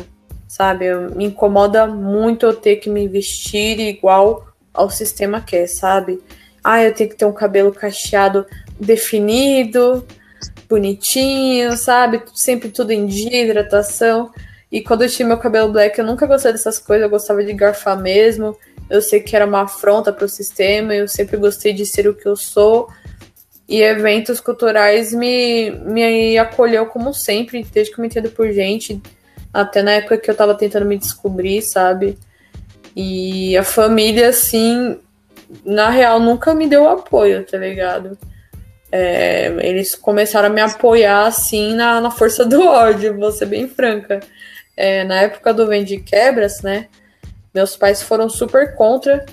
sabe? 0.46 0.86
Me 1.16 1.24
incomoda 1.24 1.84
muito 1.84 2.46
eu 2.46 2.54
ter 2.54 2.76
que 2.76 2.88
me 2.88 3.08
vestir 3.08 3.80
igual 3.80 4.46
ao 4.72 4.88
sistema 4.88 5.40
quer, 5.40 5.66
sabe? 5.66 6.20
Ah, 6.62 6.80
eu 6.80 6.94
tenho 6.94 7.10
que 7.10 7.16
ter 7.16 7.24
um 7.24 7.32
cabelo 7.32 7.72
cacheado 7.72 8.46
definido, 8.78 10.06
bonitinho, 10.68 11.76
sabe? 11.76 12.22
Sempre 12.34 12.68
tudo 12.68 12.92
em 12.92 13.06
dia, 13.06 13.42
hidratação. 13.42 14.30
E 14.70 14.80
quando 14.80 15.02
eu 15.02 15.08
tinha 15.08 15.26
meu 15.26 15.38
cabelo 15.38 15.72
black, 15.72 15.98
eu 15.98 16.06
nunca 16.06 16.24
gostei 16.24 16.52
dessas 16.52 16.78
coisas, 16.78 17.02
eu 17.02 17.10
gostava 17.10 17.42
de 17.42 17.52
garfar 17.52 17.98
mesmo. 18.00 18.56
Eu 18.88 19.02
sei 19.02 19.18
que 19.18 19.34
era 19.34 19.44
uma 19.44 19.62
afronta 19.62 20.12
para 20.12 20.24
o 20.24 20.28
sistema, 20.28 20.94
eu 20.94 21.08
sempre 21.08 21.36
gostei 21.36 21.72
de 21.72 21.84
ser 21.84 22.06
o 22.06 22.14
que 22.14 22.26
eu 22.26 22.36
sou 22.36 22.88
e 23.70 23.82
eventos 23.82 24.40
culturais 24.40 25.14
me, 25.14 25.70
me 25.70 26.36
acolheu 26.36 26.86
como 26.86 27.14
sempre, 27.14 27.64
desde 27.72 27.94
que 27.94 28.00
eu 28.00 28.02
me 28.02 28.08
entendo 28.08 28.28
por 28.28 28.50
gente, 28.50 29.00
até 29.54 29.80
na 29.80 29.92
época 29.92 30.18
que 30.18 30.28
eu 30.28 30.34
tava 30.34 30.56
tentando 30.56 30.84
me 30.84 30.98
descobrir, 30.98 31.62
sabe? 31.62 32.18
E 32.96 33.56
a 33.56 33.62
família, 33.62 34.30
assim, 34.30 34.98
na 35.64 35.88
real, 35.88 36.18
nunca 36.18 36.52
me 36.52 36.66
deu 36.66 36.88
apoio, 36.88 37.46
tá 37.46 37.56
ligado? 37.58 38.18
É, 38.90 39.54
eles 39.60 39.94
começaram 39.94 40.48
a 40.48 40.52
me 40.52 40.60
apoiar 40.60 41.26
assim 41.26 41.76
na, 41.76 42.00
na 42.00 42.10
força 42.10 42.44
do 42.44 42.66
ódio, 42.66 43.16
vou 43.16 43.30
ser 43.30 43.46
bem 43.46 43.68
franca. 43.68 44.18
É, 44.76 45.04
na 45.04 45.20
época 45.22 45.54
do 45.54 45.68
Vende 45.68 45.98
Quebras, 45.98 46.60
né? 46.62 46.88
Meus 47.54 47.76
pais 47.76 48.02
foram 48.02 48.28
super 48.28 48.74
contra, 48.74 49.24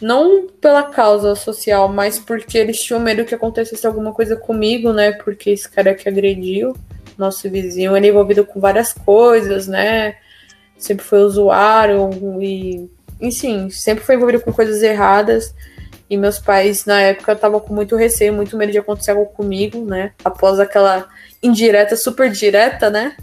não 0.00 0.46
pela 0.60 0.84
causa 0.84 1.34
social, 1.34 1.88
mas 1.88 2.18
porque 2.18 2.56
eles 2.56 2.80
tinham 2.80 3.00
medo 3.00 3.24
que 3.24 3.34
acontecesse 3.34 3.86
alguma 3.86 4.12
coisa 4.12 4.36
comigo, 4.36 4.92
né? 4.92 5.12
Porque 5.12 5.50
esse 5.50 5.68
cara 5.68 5.94
que 5.94 6.08
agrediu 6.08 6.74
nosso 7.18 7.48
vizinho, 7.50 7.96
ele 7.96 8.06
é 8.06 8.10
envolvido 8.10 8.44
com 8.44 8.58
várias 8.58 8.92
coisas, 8.92 9.68
né? 9.68 10.16
Sempre 10.78 11.04
foi 11.04 11.20
usuário 11.20 12.10
e, 12.40 12.88
enfim, 13.20 13.68
sempre 13.68 14.02
foi 14.02 14.14
envolvido 14.14 14.40
com 14.40 14.52
coisas 14.52 14.82
erradas. 14.82 15.54
E 16.08 16.16
meus 16.16 16.38
pais, 16.38 16.86
na 16.86 17.00
época, 17.00 17.32
estavam 17.32 17.60
com 17.60 17.72
muito 17.74 17.94
receio, 17.94 18.32
muito 18.32 18.56
medo 18.56 18.72
de 18.72 18.78
acontecer 18.78 19.12
algo 19.12 19.26
comigo, 19.26 19.84
né? 19.84 20.12
Após 20.24 20.58
aquela 20.58 21.06
indireta, 21.42 21.94
super 21.94 22.30
direta, 22.30 22.90
né? 22.90 23.14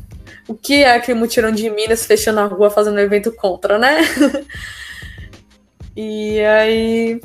O 0.47 0.53
que 0.53 0.83
é 0.83 0.95
aquele 0.95 1.19
mutirão 1.19 1.51
de 1.51 1.69
Minas 1.69 2.05
fechando 2.05 2.39
a 2.39 2.45
rua 2.45 2.69
fazendo 2.69 2.99
evento 2.99 3.31
contra, 3.33 3.77
né? 3.77 3.97
e 5.97 6.39
aí. 6.41 7.21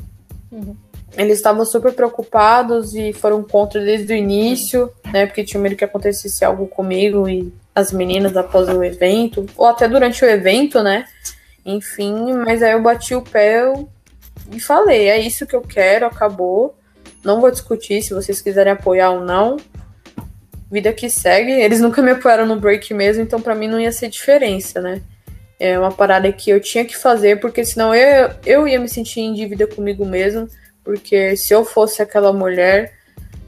Eles 1.15 1.37
estavam 1.37 1.63
super 1.63 1.93
preocupados 1.93 2.95
e 2.95 3.13
foram 3.13 3.43
contra 3.43 3.79
desde 3.79 4.11
o 4.11 4.17
início, 4.17 4.91
né? 5.13 5.27
Porque 5.27 5.43
tinham 5.43 5.61
medo 5.61 5.75
que 5.75 5.85
acontecesse 5.85 6.43
algo 6.43 6.65
comigo 6.65 7.29
e 7.29 7.53
as 7.75 7.91
meninas 7.91 8.35
após 8.35 8.67
o 8.67 8.83
evento, 8.83 9.45
ou 9.55 9.67
até 9.67 9.87
durante 9.87 10.25
o 10.25 10.27
evento, 10.27 10.81
né? 10.81 11.05
Enfim, 11.63 12.33
mas 12.33 12.63
aí 12.63 12.71
eu 12.71 12.81
bati 12.81 13.13
o 13.13 13.21
pé, 13.21 13.61
e 14.51 14.59
falei, 14.59 15.07
é 15.07 15.19
isso 15.19 15.45
que 15.45 15.55
eu 15.55 15.61
quero, 15.61 16.07
acabou. 16.07 16.75
Não 17.23 17.39
vou 17.39 17.51
discutir 17.51 18.01
se 18.01 18.13
vocês 18.13 18.41
quiserem 18.41 18.73
apoiar 18.73 19.11
ou 19.11 19.21
não. 19.21 19.57
Vida 20.71 20.91
que 20.91 21.09
segue. 21.09 21.51
Eles 21.51 21.79
nunca 21.79 22.01
me 22.01 22.11
apoiaram 22.11 22.45
no 22.45 22.59
break 22.59 22.93
mesmo, 22.93 23.21
então 23.21 23.39
para 23.39 23.55
mim 23.55 23.67
não 23.67 23.79
ia 23.79 23.91
ser 23.91 24.09
diferença, 24.09 24.81
né? 24.81 25.01
É 25.59 25.77
uma 25.77 25.91
parada 25.91 26.31
que 26.31 26.49
eu 26.49 26.59
tinha 26.59 26.83
que 26.83 26.97
fazer, 26.97 27.39
porque 27.39 27.63
senão 27.63 27.93
eu, 27.93 28.29
eu 28.45 28.67
ia 28.67 28.79
me 28.79 28.89
sentir 28.89 29.21
em 29.21 29.33
dívida 29.33 29.67
comigo 29.67 30.05
mesmo. 30.05 30.47
Porque 30.83 31.37
se 31.37 31.53
eu 31.53 31.63
fosse 31.63 32.01
aquela 32.01 32.33
mulher, 32.33 32.93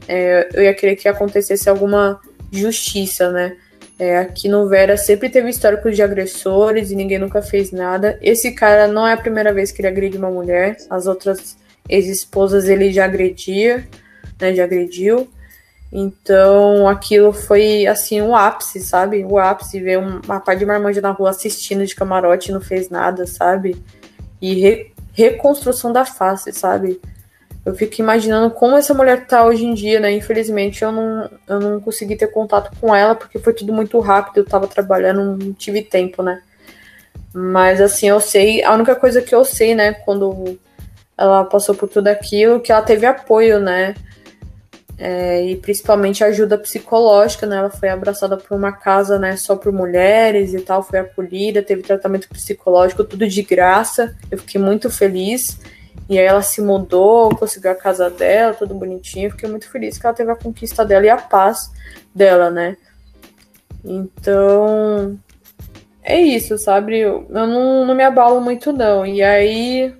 é, 0.08 0.48
eu 0.54 0.62
ia 0.62 0.74
querer 0.74 0.96
que 0.96 1.08
acontecesse 1.08 1.68
alguma 1.68 2.20
justiça, 2.50 3.30
né? 3.30 3.56
É, 3.98 4.18
aqui 4.18 4.48
no 4.48 4.68
Vera 4.68 4.96
sempre 4.96 5.30
teve 5.30 5.48
históricos 5.48 5.96
de 5.96 6.02
agressores 6.02 6.90
e 6.90 6.96
ninguém 6.96 7.18
nunca 7.18 7.40
fez 7.40 7.72
nada. 7.72 8.18
Esse 8.20 8.52
cara 8.52 8.86
não 8.86 9.06
é 9.06 9.14
a 9.14 9.16
primeira 9.16 9.52
vez 9.52 9.72
que 9.72 9.80
ele 9.80 9.88
agride 9.88 10.18
uma 10.18 10.30
mulher. 10.30 10.76
As 10.90 11.06
outras 11.06 11.56
ex-esposas 11.88 12.68
ele 12.68 12.92
já 12.92 13.04
agredia, 13.04 13.86
né? 14.40 14.54
Já 14.54 14.64
agrediu. 14.64 15.28
Então 15.98 16.86
aquilo 16.86 17.32
foi 17.32 17.86
assim 17.86 18.20
um 18.20 18.36
ápice, 18.36 18.80
sabe? 18.80 19.24
O 19.24 19.38
ápice 19.38 19.80
ver 19.80 19.98
uma 19.98 20.40
parte 20.40 20.58
de 20.58 20.66
marmanja 20.66 21.00
na 21.00 21.10
rua 21.10 21.30
assistindo 21.30 21.86
de 21.86 21.94
camarote 21.94 22.50
e 22.50 22.52
não 22.52 22.60
fez 22.60 22.90
nada, 22.90 23.26
sabe? 23.26 23.82
E 24.40 24.54
re 24.60 24.92
reconstrução 25.12 25.90
da 25.90 26.04
face, 26.04 26.52
sabe? 26.52 27.00
eu 27.66 27.74
fico 27.74 28.00
imaginando 28.00 28.48
como 28.54 28.76
essa 28.76 28.94
mulher 28.94 29.26
tá 29.26 29.44
hoje 29.44 29.66
em 29.66 29.74
dia, 29.74 29.98
né? 29.98 30.12
Infelizmente 30.12 30.84
eu 30.84 30.92
não, 30.92 31.28
eu 31.48 31.58
não 31.58 31.80
consegui 31.80 32.14
ter 32.14 32.28
contato 32.28 32.70
com 32.80 32.94
ela 32.94 33.16
porque 33.16 33.40
foi 33.40 33.52
tudo 33.52 33.72
muito 33.72 33.98
rápido, 33.98 34.36
eu 34.38 34.44
tava 34.44 34.68
trabalhando, 34.68 35.36
não 35.36 35.52
tive 35.52 35.82
tempo, 35.82 36.22
né? 36.22 36.42
Mas 37.34 37.80
assim, 37.80 38.08
eu 38.08 38.20
sei, 38.20 38.62
a 38.62 38.72
única 38.72 38.94
coisa 38.94 39.20
que 39.20 39.34
eu 39.34 39.44
sei, 39.44 39.74
né, 39.74 39.92
quando 39.92 40.56
ela 41.18 41.44
passou 41.44 41.74
por 41.74 41.88
tudo 41.88 42.06
aquilo, 42.06 42.60
que 42.60 42.70
ela 42.70 42.82
teve 42.82 43.04
apoio, 43.04 43.58
né? 43.58 43.96
É, 44.98 45.44
e 45.44 45.56
principalmente 45.56 46.24
ajuda 46.24 46.56
psicológica, 46.56 47.46
né? 47.46 47.58
Ela 47.58 47.70
foi 47.70 47.88
abraçada 47.88 48.36
por 48.36 48.56
uma 48.56 48.72
casa, 48.72 49.18
né, 49.18 49.36
só 49.36 49.54
por 49.54 49.70
mulheres 49.70 50.54
e 50.54 50.60
tal, 50.60 50.82
foi 50.82 51.00
acolhida, 51.00 51.62
teve 51.62 51.82
tratamento 51.82 52.28
psicológico, 52.28 53.04
tudo 53.04 53.28
de 53.28 53.42
graça. 53.42 54.16
Eu 54.30 54.38
fiquei 54.38 54.60
muito 54.60 54.88
feliz. 54.90 55.58
E 56.08 56.18
aí 56.18 56.24
ela 56.24 56.42
se 56.42 56.62
mudou, 56.62 57.34
conseguiu 57.36 57.72
a 57.72 57.74
casa 57.74 58.08
dela, 58.08 58.54
tudo 58.54 58.74
bonitinho. 58.74 59.30
Fiquei 59.30 59.48
muito 59.48 59.68
feliz 59.68 59.98
que 59.98 60.06
ela 60.06 60.14
teve 60.14 60.30
a 60.30 60.36
conquista 60.36 60.84
dela 60.84 61.04
e 61.04 61.10
a 61.10 61.16
paz 61.16 61.70
dela, 62.14 62.50
né? 62.50 62.76
Então, 63.84 65.18
é 66.02 66.20
isso, 66.20 66.56
sabe? 66.58 66.98
Eu, 66.98 67.26
eu 67.28 67.46
não, 67.46 67.84
não 67.84 67.94
me 67.94 68.04
abalo 68.04 68.40
muito, 68.40 68.72
não. 68.72 69.04
E 69.04 69.22
aí, 69.22 69.92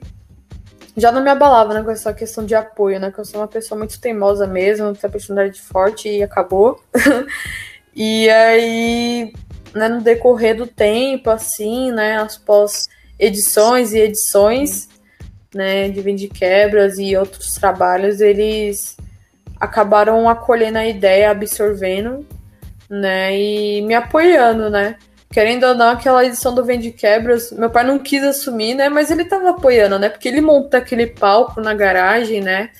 já 0.96 1.12
não 1.12 1.22
me 1.22 1.30
abalava, 1.30 1.74
né, 1.74 1.82
com 1.82 1.90
essa 1.90 2.12
questão 2.14 2.44
de 2.44 2.54
apoio, 2.54 2.98
né? 2.98 3.10
Que 3.12 3.18
eu 3.18 3.24
sou 3.24 3.40
uma 3.40 3.48
pessoa 3.48 3.78
muito 3.78 4.00
teimosa 4.00 4.46
mesmo, 4.46 4.94
tenho 4.94 5.08
a 5.08 5.10
personalidade 5.10 5.60
forte 5.60 6.08
e 6.08 6.22
acabou. 6.22 6.82
e 7.94 8.28
aí, 8.30 9.32
né, 9.74 9.88
no 9.88 10.00
decorrer 10.00 10.56
do 10.56 10.66
tempo, 10.66 11.28
assim, 11.28 11.92
né, 11.92 12.16
após 12.18 12.88
edições 13.18 13.92
e 13.92 13.98
edições, 13.98 14.88
né, 15.54 15.88
de 15.90 16.00
Vende 16.00 16.28
Quebras 16.28 16.98
e 16.98 17.14
outros 17.14 17.54
trabalhos, 17.54 18.20
eles 18.20 18.96
acabaram 19.60 20.28
acolhendo 20.28 20.78
a 20.78 20.86
ideia, 20.86 21.30
absorvendo, 21.30 22.26
né, 22.88 23.36
e 23.38 23.82
me 23.82 23.94
apoiando, 23.94 24.70
né. 24.70 24.96
Querendo 25.30 25.64
ou 25.64 25.74
não, 25.74 25.90
aquela 25.90 26.24
edição 26.24 26.54
do 26.54 26.64
Vende 26.64 26.92
Quebras, 26.92 27.50
meu 27.52 27.68
pai 27.68 27.84
não 27.84 27.98
quis 27.98 28.22
assumir, 28.22 28.74
né, 28.74 28.88
mas 28.88 29.10
ele 29.10 29.24
tava 29.24 29.50
apoiando, 29.50 29.98
né, 29.98 30.08
porque 30.08 30.28
ele 30.28 30.40
montou 30.40 30.78
aquele 30.78 31.06
palco 31.06 31.60
na 31.60 31.74
garagem, 31.74 32.40
né, 32.40 32.70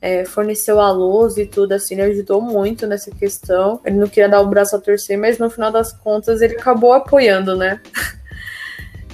é, 0.00 0.24
forneceu 0.24 0.80
a 0.80 0.90
luz 0.90 1.38
e 1.38 1.46
tudo, 1.46 1.72
assim, 1.72 1.94
ele 1.94 2.12
ajudou 2.12 2.42
muito 2.42 2.86
nessa 2.86 3.10
questão. 3.10 3.80
Ele 3.86 3.96
não 3.96 4.06
queria 4.06 4.28
dar 4.28 4.42
o 4.42 4.46
braço 4.46 4.76
a 4.76 4.78
torcer, 4.78 5.16
mas 5.16 5.38
no 5.38 5.48
final 5.48 5.72
das 5.72 5.92
contas 5.94 6.42
ele 6.42 6.56
acabou 6.56 6.92
apoiando, 6.92 7.56
né. 7.56 7.80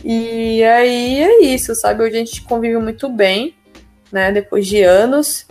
E 0.02 0.64
aí 0.64 1.20
é 1.20 1.42
isso, 1.42 1.74
sabe? 1.74 2.02
Hoje 2.02 2.16
a 2.16 2.18
gente 2.18 2.42
convive 2.42 2.78
muito 2.78 3.08
bem, 3.08 3.54
né? 4.10 4.32
Depois 4.32 4.66
de 4.66 4.82
anos. 4.82 5.46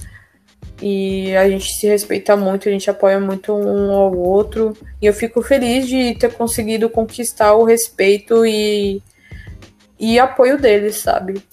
E 0.82 1.36
a 1.36 1.50
gente 1.50 1.74
se 1.74 1.88
respeita 1.88 2.38
muito, 2.38 2.70
a 2.70 2.72
gente 2.72 2.90
apoia 2.90 3.20
muito 3.20 3.54
um 3.54 3.92
ao 3.92 4.16
outro. 4.16 4.74
E 5.02 5.06
eu 5.06 5.14
fico 5.14 5.42
feliz 5.42 5.88
de 5.88 6.16
ter 6.16 6.34
conseguido 6.34 6.90
conquistar 6.90 7.54
o 7.54 7.66
respeito 7.66 8.46
e, 8.46 9.02
e 10.00 10.18
apoio 10.18 10.58
deles, 10.58 10.96
sabe? 10.96 11.44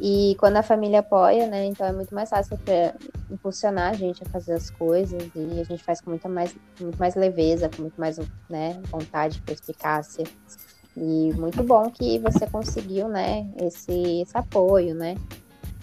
E 0.00 0.36
quando 0.38 0.56
a 0.56 0.62
família 0.62 1.00
apoia, 1.00 1.48
né? 1.48 1.64
Então 1.66 1.84
é 1.84 1.92
muito 1.92 2.14
mais 2.14 2.30
fácil 2.30 2.56
para 2.58 2.94
impulsionar 3.28 3.90
a 3.90 3.94
gente 3.94 4.22
a 4.22 4.30
fazer 4.30 4.52
as 4.52 4.70
coisas 4.70 5.20
e 5.34 5.60
a 5.60 5.64
gente 5.64 5.82
faz 5.82 6.00
com 6.00 6.10
muito 6.10 6.28
mais, 6.28 6.54
muito 6.80 6.96
mais 6.98 7.16
leveza, 7.16 7.68
com 7.68 7.82
muito 7.82 8.00
mais 8.00 8.16
né, 8.48 8.80
vontade, 8.84 9.42
perspicácia. 9.42 10.24
E 10.96 11.32
muito 11.34 11.62
bom 11.64 11.90
que 11.90 12.18
você 12.20 12.46
conseguiu, 12.46 13.08
né, 13.08 13.46
esse, 13.60 14.22
esse 14.22 14.36
apoio, 14.36 14.94
né? 14.94 15.16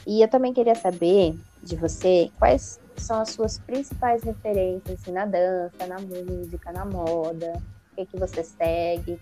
E 0.08 0.22
eu 0.22 0.28
também 0.28 0.54
queria 0.54 0.76
saber 0.76 1.38
de 1.64 1.76
você 1.76 2.30
quais 2.38 2.80
são 3.02 3.22
as 3.22 3.30
suas 3.30 3.60
principais 3.60 4.24
referências 4.24 5.00
assim, 5.02 5.12
na 5.12 5.26
dança, 5.26 5.86
na 5.88 6.00
música, 6.00 6.72
na 6.72 6.86
moda, 6.86 7.54
o 7.92 7.96
que, 7.96 8.06
que 8.06 8.18
você 8.18 8.44
segue, 8.44 9.20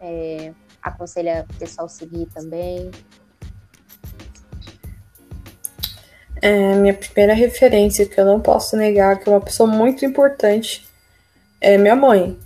é, 0.00 0.52
aconselha 0.82 1.46
o 1.48 1.54
pessoal 1.58 1.88
seguir 1.88 2.26
também. 2.26 2.90
É, 6.40 6.74
minha 6.76 6.94
primeira 6.94 7.34
referência, 7.34 8.06
que 8.06 8.18
eu 8.20 8.24
não 8.24 8.40
posso 8.40 8.76
negar, 8.76 9.18
que 9.18 9.28
é 9.28 9.32
uma 9.32 9.40
pessoa 9.40 9.68
muito 9.68 10.04
importante, 10.04 10.86
é 11.60 11.76
minha 11.76 11.96
mãe. 11.96 12.38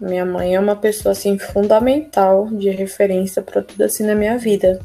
Minha 0.00 0.26
mãe 0.26 0.54
é 0.54 0.60
uma 0.60 0.76
pessoa 0.76 1.12
assim 1.12 1.38
fundamental 1.38 2.48
de 2.48 2.68
referência 2.70 3.40
para 3.40 3.62
tudo 3.62 3.84
assim 3.84 4.04
na 4.04 4.14
minha 4.14 4.36
vida. 4.36 4.78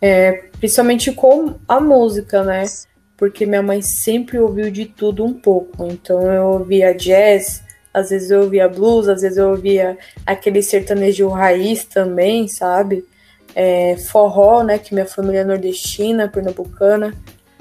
É, 0.00 0.32
principalmente 0.58 1.12
com 1.12 1.54
a 1.68 1.80
música, 1.80 2.42
né? 2.42 2.64
Porque 3.16 3.46
minha 3.46 3.62
mãe 3.62 3.80
sempre 3.80 4.38
ouviu 4.38 4.70
de 4.70 4.84
tudo 4.84 5.24
um 5.24 5.32
pouco. 5.32 5.86
Então 5.86 6.20
eu 6.32 6.44
ouvia 6.46 6.94
jazz, 6.94 7.62
às 7.92 8.10
vezes 8.10 8.30
eu 8.30 8.42
ouvia 8.42 8.68
blues, 8.68 9.08
às 9.08 9.22
vezes 9.22 9.38
eu 9.38 9.48
ouvia 9.48 9.96
aquele 10.26 10.62
sertanejo 10.62 11.28
raiz 11.28 11.84
também, 11.84 12.46
sabe? 12.46 13.04
É, 13.54 13.96
forró, 13.96 14.62
né? 14.62 14.78
Que 14.78 14.92
minha 14.92 15.06
família 15.06 15.40
é 15.40 15.44
nordestina, 15.44 16.28
pernambucana, 16.28 17.14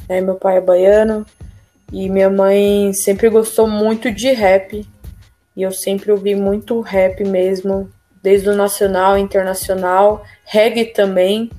né? 0.09 0.19
Meu 0.19 0.35
pai 0.35 0.57
é 0.57 0.61
baiano. 0.61 1.25
E 1.91 2.09
minha 2.09 2.29
mãe 2.29 2.91
sempre 2.93 3.29
gostou 3.29 3.67
muito 3.67 4.11
de 4.11 4.31
rap. 4.33 4.85
E 5.55 5.61
eu 5.61 5.71
sempre 5.71 6.11
ouvi 6.11 6.35
muito 6.35 6.81
rap 6.81 7.23
mesmo, 7.23 7.89
desde 8.21 8.49
o 8.49 8.55
nacional, 8.55 9.17
internacional, 9.17 10.25
reggae 10.43 10.85
também. 10.85 11.49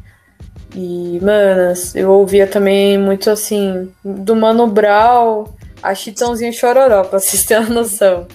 E, 0.77 1.18
manas, 1.22 1.97
eu 1.97 2.11
ouvia 2.11 2.47
também 2.47 2.99
muito 2.99 3.31
assim, 3.31 3.91
do 4.05 4.37
Mano 4.37 4.66
Brown 4.66 5.47
a 5.83 5.95
Chitãozinho 5.95 6.53
Chororó, 6.53 7.05
pra 7.05 7.18
vocês 7.18 7.45
terem 7.45 7.70
noção. 7.70 8.27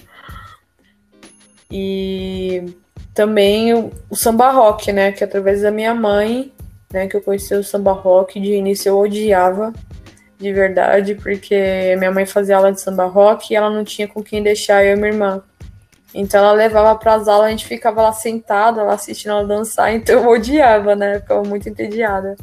E 1.70 2.74
também 3.14 3.72
o, 3.74 3.92
o 4.10 4.16
samba 4.16 4.50
rock, 4.50 4.92
né? 4.92 5.12
Que 5.12 5.22
através 5.22 5.62
da 5.62 5.70
minha 5.70 5.94
mãe 5.94 6.52
né, 6.92 7.06
que 7.06 7.16
eu 7.16 7.22
conheci 7.22 7.54
o 7.54 7.64
samba 7.64 7.92
rock. 7.92 8.38
De 8.38 8.52
início 8.52 8.90
eu 8.90 8.98
odiava, 8.98 9.72
de 10.38 10.52
verdade, 10.52 11.14
porque 11.14 11.94
minha 11.96 12.10
mãe 12.10 12.26
fazia 12.26 12.56
aula 12.56 12.72
de 12.72 12.80
samba 12.80 13.06
rock 13.06 13.52
e 13.52 13.56
ela 13.56 13.70
não 13.70 13.84
tinha 13.84 14.06
com 14.06 14.22
quem 14.22 14.42
deixar 14.42 14.84
eu 14.84 14.96
e 14.96 14.96
minha 14.96 15.12
irmã. 15.12 15.42
Então 16.14 16.40
ela 16.40 16.52
levava 16.52 16.98
para 16.98 17.14
as 17.14 17.28
aulas, 17.28 17.46
a 17.46 17.50
gente 17.50 17.66
ficava 17.66 18.02
lá 18.02 18.12
sentada, 18.12 18.82
lá 18.82 18.94
assistindo 18.94 19.30
ela 19.30 19.46
dançar, 19.46 19.94
então 19.94 20.20
eu 20.20 20.28
odiava, 20.28 20.94
né? 20.94 21.16
Eu 21.16 21.20
ficava 21.20 21.42
muito 21.42 21.68
entediada. 21.68 22.36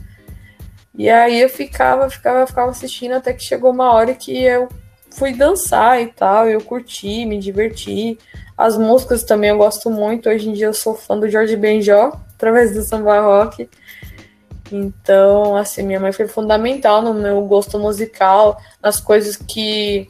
E 0.95 1.09
aí 1.09 1.39
eu 1.39 1.49
ficava, 1.49 2.09
ficava, 2.09 2.45
ficava 2.47 2.71
assistindo 2.71 3.13
até 3.13 3.31
que 3.31 3.43
chegou 3.43 3.71
uma 3.71 3.93
hora 3.93 4.13
que 4.13 4.43
eu 4.43 4.67
fui 5.11 5.33
dançar 5.33 6.01
e 6.01 6.07
tal, 6.07 6.49
eu 6.49 6.61
curti, 6.61 7.25
me 7.25 7.39
diverti. 7.39 8.17
As 8.57 8.77
músicas 8.77 9.23
também 9.23 9.49
eu 9.49 9.57
gosto 9.57 9.89
muito. 9.89 10.29
Hoje 10.29 10.49
em 10.49 10.53
dia 10.53 10.65
eu 10.65 10.73
sou 10.73 10.95
fã 10.95 11.17
do 11.17 11.29
Jorge 11.29 11.55
Benjó, 11.55 12.11
através 12.35 12.73
do 12.73 12.81
samba 12.81 13.21
rock. 13.21 13.69
Então, 14.71 15.55
assim, 15.55 15.83
minha 15.83 15.99
mãe 15.99 16.11
foi 16.11 16.27
fundamental 16.27 17.01
no 17.01 17.13
meu 17.13 17.41
gosto 17.41 17.79
musical, 17.79 18.61
nas 18.81 18.99
coisas 18.99 19.35
que 19.35 20.09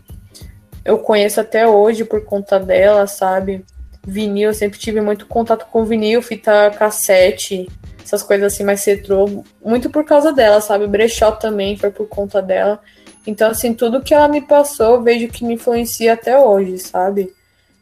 eu 0.90 0.98
conheço 0.98 1.40
até 1.40 1.68
hoje 1.68 2.04
por 2.04 2.26
conta 2.26 2.60
dela, 2.60 3.06
sabe? 3.06 3.64
Vinil, 4.06 4.50
eu 4.50 4.54
sempre 4.54 4.80
tive 4.80 5.00
muito 5.02 5.28
contato 5.28 5.68
com 5.72 5.86
vinil, 5.86 6.20
fita 6.22 6.72
cassete, 6.72 7.70
essas 8.04 8.24
coisas 8.24 8.52
assim 8.52 8.64
mais 8.64 8.84
retrô, 8.84 9.44
muito 9.64 9.90
por 9.90 10.04
causa 10.04 10.34
dela, 10.34 10.60
sabe? 10.62 10.88
Brechó 10.88 11.32
também 11.32 11.78
foi 11.78 11.92
por 11.92 12.08
conta 12.08 12.42
dela. 12.42 12.80
Então, 13.28 13.52
assim, 13.52 13.74
tudo 13.74 14.02
que 14.02 14.14
ela 14.14 14.28
me 14.28 14.42
passou, 14.42 14.96
eu 14.96 15.04
vejo 15.04 15.28
que 15.28 15.46
me 15.46 15.54
influencia 15.54 16.14
até 16.14 16.40
hoje, 16.40 16.80
sabe? 16.80 17.32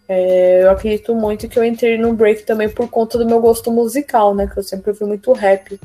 É, 0.10 0.64
eu 0.64 0.72
acredito 0.72 1.16
muito 1.16 1.48
que 1.48 1.58
eu 1.58 1.64
entrei 1.64 1.98
no 1.98 2.14
break 2.14 2.44
também 2.44 2.68
por 2.68 2.90
conta 2.90 3.18
do 3.18 3.26
meu 3.26 3.40
gosto 3.40 3.72
musical, 3.72 4.36
né? 4.36 4.48
Que 4.48 4.60
eu 4.60 4.64
sempre 4.64 4.94
fui 4.94 5.08
muito 5.08 5.32
rap. 5.32 5.80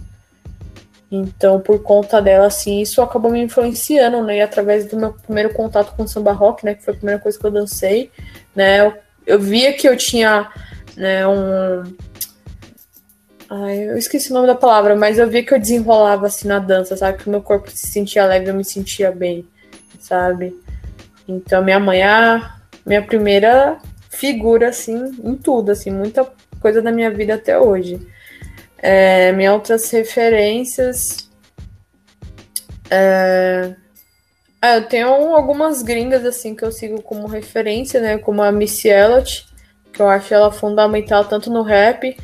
Então, 1.14 1.60
por 1.60 1.82
conta 1.82 2.22
dela, 2.22 2.46
assim, 2.46 2.80
isso 2.80 3.02
acabou 3.02 3.30
me 3.30 3.42
influenciando, 3.42 4.22
né? 4.22 4.38
E 4.38 4.40
através 4.40 4.86
do 4.86 4.96
meu 4.96 5.12
primeiro 5.12 5.52
contato 5.52 5.94
com 5.94 6.04
o 6.04 6.08
samba 6.08 6.32
rock, 6.32 6.64
né? 6.64 6.74
Que 6.74 6.82
foi 6.82 6.94
a 6.94 6.96
primeira 6.96 7.20
coisa 7.20 7.38
que 7.38 7.44
eu 7.44 7.50
dancei, 7.50 8.10
né? 8.56 8.80
Eu, 8.80 8.94
eu 9.26 9.38
via 9.38 9.74
que 9.74 9.86
eu 9.86 9.94
tinha, 9.94 10.50
né, 10.96 11.26
um... 11.28 11.82
Ai, 13.50 13.90
eu 13.90 13.98
esqueci 13.98 14.30
o 14.30 14.34
nome 14.34 14.46
da 14.46 14.54
palavra, 14.54 14.96
mas 14.96 15.18
eu 15.18 15.28
via 15.28 15.44
que 15.44 15.52
eu 15.52 15.60
desenrolava, 15.60 16.28
assim, 16.28 16.48
na 16.48 16.58
dança, 16.58 16.96
sabe? 16.96 17.18
Que 17.18 17.28
o 17.28 17.30
meu 17.30 17.42
corpo 17.42 17.70
se 17.70 17.88
sentia 17.88 18.24
leve, 18.24 18.48
eu 18.48 18.54
me 18.54 18.64
sentia 18.64 19.12
bem, 19.12 19.46
sabe? 20.00 20.58
Então, 21.28 21.62
minha 21.62 21.78
mãe 21.78 22.00
é 22.00 22.06
a 22.06 22.56
minha 22.86 23.02
primeira 23.02 23.76
figura, 24.08 24.70
assim, 24.70 25.12
em 25.22 25.36
tudo, 25.36 25.72
assim, 25.72 25.90
muita 25.90 26.26
coisa 26.58 26.80
da 26.80 26.90
minha 26.90 27.10
vida 27.10 27.34
até 27.34 27.58
hoje. 27.58 28.00
É, 28.82 29.30
minhas 29.32 29.54
outras 29.54 29.88
referências. 29.90 31.30
É... 32.90 33.74
Ah, 34.60 34.76
eu 34.76 34.88
tenho 34.88 35.08
algumas 35.08 35.82
gringas 35.82 36.24
assim 36.24 36.54
que 36.54 36.64
eu 36.64 36.72
sigo 36.72 37.00
como 37.02 37.26
referência, 37.28 38.00
né? 38.00 38.18
Como 38.18 38.42
a 38.42 38.50
Missy 38.52 38.88
Elliott, 38.88 39.46
que 39.92 40.02
eu 40.02 40.08
acho 40.08 40.34
ela 40.34 40.50
fundamental 40.50 41.24
tanto 41.24 41.50
no 41.50 41.62
rap, 41.62 42.16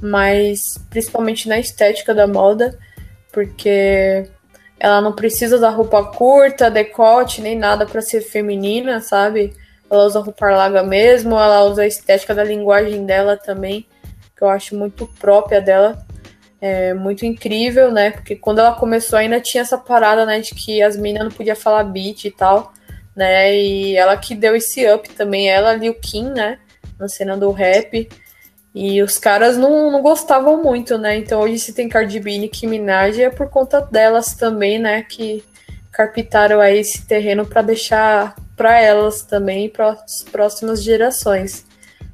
mas 0.00 0.60
principalmente 0.90 1.48
na 1.48 1.58
estética 1.58 2.14
da 2.14 2.26
moda, 2.26 2.78
porque 3.32 4.28
ela 4.78 5.00
não 5.00 5.12
precisa 5.12 5.58
da 5.58 5.70
roupa 5.70 6.04
curta, 6.04 6.70
decote, 6.70 7.40
nem 7.42 7.56
nada 7.56 7.86
para 7.86 8.02
ser 8.02 8.20
feminina, 8.22 9.00
sabe? 9.00 9.54
Ela 9.90 10.04
usa 10.04 10.20
roupa 10.20 10.50
larga 10.50 10.82
mesmo, 10.82 11.34
ela 11.34 11.64
usa 11.64 11.82
a 11.82 11.86
estética 11.86 12.34
da 12.34 12.44
linguagem 12.44 13.06
dela 13.06 13.36
também, 13.36 13.86
que 14.36 14.42
eu 14.42 14.48
acho 14.48 14.76
muito 14.76 15.06
própria 15.18 15.60
dela 15.60 16.05
é, 16.60 16.94
muito 16.94 17.24
incrível, 17.24 17.90
né? 17.92 18.10
Porque 18.10 18.36
quando 18.36 18.58
ela 18.58 18.72
começou 18.72 19.18
ainda 19.18 19.40
tinha 19.40 19.62
essa 19.62 19.78
parada, 19.78 20.24
né, 20.24 20.40
de 20.40 20.54
que 20.54 20.82
as 20.82 20.96
meninas 20.96 21.28
não 21.28 21.32
podiam 21.32 21.56
falar 21.56 21.84
beat 21.84 22.24
e 22.24 22.30
tal, 22.30 22.72
né? 23.14 23.54
E 23.54 23.96
ela 23.96 24.16
que 24.16 24.34
deu 24.34 24.54
esse 24.56 24.86
up 24.92 25.08
também, 25.10 25.48
ela 25.48 25.76
e 25.76 25.88
o 25.88 25.94
Kim, 25.94 26.30
né? 26.30 26.58
Na 26.98 27.08
cena 27.08 27.36
do 27.36 27.50
rap. 27.50 28.08
E 28.74 29.02
os 29.02 29.18
caras 29.18 29.56
não, 29.56 29.90
não 29.90 30.02
gostavam 30.02 30.62
muito, 30.62 30.98
né? 30.98 31.16
Então 31.16 31.40
hoje 31.40 31.58
se 31.58 31.72
tem 31.72 31.88
Cardi 31.88 32.20
B 32.20 32.32
e 32.32 32.38
Nicki 32.38 32.66
Minaj 32.66 33.18
é 33.20 33.30
por 33.30 33.48
conta 33.48 33.80
delas 33.80 34.34
também, 34.34 34.78
né? 34.78 35.02
Que 35.02 35.42
carpitaram 35.90 36.60
aí 36.60 36.80
esse 36.80 37.06
terreno 37.06 37.46
para 37.46 37.62
deixar 37.62 38.36
para 38.54 38.78
elas 38.78 39.22
também 39.22 39.68
para 39.70 39.92
as 39.92 40.22
próximas 40.30 40.82
gerações. 40.82 41.64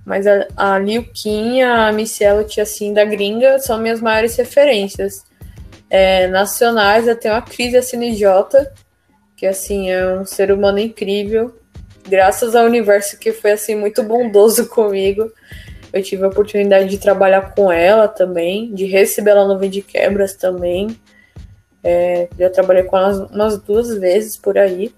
Mas 0.04 0.26
a, 0.26 0.46
a 0.56 0.78
Liu 0.78 1.04
Kim, 1.04 1.62
a 1.62 1.90
Elliott, 1.90 2.60
assim, 2.60 2.92
da 2.92 3.04
gringa, 3.04 3.58
são 3.58 3.78
minhas 3.78 4.00
maiores 4.00 4.36
referências. 4.36 5.24
É, 5.88 6.26
nacionais, 6.26 7.06
eu 7.06 7.14
tenho 7.14 7.34
a 7.34 7.42
Cris 7.42 7.74
SNJ, 7.74 8.26
que, 9.36 9.46
assim, 9.46 9.90
é 9.90 10.18
um 10.18 10.24
ser 10.24 10.50
humano 10.50 10.78
incrível. 10.78 11.54
Graças 12.08 12.56
ao 12.56 12.64
universo 12.64 13.18
que 13.18 13.32
foi, 13.32 13.52
assim, 13.52 13.74
muito 13.74 14.02
bondoso 14.02 14.66
comigo. 14.70 15.30
Eu 15.92 16.02
tive 16.02 16.24
a 16.24 16.28
oportunidade 16.28 16.88
de 16.88 16.98
trabalhar 16.98 17.54
com 17.54 17.70
ela 17.70 18.08
também, 18.08 18.74
de 18.74 18.86
receber 18.86 19.32
ela 19.32 19.46
no 19.46 19.58
Vende 19.58 19.82
Quebras 19.82 20.34
também. 20.34 20.96
É, 21.84 22.28
já 22.38 22.48
trabalhei 22.48 22.84
com 22.84 22.96
ela 22.96 23.28
umas 23.30 23.58
duas 23.58 23.94
vezes 23.98 24.36
por 24.36 24.56
aí. 24.56 24.92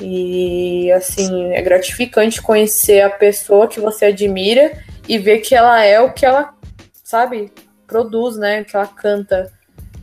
E 0.00 0.90
assim, 0.92 1.52
é 1.52 1.62
gratificante 1.62 2.42
conhecer 2.42 3.00
a 3.00 3.10
pessoa 3.10 3.68
que 3.68 3.80
você 3.80 4.06
admira 4.06 4.72
e 5.08 5.18
ver 5.18 5.38
que 5.38 5.54
ela 5.54 5.82
é 5.82 6.00
o 6.00 6.12
que 6.12 6.26
ela, 6.26 6.54
sabe, 7.02 7.50
produz, 7.86 8.36
né? 8.36 8.64
Que 8.64 8.76
ela 8.76 8.86
canta. 8.86 9.52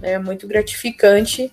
É 0.02 0.18
muito 0.18 0.48
gratificante. 0.48 1.52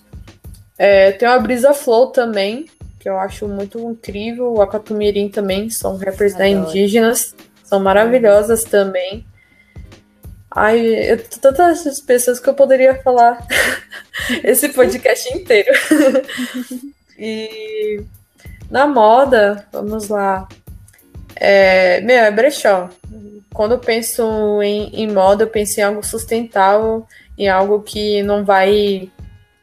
É, 0.79 1.13
tem 1.13 1.29
a 1.29 1.39
Brisa 1.39 1.75
Flow 1.75 2.09
também, 2.09 2.67
que 2.99 3.09
eu 3.09 3.19
acho 3.19 3.47
muito 3.47 3.79
incrível. 3.79 4.55
O 4.55 4.63
Acatumirim 4.63 5.29
também, 5.29 5.69
são 5.69 5.97
rappers 5.97 6.35
da 6.35 6.49
indígenas, 6.49 7.35
são 7.63 7.79
maravilhosas 7.81 8.65
também. 8.65 9.27
Ai, 10.51 10.81
eu, 11.13 11.19
tantas 11.41 12.01
pessoas 12.01 12.41
que 12.41 12.49
eu 12.49 12.55
poderia 12.55 13.01
falar 13.03 13.47
esse 14.43 14.71
podcast 14.71 15.33
inteiro. 15.33 15.71
e 17.17 18.03
na 18.71 18.87
moda, 18.87 19.67
vamos 19.73 20.09
lá. 20.09 20.49
É, 21.35 22.01
meu, 22.03 22.17
é 22.17 22.31
brechó. 22.31 22.89
Quando 23.53 23.73
eu 23.73 23.79
penso 23.79 24.63
em, 24.63 24.91
em 24.95 25.13
moda, 25.13 25.45
eu 25.45 25.49
penso 25.49 25.81
em 25.81 25.83
algo 25.83 26.05
sustentável, 26.05 27.07
em 27.37 27.49
algo 27.49 27.83
que 27.83 28.23
não 28.23 28.45
vai 28.45 29.11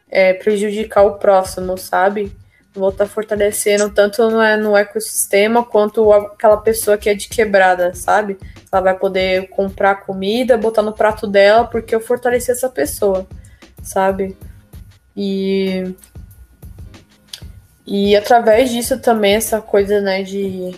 é, 0.10 0.34
prejudicar 0.34 1.04
o 1.04 1.18
próximo, 1.18 1.78
sabe? 1.78 2.36
Vou 2.74 2.90
estar 2.90 3.06
tá 3.06 3.10
fortalecendo 3.10 3.90
tanto 3.90 4.30
no, 4.30 4.58
no 4.58 4.78
ecossistema 4.78 5.64
quanto 5.64 6.12
aquela 6.12 6.58
pessoa 6.58 6.98
que 6.98 7.10
é 7.10 7.16
de 7.16 7.30
quebrada, 7.30 7.94
sabe? 7.96 8.38
Ela 8.72 8.82
vai 8.82 8.98
poder 8.98 9.48
comprar 9.50 9.96
comida, 10.06 10.58
botar 10.58 10.82
no 10.82 10.94
prato 10.94 11.26
dela, 11.26 11.66
porque 11.66 11.96
eu 11.96 12.02
fortaleci 12.02 12.52
essa 12.52 12.70
pessoa, 12.70 13.26
sabe? 13.82 14.38
E 15.16 15.96
e 17.88 18.16
através 18.16 18.70
disso 18.70 19.00
também, 19.00 19.36
essa 19.36 19.62
coisa, 19.62 20.02
né, 20.02 20.22
de 20.22 20.76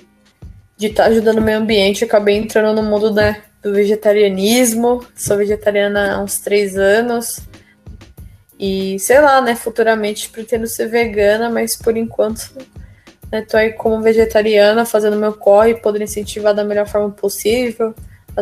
de 0.79 0.87
estar 0.87 1.03
tá 1.03 1.09
ajudando 1.09 1.39
o 1.39 1.41
meio 1.41 1.57
ambiente, 1.57 2.05
acabei 2.05 2.37
entrando 2.37 2.81
no 2.81 2.89
mundo 2.89 3.13
né, 3.13 3.41
do 3.61 3.73
vegetarianismo. 3.73 5.05
Sou 5.13 5.35
vegetariana 5.35 6.15
há 6.15 6.23
uns 6.23 6.39
três 6.39 6.77
anos. 6.77 7.41
E 8.57 8.97
sei 8.97 9.19
lá, 9.19 9.41
né, 9.41 9.55
futuramente 9.55 10.29
pretendo 10.29 10.67
ser 10.67 10.87
vegana, 10.87 11.49
mas 11.49 11.75
por 11.75 11.97
enquanto 11.97 12.55
né, 13.29 13.41
tô 13.41 13.57
aí 13.57 13.73
como 13.73 14.01
vegetariana, 14.01 14.85
fazendo 14.85 15.17
meu 15.17 15.33
corre, 15.33 15.75
poder 15.75 16.01
incentivar 16.01 16.53
da 16.53 16.63
melhor 16.63 16.87
forma 16.87 17.11
possível. 17.11 17.93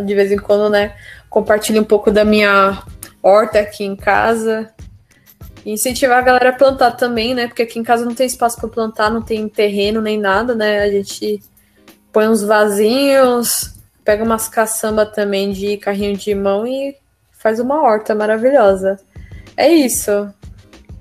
De 0.06 0.14
vez 0.14 0.32
em 0.32 0.38
quando, 0.38 0.70
né, 0.70 0.96
compartilho 1.32 1.82
um 1.82 1.86
pouco 1.86 2.12
da 2.12 2.24
minha 2.24 2.84
horta 3.24 3.60
aqui 3.60 3.84
em 3.84 3.96
casa. 3.96 4.72
E 5.68 5.74
incentivar 5.74 6.20
a 6.20 6.22
galera 6.22 6.52
a 6.52 6.54
plantar 6.54 6.92
também, 6.92 7.36
né? 7.36 7.46
Porque 7.46 7.64
aqui 7.64 7.78
em 7.78 7.84
casa 7.84 8.06
não 8.06 8.16
tem 8.16 8.26
espaço 8.26 8.58
para 8.58 8.70
plantar, 8.70 9.12
não 9.12 9.22
tem 9.22 9.50
terreno 9.50 10.00
nem 10.00 10.18
nada, 10.18 10.56
né? 10.56 10.80
A 10.80 10.90
gente 10.90 11.42
põe 12.10 12.26
uns 12.26 12.42
vasinhos, 12.42 13.74
pega 14.02 14.24
umas 14.24 14.48
caçamba 14.48 15.06
também 15.06 15.52
de 15.52 15.76
carrinho 15.76 16.16
de 16.16 16.34
mão 16.34 16.66
e 16.66 16.96
faz 17.34 17.60
uma 17.60 17.82
horta 17.82 18.16
maravilhosa. 18.16 18.98
É 19.58 19.68
isso. 19.68 20.34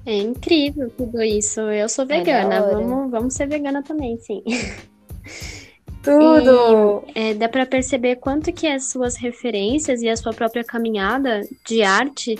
É 0.05 0.17
incrível 0.17 0.91
tudo 0.99 1.23
isso. 1.23 1.61
Eu 1.61 1.89
sou 1.89 2.05
é 2.07 2.09
vegana. 2.09 2.61
Vamos, 2.63 3.09
vamos 3.09 3.35
ser 3.35 3.47
vegana 3.47 3.85
também, 3.85 4.19
sim. 4.19 4.43
Tudo! 6.03 7.05
E, 7.15 7.31
é, 7.31 7.35
dá 7.35 7.49
para 7.49 7.67
perceber 7.67 8.17
quanto 8.17 8.53
que 8.53 8.67
as 8.67 8.91
suas 8.91 9.17
referências 9.17 10.03
e 10.03 10.09
a 10.09 10.17
sua 10.17 10.33
própria 10.33 10.65
caminhada 10.65 11.43
de 11.65 11.83
arte 11.83 12.37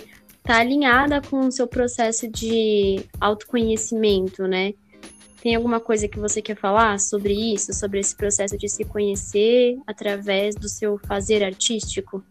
tá 0.47 0.59
alinhada 0.59 1.21
com 1.21 1.41
o 1.41 1.51
seu 1.51 1.67
processo 1.67 2.25
de 2.25 3.05
autoconhecimento, 3.19 4.47
né? 4.47 4.73
Tem 5.43 5.55
alguma 5.55 5.79
coisa 5.79 6.07
que 6.07 6.17
você 6.17 6.41
quer 6.41 6.55
falar 6.55 6.99
sobre 6.99 7.33
isso, 7.33 7.73
sobre 7.73 7.99
esse 7.99 8.15
processo 8.15 8.57
de 8.57 8.69
se 8.69 8.85
conhecer 8.85 9.77
através 9.85 10.55
do 10.55 10.69
seu 10.69 10.97
fazer 11.05 11.43
artístico? 11.43 12.23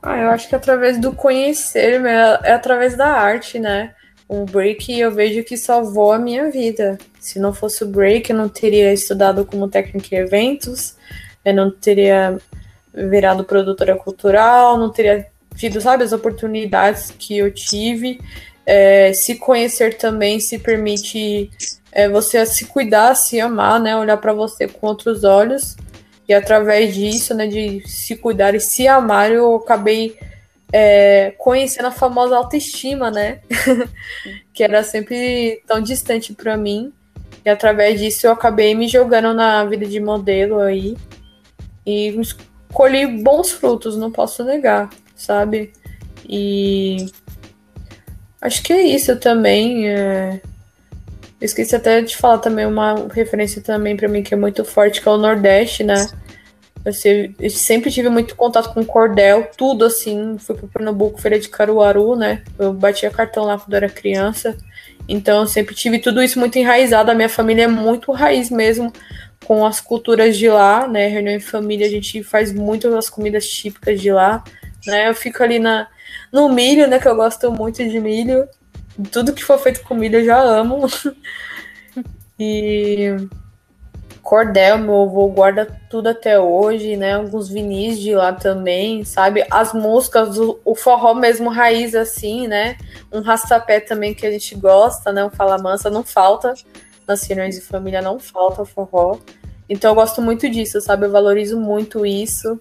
Ah, 0.00 0.18
eu 0.18 0.28
acho 0.30 0.48
que 0.48 0.54
através 0.54 1.00
do 1.00 1.12
conhecer, 1.12 2.04
é, 2.06 2.52
através 2.52 2.96
da 2.96 3.08
arte, 3.08 3.58
né? 3.58 3.92
O 4.28 4.44
break 4.44 4.98
eu 4.98 5.10
vejo 5.10 5.44
que 5.44 5.56
salvou 5.56 6.12
a 6.12 6.18
minha 6.18 6.48
vida. 6.48 6.96
Se 7.18 7.40
não 7.40 7.52
fosse 7.52 7.82
o 7.82 7.88
break, 7.88 8.30
eu 8.30 8.36
não 8.36 8.48
teria 8.48 8.92
estudado 8.92 9.44
como 9.44 9.68
técnica 9.68 10.14
em 10.14 10.18
eventos, 10.18 10.96
eu 11.44 11.54
não 11.54 11.70
teria 11.70 12.38
virado 12.94 13.44
produtora 13.44 13.96
cultural, 13.96 14.78
não 14.78 14.90
teria 14.90 15.26
tido, 15.56 15.80
sabe, 15.80 16.04
as 16.04 16.12
oportunidades 16.12 17.12
que 17.18 17.38
eu 17.38 17.50
tive. 17.50 18.20
É, 18.64 19.12
se 19.12 19.36
conhecer 19.36 19.96
também 19.96 20.40
se 20.40 20.58
permite 20.58 21.50
é, 21.92 22.08
você 22.08 22.44
se 22.44 22.66
cuidar, 22.66 23.14
se 23.14 23.40
amar, 23.40 23.80
né? 23.80 23.96
Olhar 23.96 24.16
para 24.18 24.32
você 24.32 24.68
com 24.68 24.86
outros 24.86 25.24
olhos. 25.24 25.76
E 26.28 26.34
através 26.34 26.94
disso, 26.94 27.32
né, 27.34 27.46
de 27.46 27.82
se 27.88 28.16
cuidar 28.16 28.54
e 28.54 28.60
se 28.60 28.88
amar, 28.88 29.30
eu 29.30 29.56
acabei 29.56 30.18
é, 30.72 31.32
conhecendo 31.38 31.86
a 31.86 31.92
famosa 31.92 32.36
autoestima, 32.36 33.10
né? 33.10 33.40
que 34.52 34.62
era 34.62 34.82
sempre 34.82 35.62
tão 35.66 35.80
distante 35.80 36.34
para 36.34 36.56
mim. 36.56 36.92
E 37.44 37.48
através 37.48 38.00
disso 38.00 38.26
eu 38.26 38.32
acabei 38.32 38.74
me 38.74 38.88
jogando 38.88 39.32
na 39.32 39.64
vida 39.64 39.86
de 39.86 40.00
modelo 40.00 40.58
aí. 40.60 40.96
E 41.86 42.20
colhi 42.72 43.06
bons 43.06 43.52
frutos, 43.52 43.96
não 43.96 44.10
posso 44.10 44.42
negar, 44.44 44.90
sabe? 45.16 45.72
E 46.28 47.06
acho 48.40 48.62
que 48.62 48.72
é 48.72 48.82
isso 48.82 49.16
também. 49.16 49.88
É... 49.88 50.40
Esqueci 51.40 51.74
até 51.74 52.00
de 52.00 52.16
falar 52.16 52.38
também 52.38 52.66
uma 52.66 53.08
referência 53.12 53.60
também 53.60 53.96
para 53.96 54.08
mim 54.08 54.22
que 54.22 54.34
é 54.34 54.36
muito 54.36 54.64
forte, 54.64 55.00
que 55.00 55.08
é 55.08 55.10
o 55.10 55.18
Nordeste, 55.18 55.82
né? 55.82 56.06
Eu, 56.86 57.50
sempre 57.50 57.90
tive 57.90 58.08
muito 58.08 58.36
contato 58.36 58.72
com 58.72 58.84
cordel, 58.84 59.50
tudo 59.56 59.84
assim. 59.84 60.36
Fui 60.38 60.54
pro 60.54 60.68
Pernambuco, 60.68 61.20
Feira 61.20 61.38
de 61.38 61.48
Caruaru, 61.48 62.14
né? 62.14 62.44
Eu 62.56 62.72
batia 62.72 63.10
cartão 63.10 63.44
lá 63.44 63.58
quando 63.58 63.74
era 63.74 63.88
criança. 63.88 64.56
Então, 65.08 65.40
eu 65.40 65.46
sempre 65.48 65.74
tive 65.74 65.98
tudo 65.98 66.22
isso 66.22 66.38
muito 66.38 66.56
enraizado. 66.56 67.10
A 67.10 67.14
minha 67.14 67.28
família 67.28 67.64
é 67.64 67.68
muito 67.68 68.12
raiz 68.12 68.50
mesmo 68.50 68.92
com 69.44 69.66
as 69.66 69.80
culturas 69.80 70.36
de 70.36 70.48
lá, 70.48 70.86
né? 70.86 71.08
Reunião 71.08 71.34
em 71.34 71.40
família, 71.40 71.86
a 71.86 71.90
gente 71.90 72.22
faz 72.22 72.52
muito 72.52 72.94
as 72.96 73.10
comidas 73.10 73.48
típicas 73.48 74.00
de 74.00 74.12
lá, 74.12 74.44
né? 74.86 75.08
Eu 75.08 75.14
fico 75.14 75.42
ali 75.42 75.58
na, 75.58 75.88
no 76.32 76.48
milho, 76.48 76.86
né? 76.86 76.98
Que 76.98 77.08
eu 77.08 77.16
gosto 77.16 77.50
muito 77.50 77.86
de 77.86 78.00
milho. 78.00 78.48
Tudo 79.10 79.32
que 79.32 79.44
for 79.44 79.58
feito 79.58 79.82
com 79.82 79.94
milho 79.94 80.20
eu 80.20 80.24
já 80.24 80.40
amo. 80.40 80.86
e 82.38 83.16
cordel, 84.26 84.76
meu 84.78 85.02
avô 85.02 85.28
guarda 85.28 85.66
tudo 85.88 86.08
até 86.08 86.38
hoje, 86.40 86.96
né? 86.96 87.14
Alguns 87.14 87.48
vinis 87.48 88.00
de 88.00 88.12
lá 88.12 88.32
também, 88.32 89.04
sabe? 89.04 89.46
As 89.48 89.72
músicas, 89.72 90.36
o, 90.36 90.58
o, 90.64 90.74
forró 90.74 91.14
mesmo 91.14 91.48
raiz 91.48 91.94
assim, 91.94 92.48
né? 92.48 92.76
Um 93.12 93.20
rastapé 93.20 93.78
também 93.78 94.12
que 94.12 94.26
a 94.26 94.30
gente 94.32 94.56
gosta, 94.56 95.12
né? 95.12 95.24
Um 95.24 95.30
fala 95.30 95.56
mansa 95.58 95.88
não 95.88 96.02
falta. 96.02 96.54
Nas 97.06 97.22
reuniões 97.22 97.54
de 97.54 97.60
família 97.60 98.02
não 98.02 98.18
falta 98.18 98.64
forró. 98.64 99.18
Então 99.68 99.92
eu 99.92 99.94
gosto 99.94 100.20
muito 100.20 100.50
disso, 100.50 100.80
sabe? 100.80 101.06
Eu 101.06 101.12
valorizo 101.12 101.60
muito 101.60 102.04
isso. 102.04 102.58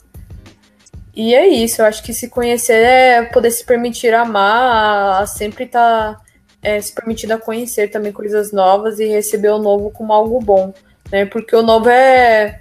E 1.16 1.34
é 1.34 1.48
isso, 1.48 1.82
eu 1.82 1.86
acho 1.86 2.04
que 2.04 2.14
se 2.14 2.30
conhecer 2.30 2.74
é 2.74 3.22
poder 3.24 3.52
se 3.52 3.64
permitir 3.64 4.14
amar, 4.14 5.22
a 5.22 5.26
sempre 5.26 5.64
estar 5.64 6.16
tá, 6.16 6.22
é, 6.62 6.82
se 6.82 6.94
permitindo 6.94 7.34
a 7.34 7.38
conhecer 7.38 7.90
também 7.90 8.12
coisas 8.12 8.52
novas 8.52 9.00
e 9.00 9.06
receber 9.06 9.50
o 9.50 9.58
novo 9.58 9.92
como 9.92 10.12
algo 10.12 10.40
bom 10.40 10.74
né? 11.12 11.26
Porque 11.26 11.56
o 11.56 11.62
novo 11.62 11.90
é, 11.90 12.60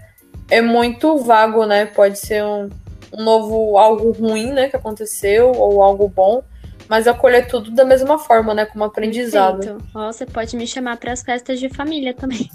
é 0.50 0.60
muito 0.60 1.18
vago, 1.18 1.64
né? 1.66 1.86
Pode 1.86 2.18
ser 2.18 2.44
um, 2.44 2.68
um 3.12 3.22
novo 3.22 3.78
algo 3.78 4.12
ruim, 4.12 4.52
né? 4.52 4.68
Que 4.68 4.76
aconteceu 4.76 5.50
ou 5.52 5.82
algo 5.82 6.08
bom, 6.08 6.42
mas 6.88 7.06
acolher 7.06 7.46
tudo 7.46 7.70
da 7.70 7.84
mesma 7.84 8.18
forma, 8.18 8.54
né? 8.54 8.66
Como 8.66 8.84
aprendizado. 8.84 9.82
Ó, 9.94 10.12
você 10.12 10.26
pode 10.26 10.56
me 10.56 10.66
chamar 10.66 10.96
para 10.98 11.12
as 11.12 11.22
festas 11.22 11.58
de 11.58 11.68
família 11.68 12.14
também. 12.14 12.50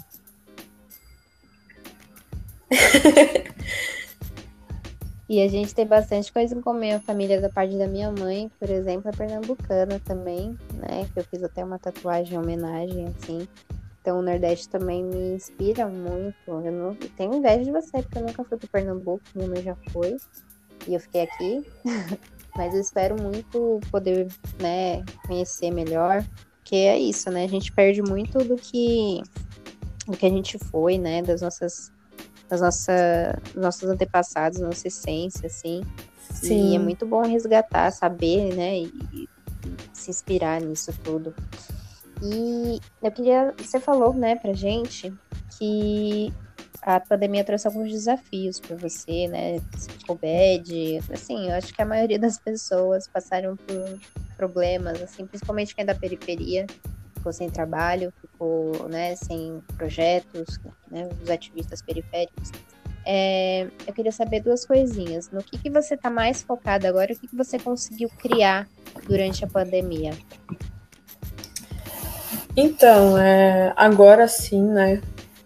e 5.30 5.40
a 5.40 5.46
gente 5.46 5.72
tem 5.72 5.86
bastante 5.86 6.32
coisa 6.32 6.56
em 6.56 6.60
comum. 6.60 6.92
A 6.92 6.98
família 6.98 7.40
da 7.40 7.48
parte 7.48 7.78
da 7.78 7.86
minha 7.86 8.10
mãe, 8.10 8.50
por 8.58 8.68
exemplo, 8.68 9.08
é 9.08 9.12
pernambucana 9.12 10.00
também, 10.00 10.58
né? 10.74 11.08
Que 11.14 11.20
eu 11.20 11.24
fiz 11.24 11.40
até 11.44 11.64
uma 11.64 11.78
tatuagem 11.78 12.34
em 12.34 12.36
homenagem, 12.36 13.06
assim. 13.06 13.46
Então 14.00 14.18
o 14.18 14.22
Nordeste 14.22 14.68
também 14.68 15.04
me 15.04 15.36
inspira 15.36 15.86
muito. 15.86 16.34
Eu 16.48 16.72
não 16.72 16.96
tenho 17.16 17.36
inveja 17.36 17.62
de 17.62 17.70
você, 17.70 18.02
porque 18.02 18.18
eu 18.18 18.22
nunca 18.22 18.42
fui 18.42 18.58
para 18.58 18.68
Pernambuco, 18.72 19.22
minha 19.36 19.46
mãe 19.46 19.62
já 19.62 19.76
foi. 19.92 20.16
E 20.88 20.94
eu 20.94 20.98
fiquei 20.98 21.20
aqui. 21.20 21.64
Mas 22.56 22.74
eu 22.74 22.80
espero 22.80 23.14
muito 23.22 23.78
poder, 23.88 24.26
né, 24.60 25.04
conhecer 25.28 25.70
melhor. 25.70 26.24
Porque 26.56 26.74
é 26.74 26.98
isso, 26.98 27.30
né? 27.30 27.44
A 27.44 27.48
gente 27.48 27.70
perde 27.70 28.02
muito 28.02 28.42
do 28.42 28.56
que 28.56 29.22
do 30.08 30.16
que 30.16 30.26
a 30.26 30.30
gente 30.30 30.58
foi, 30.58 30.98
né? 30.98 31.22
Das 31.22 31.40
nossas 31.40 31.92
das 32.50 32.60
nossas 32.60 32.96
nossos 33.54 33.88
antepassados, 33.88 34.58
nossa 34.58 34.88
essência, 34.88 35.46
assim. 35.46 35.82
Sim. 36.34 36.72
E 36.72 36.76
é 36.76 36.78
muito 36.78 37.06
bom 37.06 37.22
resgatar, 37.22 37.90
saber, 37.92 38.54
né? 38.54 38.80
E, 38.80 38.92
e 39.12 39.28
se 39.92 40.10
inspirar 40.10 40.60
nisso 40.60 40.92
tudo. 41.04 41.34
E 42.22 42.80
eu 43.02 43.10
queria. 43.10 43.54
Você 43.58 43.80
falou, 43.80 44.12
né, 44.12 44.36
pra 44.36 44.52
gente 44.52 45.12
que 45.58 46.32
a 46.82 46.98
pandemia 46.98 47.44
trouxe 47.44 47.66
alguns 47.66 47.90
desafios 47.90 48.58
para 48.58 48.76
você, 48.76 49.28
né? 49.28 49.58
Você 49.72 49.90
ficou 49.92 50.16
bad. 50.16 51.00
Assim, 51.12 51.48
eu 51.48 51.54
acho 51.54 51.72
que 51.72 51.82
a 51.82 51.86
maioria 51.86 52.18
das 52.18 52.38
pessoas 52.38 53.06
passaram 53.06 53.56
por 53.56 53.98
problemas, 54.36 55.00
assim, 55.02 55.26
principalmente 55.26 55.74
quem 55.74 55.82
é 55.82 55.86
da 55.86 55.94
periferia, 55.94 56.66
ficou 57.20 57.32
sem 57.32 57.50
trabalho, 57.50 58.12
ficou, 58.20 58.88
né, 58.88 59.14
sem 59.14 59.62
projetos, 59.76 60.58
né, 60.90 61.08
os 61.22 61.30
ativistas 61.30 61.82
periféricos. 61.82 62.50
É, 63.06 63.66
eu 63.86 63.94
queria 63.94 64.12
saber 64.12 64.40
duas 64.40 64.64
coisinhas. 64.64 65.30
No 65.30 65.42
que, 65.42 65.58
que 65.58 65.70
você 65.70 65.94
está 65.94 66.10
mais 66.10 66.42
focado 66.42 66.86
agora? 66.86 67.12
O 67.12 67.16
que, 67.16 67.28
que 67.28 67.36
você 67.36 67.58
conseguiu 67.58 68.10
criar 68.18 68.66
durante 69.06 69.44
a 69.44 69.48
pandemia? 69.48 70.12
Então, 72.56 73.16
é, 73.16 73.72
agora 73.76 74.26
sim, 74.28 74.62
né? 74.62 75.00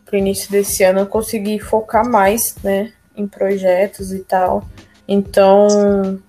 Pro 0.04 0.16
início 0.16 0.50
desse 0.50 0.82
ano 0.82 1.00
eu 1.00 1.06
consegui 1.06 1.58
focar 1.58 2.08
mais, 2.08 2.56
né? 2.62 2.92
Em 3.16 3.26
projetos 3.26 4.12
e 4.12 4.20
tal. 4.20 4.68
Então, 5.06 6.20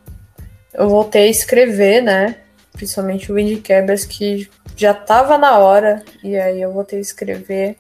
eu 0.74 0.89
voltei 0.89 1.28
a 1.28 1.32
escrever, 1.32 2.02
né? 2.02 2.38
Principalmente 2.72 3.32
o 3.32 3.36
Wind 3.36 3.62
Quebras, 3.62 4.06
que 4.06 4.50
já 4.76 4.94
tava 4.94 5.38
na 5.38 5.58
hora. 5.58 6.04
E 6.24 6.36
aí 6.38 6.62
eu 6.62 6.72
voltei 6.72 7.00
a 7.00 7.02
escrever. 7.02 7.78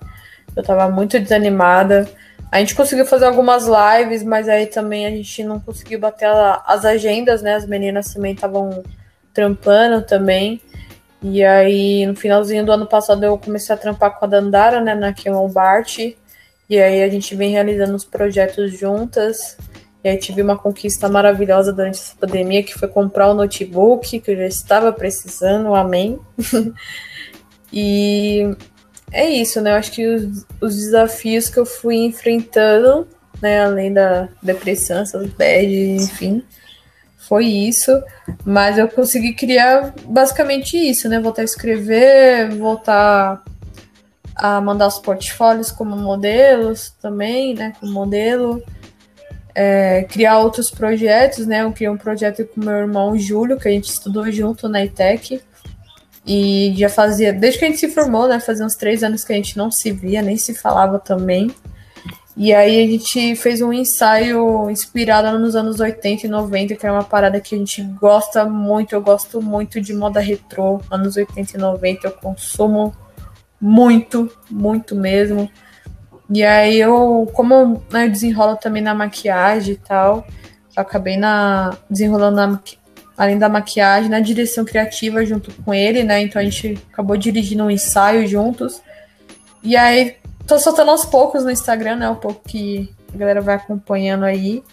Eu 0.55 0.63
tava 0.63 0.89
muito 0.89 1.19
desanimada. 1.19 2.09
A 2.51 2.59
gente 2.59 2.75
conseguiu 2.75 3.05
fazer 3.05 3.25
algumas 3.25 3.65
lives, 3.67 4.23
mas 4.23 4.47
aí 4.47 4.67
também 4.67 5.05
a 5.05 5.09
gente 5.09 5.43
não 5.43 5.59
conseguiu 5.59 5.99
bater 5.99 6.29
as 6.65 6.85
agendas, 6.85 7.41
né? 7.41 7.55
As 7.55 7.65
meninas 7.65 8.13
também 8.13 8.33
estavam 8.33 8.83
trampando 9.33 10.01
também. 10.01 10.61
E 11.21 11.43
aí, 11.43 12.05
no 12.05 12.15
finalzinho 12.15 12.65
do 12.65 12.71
ano 12.71 12.85
passado, 12.85 13.23
eu 13.25 13.37
comecei 13.37 13.73
a 13.73 13.77
trampar 13.77 14.17
com 14.17 14.25
a 14.25 14.27
Dandara, 14.27 14.79
né, 14.79 14.93
na 14.93 15.11
Kion 15.11 15.49
Bart. 15.49 15.97
E 16.69 16.79
aí 16.79 17.03
a 17.03 17.09
gente 17.09 17.35
vem 17.35 17.51
realizando 17.51 17.95
os 17.95 18.05
projetos 18.05 18.77
juntas. 18.77 19.57
E 20.05 20.07
aí 20.07 20.17
tive 20.17 20.39
uma 20.43 20.55
conquista 20.55 21.09
maravilhosa 21.09 21.73
durante 21.73 21.95
essa 21.95 22.15
pandemia, 22.15 22.61
que 22.61 22.77
foi 22.77 22.87
comprar 22.87 23.27
o 23.27 23.31
um 23.31 23.37
notebook, 23.37 24.19
que 24.19 24.31
eu 24.31 24.37
já 24.37 24.45
estava 24.45 24.93
precisando, 24.93 25.73
amém. 25.73 26.19
e 27.73 28.55
é 29.11 29.27
isso, 29.27 29.59
né? 29.61 29.71
Eu 29.71 29.77
acho 29.77 29.91
que 29.91 30.05
os, 30.07 30.45
os, 30.61 30.75
desafios 30.75 31.49
que 31.49 31.57
eu 31.57 31.65
fui 31.65 31.95
enfrentando, 31.95 33.07
né, 33.41 33.65
além 33.65 33.91
da 33.91 34.29
depressão, 34.43 35.01
essas 35.01 35.27
bad, 35.31 35.73
enfim, 35.73 36.43
foi 37.17 37.45
isso, 37.47 37.91
mas 38.45 38.77
eu 38.77 38.87
consegui 38.87 39.33
criar 39.33 39.91
basicamente 40.05 40.77
isso, 40.77 41.09
né? 41.09 41.19
Voltar 41.19 41.41
a 41.41 41.45
escrever, 41.45 42.51
voltar 42.51 43.43
a 44.35 44.61
mandar 44.61 44.85
os 44.85 44.99
portfólios 44.99 45.71
como 45.71 45.97
modelos 45.97 46.91
também, 47.01 47.55
né? 47.55 47.73
Como 47.79 47.91
modelo. 47.91 48.61
É, 49.55 50.03
criar 50.03 50.39
outros 50.39 50.69
projetos, 50.69 51.47
né? 51.47 51.63
Eu 51.63 51.71
criei 51.71 51.89
um 51.89 51.97
projeto 51.97 52.45
com 52.45 52.59
meu 52.59 52.75
irmão 52.75 53.17
Júlio, 53.17 53.57
que 53.57 53.67
a 53.67 53.71
gente 53.71 53.89
estudou 53.89 54.29
junto 54.29 54.67
na 54.67 54.83
ITEC. 54.83 55.41
E 56.27 56.73
já 56.75 56.89
fazia, 56.89 57.31
desde 57.31 57.59
que 57.59 57.65
a 57.65 57.67
gente 57.69 57.79
se 57.79 57.89
formou, 57.89 58.27
né? 58.27 58.39
Fazia 58.39 58.65
uns 58.65 58.75
três 58.75 59.03
anos 59.03 59.23
que 59.23 59.31
a 59.31 59.35
gente 59.35 59.57
não 59.57 59.71
se 59.71 59.91
via, 59.91 60.21
nem 60.21 60.35
se 60.37 60.53
falava 60.53 60.99
também. 60.99 61.53
E 62.37 62.53
aí 62.53 62.83
a 62.83 62.87
gente 62.87 63.35
fez 63.37 63.61
um 63.61 63.71
ensaio 63.71 64.69
inspirado 64.69 65.39
nos 65.39 65.55
anos 65.55 65.79
80 65.79 66.25
e 66.25 66.29
90, 66.29 66.75
que 66.75 66.85
é 66.85 66.91
uma 66.91 67.03
parada 67.03 67.39
que 67.39 67.55
a 67.55 67.57
gente 67.57 67.81
gosta 67.81 68.43
muito. 68.43 68.93
Eu 68.93 69.01
gosto 69.01 69.41
muito 69.41 69.79
de 69.79 69.93
moda 69.93 70.19
retrô, 70.19 70.81
anos 70.91 71.15
80 71.15 71.55
e 71.55 71.59
90. 71.59 72.07
Eu 72.07 72.11
consumo 72.11 72.93
muito, 73.61 74.29
muito 74.51 74.95
mesmo. 74.95 75.49
E 76.29 76.43
aí 76.43 76.79
eu, 76.79 77.29
como 77.33 77.83
né, 77.91 78.05
eu 78.05 78.09
desenrolo 78.09 78.55
também 78.55 78.81
na 78.81 78.95
maquiagem 78.95 79.73
e 79.73 79.77
tal, 79.77 80.25
acabei 80.75 81.17
na, 81.17 81.77
desenrolando 81.89 82.35
na, 82.35 82.59
além 83.17 83.37
da 83.37 83.47
maquiagem, 83.47 84.09
na 84.09 84.19
direção 84.19 84.65
criativa 84.65 85.25
junto 85.25 85.51
com 85.63 85.73
ele, 85.73 86.03
né? 86.03 86.21
Então 86.21 86.41
a 86.41 86.45
gente 86.45 86.77
acabou 86.91 87.15
dirigindo 87.15 87.63
um 87.63 87.71
ensaio 87.71 88.27
juntos. 88.27 88.81
E 89.63 89.75
aí, 89.75 90.17
tô 90.45 90.59
soltando 90.59 90.91
aos 90.91 91.05
poucos 91.05 91.43
no 91.43 91.51
Instagram, 91.51 91.95
né? 91.97 92.09
Um 92.09 92.15
pouco 92.15 92.41
que 92.47 92.89
a 93.13 93.17
galera 93.17 93.41
vai 93.41 93.55
acompanhando 93.55 94.25
aí. 94.25 94.63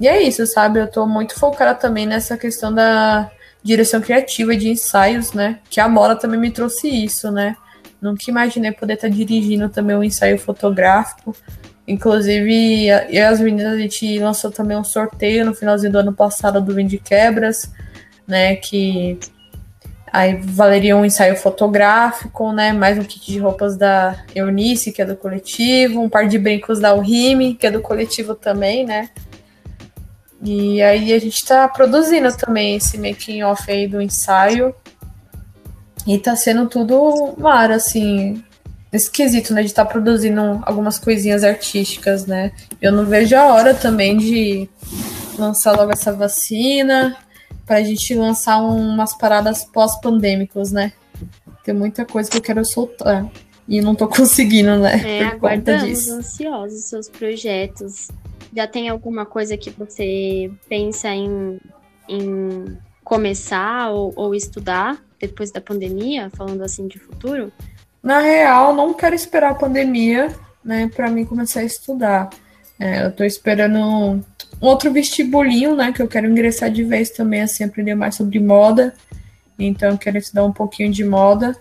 E 0.00 0.08
é 0.08 0.22
isso, 0.22 0.46
sabe? 0.46 0.80
Eu 0.80 0.90
tô 0.90 1.06
muito 1.06 1.38
focada 1.38 1.74
também 1.74 2.06
nessa 2.06 2.36
questão 2.36 2.72
da 2.72 3.30
direção 3.62 4.00
criativa 4.00 4.56
de 4.56 4.68
ensaios, 4.68 5.32
né? 5.32 5.58
Que 5.68 5.80
a 5.80 5.88
Mola 5.88 6.16
também 6.16 6.40
me 6.40 6.50
trouxe 6.50 6.88
isso, 6.88 7.30
né? 7.30 7.56
Nunca 8.00 8.24
imaginei 8.28 8.72
poder 8.72 8.94
estar 8.94 9.08
tá 9.08 9.14
dirigindo 9.14 9.68
também 9.68 9.94
um 9.94 10.02
ensaio 10.02 10.38
fotográfico. 10.38 11.36
Inclusive, 11.86 12.86
eu 12.86 13.10
e 13.10 13.18
as 13.18 13.40
meninas, 13.40 13.74
a 13.74 13.78
gente 13.78 14.18
lançou 14.18 14.50
também 14.50 14.76
um 14.76 14.84
sorteio 14.84 15.44
no 15.44 15.54
finalzinho 15.54 15.92
do 15.92 15.98
ano 15.98 16.12
passado 16.12 16.60
do 16.60 16.74
Vinde 16.74 16.98
Quebras, 16.98 17.70
né? 18.26 18.56
Que 18.56 19.18
aí 20.12 20.36
valeria 20.36 20.96
um 20.96 21.04
ensaio 21.04 21.36
fotográfico, 21.36 22.52
né? 22.52 22.72
Mais 22.72 22.96
um 22.96 23.02
kit 23.02 23.30
de 23.30 23.38
roupas 23.38 23.76
da 23.76 24.24
Eunice, 24.34 24.92
que 24.92 25.02
é 25.02 25.04
do 25.04 25.16
coletivo, 25.16 26.00
um 26.00 26.08
par 26.08 26.26
de 26.26 26.38
brincos 26.38 26.80
da 26.80 26.94
Urime, 26.94 27.54
que 27.54 27.66
é 27.66 27.70
do 27.70 27.82
coletivo 27.82 28.34
também, 28.34 28.86
né? 28.86 29.10
E 30.42 30.80
aí 30.80 31.12
a 31.12 31.18
gente 31.18 31.44
tá 31.44 31.68
produzindo 31.68 32.34
também 32.34 32.76
esse 32.76 32.96
making 32.96 33.42
off 33.42 33.70
aí 33.70 33.86
do 33.86 34.00
ensaio. 34.00 34.74
E 36.06 36.18
tá 36.18 36.34
sendo 36.34 36.68
tudo 36.68 37.34
mar, 37.38 37.70
assim, 37.70 38.42
esquisito, 38.92 39.52
né? 39.52 39.62
De 39.62 39.68
estar 39.68 39.84
tá 39.84 39.90
produzindo 39.90 40.60
algumas 40.62 40.98
coisinhas 40.98 41.44
artísticas, 41.44 42.26
né? 42.26 42.52
Eu 42.80 42.92
não 42.92 43.04
vejo 43.04 43.36
a 43.36 43.46
hora 43.46 43.74
também 43.74 44.16
de 44.16 44.68
lançar 45.38 45.76
logo 45.76 45.92
essa 45.92 46.12
vacina, 46.12 47.16
pra 47.66 47.82
gente 47.82 48.14
lançar 48.14 48.60
umas 48.60 49.16
paradas 49.16 49.64
pós-pandêmicos, 49.64 50.72
né? 50.72 50.92
Tem 51.64 51.74
muita 51.74 52.04
coisa 52.04 52.30
que 52.30 52.38
eu 52.38 52.42
quero 52.42 52.64
soltar. 52.64 53.30
E 53.68 53.80
não 53.80 53.94
tô 53.94 54.08
conseguindo, 54.08 54.78
né? 54.78 55.00
É, 55.04 55.24
aguardamos 55.24 56.08
ansiosos 56.08 56.84
seus 56.84 57.08
projetos. 57.08 58.08
Já 58.54 58.66
tem 58.66 58.88
alguma 58.88 59.24
coisa 59.24 59.56
que 59.56 59.70
você 59.70 60.50
pensa 60.68 61.08
em, 61.10 61.60
em 62.08 62.76
começar 63.04 63.90
ou, 63.90 64.12
ou 64.16 64.34
estudar 64.34 65.00
depois 65.20 65.50
da 65.50 65.60
pandemia, 65.60 66.30
falando 66.30 66.62
assim 66.62 66.88
de 66.88 66.98
futuro? 66.98 67.52
Na 68.02 68.20
real, 68.20 68.74
não 68.74 68.94
quero 68.94 69.14
esperar 69.14 69.52
a 69.52 69.54
pandemia, 69.54 70.34
né, 70.64 70.90
para 70.94 71.10
mim 71.10 71.24
começar 71.24 71.60
a 71.60 71.64
estudar. 71.64 72.30
É, 72.78 73.04
eu 73.04 73.12
tô 73.12 73.22
esperando 73.24 73.78
um 73.78 74.22
outro 74.58 74.90
vestibulinho, 74.90 75.76
né, 75.76 75.92
que 75.92 76.00
eu 76.00 76.08
quero 76.08 76.26
ingressar 76.26 76.70
de 76.70 76.82
vez 76.82 77.10
também, 77.10 77.42
assim, 77.42 77.62
aprender 77.62 77.94
mais 77.94 78.14
sobre 78.14 78.40
moda. 78.40 78.94
Então, 79.58 79.90
eu 79.90 79.98
quero 79.98 80.16
estudar 80.16 80.44
um 80.44 80.52
pouquinho 80.52 80.90
de 80.90 81.04
moda 81.04 81.54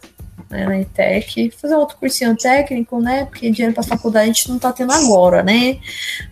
né, 0.50 0.66
na 0.66 0.80
ITEC, 0.80 1.52
fazer 1.52 1.76
outro 1.76 1.98
cursinho 1.98 2.36
técnico, 2.36 3.00
né? 3.00 3.26
Porque 3.26 3.52
dinheiro 3.52 3.74
para 3.74 3.84
faculdade 3.84 4.24
a 4.30 4.34
gente 4.34 4.50
não 4.50 4.58
tá 4.58 4.72
tendo 4.72 4.94
agora, 4.94 5.44
né? 5.44 5.80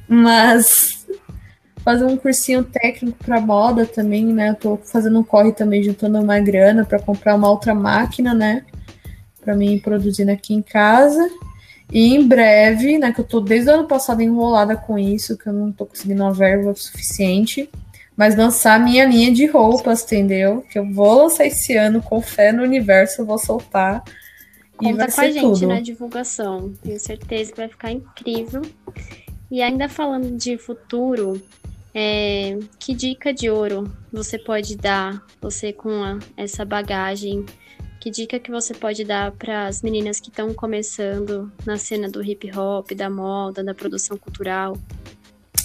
Mas 0.07 0.96
fazer 1.87 2.03
um 2.03 2.17
cursinho 2.17 2.65
técnico 2.65 3.17
para 3.23 3.39
moda 3.39 3.85
também, 3.85 4.25
né? 4.25 4.49
Eu 4.49 4.55
tô 4.55 4.77
fazendo 4.77 5.19
um 5.19 5.23
corre 5.23 5.53
também, 5.53 5.81
juntando 5.81 6.19
uma 6.19 6.37
grana 6.37 6.83
para 6.83 6.99
comprar 6.99 7.33
uma 7.33 7.49
outra 7.49 7.73
máquina, 7.73 8.33
né? 8.33 8.65
Para 9.39 9.55
mim 9.55 9.79
produzindo 9.79 10.29
aqui 10.29 10.53
em 10.53 10.61
casa. 10.61 11.29
E 11.89 12.13
em 12.13 12.27
breve, 12.27 12.97
né? 12.97 13.13
Que 13.13 13.21
eu 13.21 13.25
tô 13.25 13.39
desde 13.39 13.69
o 13.69 13.73
ano 13.73 13.87
passado 13.87 14.21
enrolada 14.21 14.75
com 14.75 14.99
isso, 14.99 15.37
que 15.37 15.47
eu 15.47 15.53
não 15.53 15.71
tô 15.71 15.85
conseguindo 15.85 16.23
uma 16.23 16.33
verba 16.33 16.73
suficiente 16.75 17.69
mas 18.17 18.35
lançar 18.35 18.83
minha 18.83 19.05
linha 19.05 19.31
de 19.31 19.45
roupas, 19.45 20.03
entendeu? 20.03 20.65
Que 20.71 20.79
eu 20.79 20.91
vou 20.91 21.21
lançar 21.21 21.45
esse 21.45 21.77
ano 21.77 22.01
com 22.01 22.19
fé 22.19 22.51
no 22.51 22.63
universo, 22.63 23.21
eu 23.21 23.25
vou 23.27 23.37
soltar. 23.37 24.03
Conta 24.75 24.89
e 24.89 24.93
vai 24.93 25.11
com 25.11 25.21
a 25.21 25.29
gente 25.29 25.41
tudo. 25.41 25.67
na 25.67 25.79
divulgação. 25.79 26.73
Tenho 26.81 26.99
certeza 26.99 27.51
que 27.51 27.57
vai 27.57 27.69
ficar 27.69 27.91
incrível. 27.91 28.63
E 29.51 29.61
ainda 29.61 29.87
falando 29.87 30.35
de 30.35 30.57
futuro, 30.57 31.39
é, 31.93 32.57
que 32.79 32.93
dica 32.93 33.33
de 33.33 33.49
ouro 33.49 33.91
você 34.11 34.37
pode 34.37 34.75
dar, 34.75 35.23
você 35.41 35.73
com 35.73 36.03
a, 36.03 36.19
essa 36.35 36.63
bagagem? 36.63 37.45
Que 37.99 38.11
dica 38.11 38.39
que 38.39 38.51
você 38.51 38.73
pode 38.73 39.03
dar 39.03 39.31
para 39.31 39.67
as 39.67 39.81
meninas 39.81 40.19
que 40.19 40.29
estão 40.29 40.53
começando 40.53 41.51
na 41.65 41.77
cena 41.77 42.09
do 42.09 42.23
hip 42.23 42.51
hop, 42.57 42.91
da 42.91 43.09
moda, 43.09 43.63
da 43.63 43.73
produção 43.73 44.17
cultural? 44.17 44.77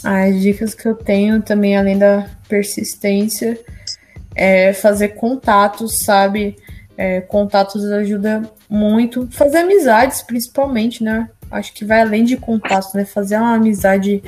As 0.03 0.41
dicas 0.41 0.75
que 0.75 0.89
eu 0.89 0.95
tenho 0.95 1.41
também, 1.43 1.77
além 1.77 1.99
da 1.99 2.29
persistência, 2.49 3.61
é 4.35 4.73
fazer 4.73 5.11
contatos, 5.11 5.99
sabe? 5.99 6.57
É, 6.97 7.21
contatos 7.21 7.85
ajuda 7.85 8.43
muito. 8.69 9.29
Fazer 9.31 9.59
amizades, 9.59 10.23
principalmente, 10.23 11.05
né? 11.05 11.29
Acho 11.51 11.73
que 11.75 11.85
vai 11.85 12.01
além 12.01 12.25
de 12.25 12.37
contatos, 12.37 12.93
né? 12.95 13.05
Fazer 13.05 13.37
uma 13.37 13.55
amizade 13.55 14.23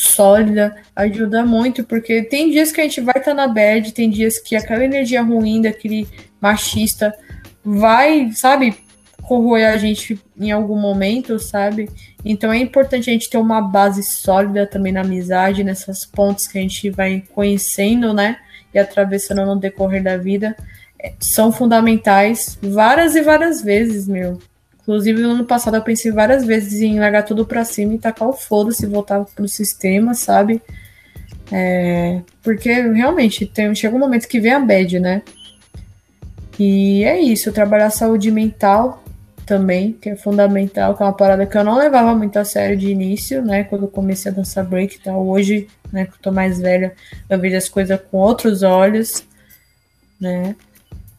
sólida 0.00 0.74
ajuda 0.96 1.44
muito, 1.44 1.84
porque 1.84 2.22
tem 2.22 2.50
dias 2.50 2.72
que 2.72 2.80
a 2.80 2.84
gente 2.84 3.02
vai 3.02 3.18
estar 3.18 3.32
tá 3.32 3.34
na 3.34 3.46
bad, 3.46 3.92
tem 3.92 4.08
dias 4.08 4.38
que 4.38 4.56
aquela 4.56 4.84
energia 4.84 5.22
ruim 5.22 5.60
daquele 5.60 6.08
machista 6.40 7.14
vai, 7.62 8.30
sabe, 8.32 8.74
corroer 9.22 9.68
a 9.68 9.76
gente 9.76 10.18
em 10.38 10.50
algum 10.50 10.78
momento, 10.80 11.38
sabe? 11.38 11.90
Então 12.24 12.50
é 12.50 12.56
importante 12.56 13.10
a 13.10 13.12
gente 13.12 13.28
ter 13.28 13.36
uma 13.36 13.60
base 13.60 14.02
sólida 14.02 14.66
também 14.66 14.92
na 14.92 15.02
amizade, 15.02 15.62
nessas 15.62 16.06
pontes 16.06 16.48
que 16.48 16.58
a 16.58 16.62
gente 16.62 16.88
vai 16.88 17.22
conhecendo, 17.34 18.14
né? 18.14 18.38
E 18.72 18.78
atravessando 18.78 19.44
no 19.44 19.56
decorrer 19.56 20.02
da 20.02 20.16
vida. 20.16 20.56
É, 20.98 21.12
são 21.20 21.52
fundamentais 21.52 22.58
várias 22.62 23.14
e 23.14 23.20
várias 23.20 23.60
vezes, 23.60 24.08
meu. 24.08 24.38
Inclusive, 24.90 25.22
no 25.22 25.30
ano 25.30 25.44
passado 25.44 25.76
eu 25.76 25.82
pensei 25.82 26.10
várias 26.10 26.44
vezes 26.44 26.82
em 26.82 26.98
largar 26.98 27.22
tudo 27.22 27.46
pra 27.46 27.64
cima 27.64 27.94
e 27.94 27.98
tacar 27.98 28.28
o 28.28 28.32
foda-se, 28.32 28.84
voltar 28.86 29.24
pro 29.24 29.46
sistema, 29.46 30.14
sabe? 30.14 30.60
É, 31.52 32.22
porque 32.42 32.72
realmente 32.72 33.46
tem, 33.46 33.72
chega 33.72 33.94
um 33.94 34.00
momento 34.00 34.26
que 34.26 34.40
vem 34.40 34.50
a 34.50 34.58
bad, 34.58 34.98
né? 34.98 35.22
E 36.58 37.04
é 37.04 37.20
isso, 37.20 37.52
trabalhar 37.52 37.86
a 37.86 37.90
saúde 37.90 38.32
mental 38.32 39.00
também, 39.46 39.92
que 39.92 40.10
é 40.10 40.16
fundamental, 40.16 40.96
que 40.96 41.02
é 41.04 41.06
uma 41.06 41.12
parada 41.12 41.46
que 41.46 41.56
eu 41.56 41.62
não 41.62 41.78
levava 41.78 42.12
muito 42.12 42.36
a 42.40 42.44
sério 42.44 42.76
de 42.76 42.90
início, 42.90 43.44
né? 43.44 43.62
Quando 43.62 43.82
eu 43.82 43.88
comecei 43.88 44.32
a 44.32 44.34
dançar 44.34 44.64
break 44.64 44.96
e 44.96 44.98
tal. 44.98 45.24
Hoje, 45.24 45.68
né, 45.92 46.06
que 46.06 46.14
eu 46.14 46.18
tô 46.20 46.32
mais 46.32 46.58
velha, 46.58 46.94
eu 47.28 47.38
vejo 47.38 47.56
as 47.56 47.68
coisas 47.68 48.00
com 48.10 48.16
outros 48.16 48.64
olhos, 48.64 49.24
né? 50.20 50.56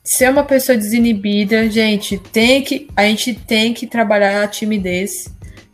Ser 0.03 0.29
uma 0.29 0.43
pessoa 0.43 0.77
desinibida, 0.77 1.69
gente, 1.69 2.17
tem 2.17 2.63
que. 2.63 2.87
A 2.95 3.03
gente 3.03 3.35
tem 3.35 3.73
que 3.73 3.85
trabalhar 3.85 4.43
a 4.43 4.47
timidez. 4.47 5.25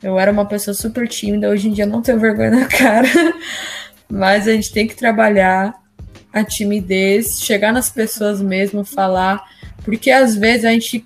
Eu 0.04 0.20
era 0.20 0.32
uma 0.32 0.46
pessoa 0.46 0.74
super 0.74 1.08
tímida, 1.08 1.50
hoje 1.50 1.70
em 1.70 1.72
dia 1.72 1.86
não 1.86 2.02
tenho 2.02 2.20
vergonha 2.20 2.52
na 2.52 2.66
cara. 2.70 3.08
Mas 4.10 4.48
a 4.48 4.54
gente 4.54 4.72
tem 4.72 4.88
que 4.88 4.96
trabalhar 4.96 5.74
a 6.32 6.44
timidez, 6.44 7.40
chegar 7.42 7.72
nas 7.72 7.90
pessoas 7.90 8.42
mesmo, 8.42 8.84
falar. 8.84 9.44
Porque 9.84 10.12
às 10.12 10.36
vezes 10.36 10.66
a 10.66 10.72
gente 10.72 11.04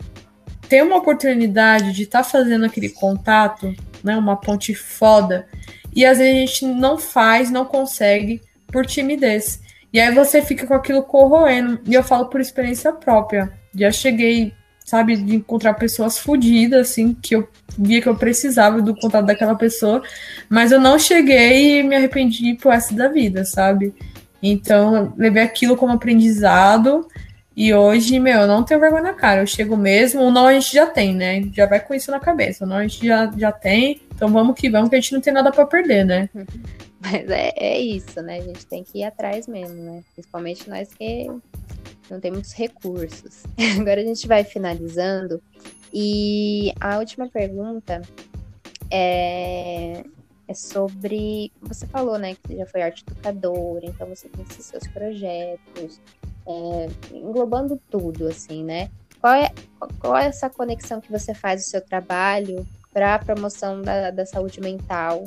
ter 0.68 0.84
uma 0.84 0.98
oportunidade 0.98 1.94
de 1.94 2.04
estar 2.04 2.24
tá 2.24 2.30
fazendo 2.30 2.66
aquele 2.66 2.90
contato, 2.90 3.74
né, 4.04 4.16
uma 4.18 4.36
ponte 4.38 4.74
foda, 4.74 5.46
e 5.94 6.06
às 6.06 6.18
vezes 6.18 6.34
a 6.34 6.40
gente 6.40 6.66
não 6.66 6.98
faz, 6.98 7.52
não 7.52 7.66
consegue 7.66 8.42
por 8.68 8.86
timidez. 8.86 9.60
E 9.94 10.00
aí 10.00 10.14
você 10.14 10.42
fica 10.42 10.66
com 10.66 10.74
aquilo 10.74 11.04
corroendo. 11.04 11.80
E 11.86 11.94
eu 11.94 12.04
falo 12.04 12.28
por 12.28 12.40
experiência 12.40 12.94
própria. 12.94 13.52
Já 13.76 13.92
cheguei, 13.92 14.54
sabe, 14.86 15.18
de 15.18 15.36
encontrar 15.36 15.74
pessoas 15.74 16.18
fodidas, 16.18 16.90
assim, 16.90 17.14
que 17.14 17.36
eu 17.36 17.48
via 17.78 18.02
que 18.02 18.10
eu 18.10 18.16
precisava 18.16 18.82
do 18.82 18.96
contato 18.96 19.26
daquela 19.26 19.56
pessoa, 19.56 20.02
mas 20.50 20.72
eu 20.72 20.80
não 20.80 21.00
cheguei 21.00 21.80
e 21.80 21.84
me 21.84 21.96
arrependi 21.96 22.56
por 22.56 22.74
essa 22.74 22.94
da 22.94 23.08
vida, 23.08 23.46
sabe? 23.46 23.94
Então, 24.42 25.14
levei 25.18 25.44
aquilo 25.44 25.78
como 25.78 25.94
aprendizado 25.94 27.08
e 27.56 27.74
hoje, 27.74 28.18
meu, 28.20 28.42
eu 28.42 28.48
não 28.48 28.64
tenho 28.64 28.80
vergonha 28.80 29.04
na 29.04 29.14
cara. 29.14 29.42
Eu 29.42 29.48
chego 29.48 29.76
mesmo, 29.76 30.22
o 30.22 30.32
não 30.32 30.48
a 30.48 30.54
gente 30.54 30.74
já 30.74 30.88
tem, 30.88 31.14
né? 31.14 31.44
Já 31.54 31.66
vai 31.66 31.80
com 31.80 31.94
isso 31.94 32.10
na 32.10 32.20
cabeça. 32.20 32.64
O 32.64 32.68
não 32.68 32.78
a 32.78 32.84
gente 32.84 33.06
já, 33.06 33.32
já 33.38 33.52
tem. 33.52 34.02
Então 34.16 34.30
vamos 34.30 34.60
que 34.60 34.70
vamos, 34.70 34.90
que 34.90 34.96
a 34.96 35.00
gente 35.00 35.14
não 35.14 35.22
tem 35.22 35.34
nada 35.34 35.52
para 35.52 35.66
perder, 35.66 36.06
né? 36.06 36.30
Mas 37.02 37.30
é, 37.30 37.52
é 37.56 37.80
isso, 37.80 38.22
né? 38.22 38.38
A 38.38 38.42
gente 38.42 38.66
tem 38.68 38.84
que 38.84 39.00
ir 39.00 39.04
atrás 39.04 39.48
mesmo, 39.48 39.82
né? 39.82 40.04
Principalmente 40.14 40.70
nós 40.70 40.94
que 40.94 41.28
não 42.10 42.20
tem 42.20 42.32
muitos 42.32 42.54
recursos. 42.54 43.44
Agora 43.80 44.02
a 44.02 44.06
gente 44.06 44.28
vai 44.28 44.44
finalizando. 44.44 45.42
E 45.92 46.72
a 46.80 47.00
última 47.00 47.28
pergunta 47.28 48.02
é, 48.92 50.04
é 50.48 50.54
sobre. 50.54 51.52
Você 51.64 51.88
falou, 51.88 52.20
né, 52.20 52.36
que 52.36 52.56
já 52.56 52.66
foi 52.68 52.84
arte 52.84 53.04
educadora, 53.08 53.86
então 53.86 54.08
você 54.08 54.30
tem 54.30 54.46
esses 54.50 54.66
seus 54.66 54.88
projetos 54.88 56.00
é, 56.46 56.88
englobando 57.12 57.82
tudo, 57.90 58.28
assim, 58.28 58.64
né? 58.64 58.92
Qual 59.20 59.34
é, 59.34 59.52
qual 60.00 60.18
é 60.18 60.26
essa 60.26 60.50
conexão 60.50 61.02
que 61.02 61.12
você 61.12 61.34
faz 61.34 61.64
do 61.64 61.70
seu 61.70 61.82
trabalho 61.82 62.66
para 62.94 63.16
a 63.16 63.20
promoção 63.20 63.82
da, 63.82 64.12
da 64.12 64.26
saúde 64.26 64.60
mental 64.62 65.24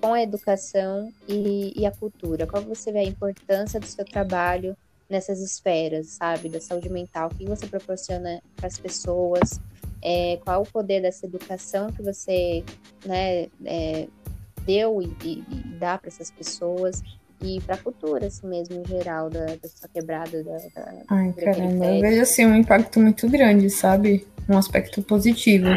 com 0.00 0.12
a 0.12 0.22
educação 0.22 1.12
e, 1.28 1.72
e, 1.76 1.86
a 1.86 1.90
cultura? 1.90 2.46
Qual 2.46 2.62
você 2.62 2.92
vê 2.92 3.00
a 3.00 3.04
importância 3.04 3.80
do 3.80 3.86
seu 3.86 4.04
trabalho 4.04 4.76
nessas 5.08 5.40
esferas, 5.40 6.08
sabe? 6.08 6.48
Da 6.48 6.60
saúde 6.60 6.88
mental, 6.88 7.30
o 7.30 7.34
que 7.34 7.44
você 7.44 7.66
proporciona 7.66 8.42
para 8.56 8.66
as 8.66 8.78
pessoas? 8.78 9.60
É, 10.02 10.38
qual 10.44 10.62
o 10.62 10.66
poder 10.66 11.02
dessa 11.02 11.26
educação 11.26 11.88
que 11.88 12.02
você 12.02 12.64
né, 13.04 13.48
é, 13.64 14.08
deu 14.64 15.00
e, 15.02 15.16
e, 15.24 15.44
e 15.50 15.78
dá 15.78 15.98
para 15.98 16.08
essas 16.08 16.30
pessoas? 16.30 17.02
e 17.40 17.60
para 17.60 17.74
a 17.74 17.78
cultura, 17.78 18.26
assim 18.26 18.46
mesmo, 18.46 18.80
em 18.80 18.88
geral, 18.88 19.28
da, 19.28 19.44
da 19.44 19.68
sua 19.68 19.88
quebrada. 19.92 20.42
Da, 20.42 20.56
da 20.74 21.02
Ai, 21.08 21.32
caramba, 21.32 21.84
eu 21.86 22.00
vejo 22.00 22.22
assim 22.22 22.46
um 22.46 22.54
impacto 22.54 22.98
muito 22.98 23.28
grande, 23.28 23.68
sabe? 23.68 24.26
Um 24.48 24.56
aspecto 24.56 25.02
positivo. 25.02 25.68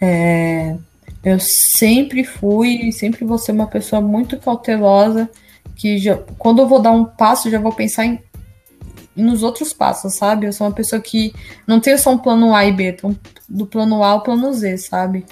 É, 0.00 0.76
eu 1.22 1.38
sempre 1.38 2.24
fui, 2.24 2.90
sempre 2.92 3.24
vou 3.24 3.38
ser 3.38 3.52
uma 3.52 3.66
pessoa 3.66 4.00
muito 4.00 4.38
cautelosa, 4.38 5.28
que 5.76 5.98
já, 5.98 6.16
quando 6.38 6.62
eu 6.62 6.68
vou 6.68 6.80
dar 6.80 6.92
um 6.92 7.04
passo, 7.04 7.50
já 7.50 7.58
vou 7.58 7.72
pensar 7.72 8.06
em, 8.06 8.18
nos 9.14 9.42
outros 9.42 9.72
passos, 9.72 10.14
sabe? 10.14 10.46
Eu 10.46 10.52
sou 10.52 10.66
uma 10.66 10.72
pessoa 10.72 11.00
que 11.00 11.32
não 11.66 11.80
tem 11.80 11.96
só 11.98 12.12
um 12.12 12.18
plano 12.18 12.54
A 12.54 12.64
e 12.64 12.72
B, 12.72 12.96
do 13.48 13.66
plano 13.66 14.02
A 14.02 14.08
ao 14.08 14.22
plano 14.22 14.52
Z, 14.52 14.78
sabe? 14.78 15.26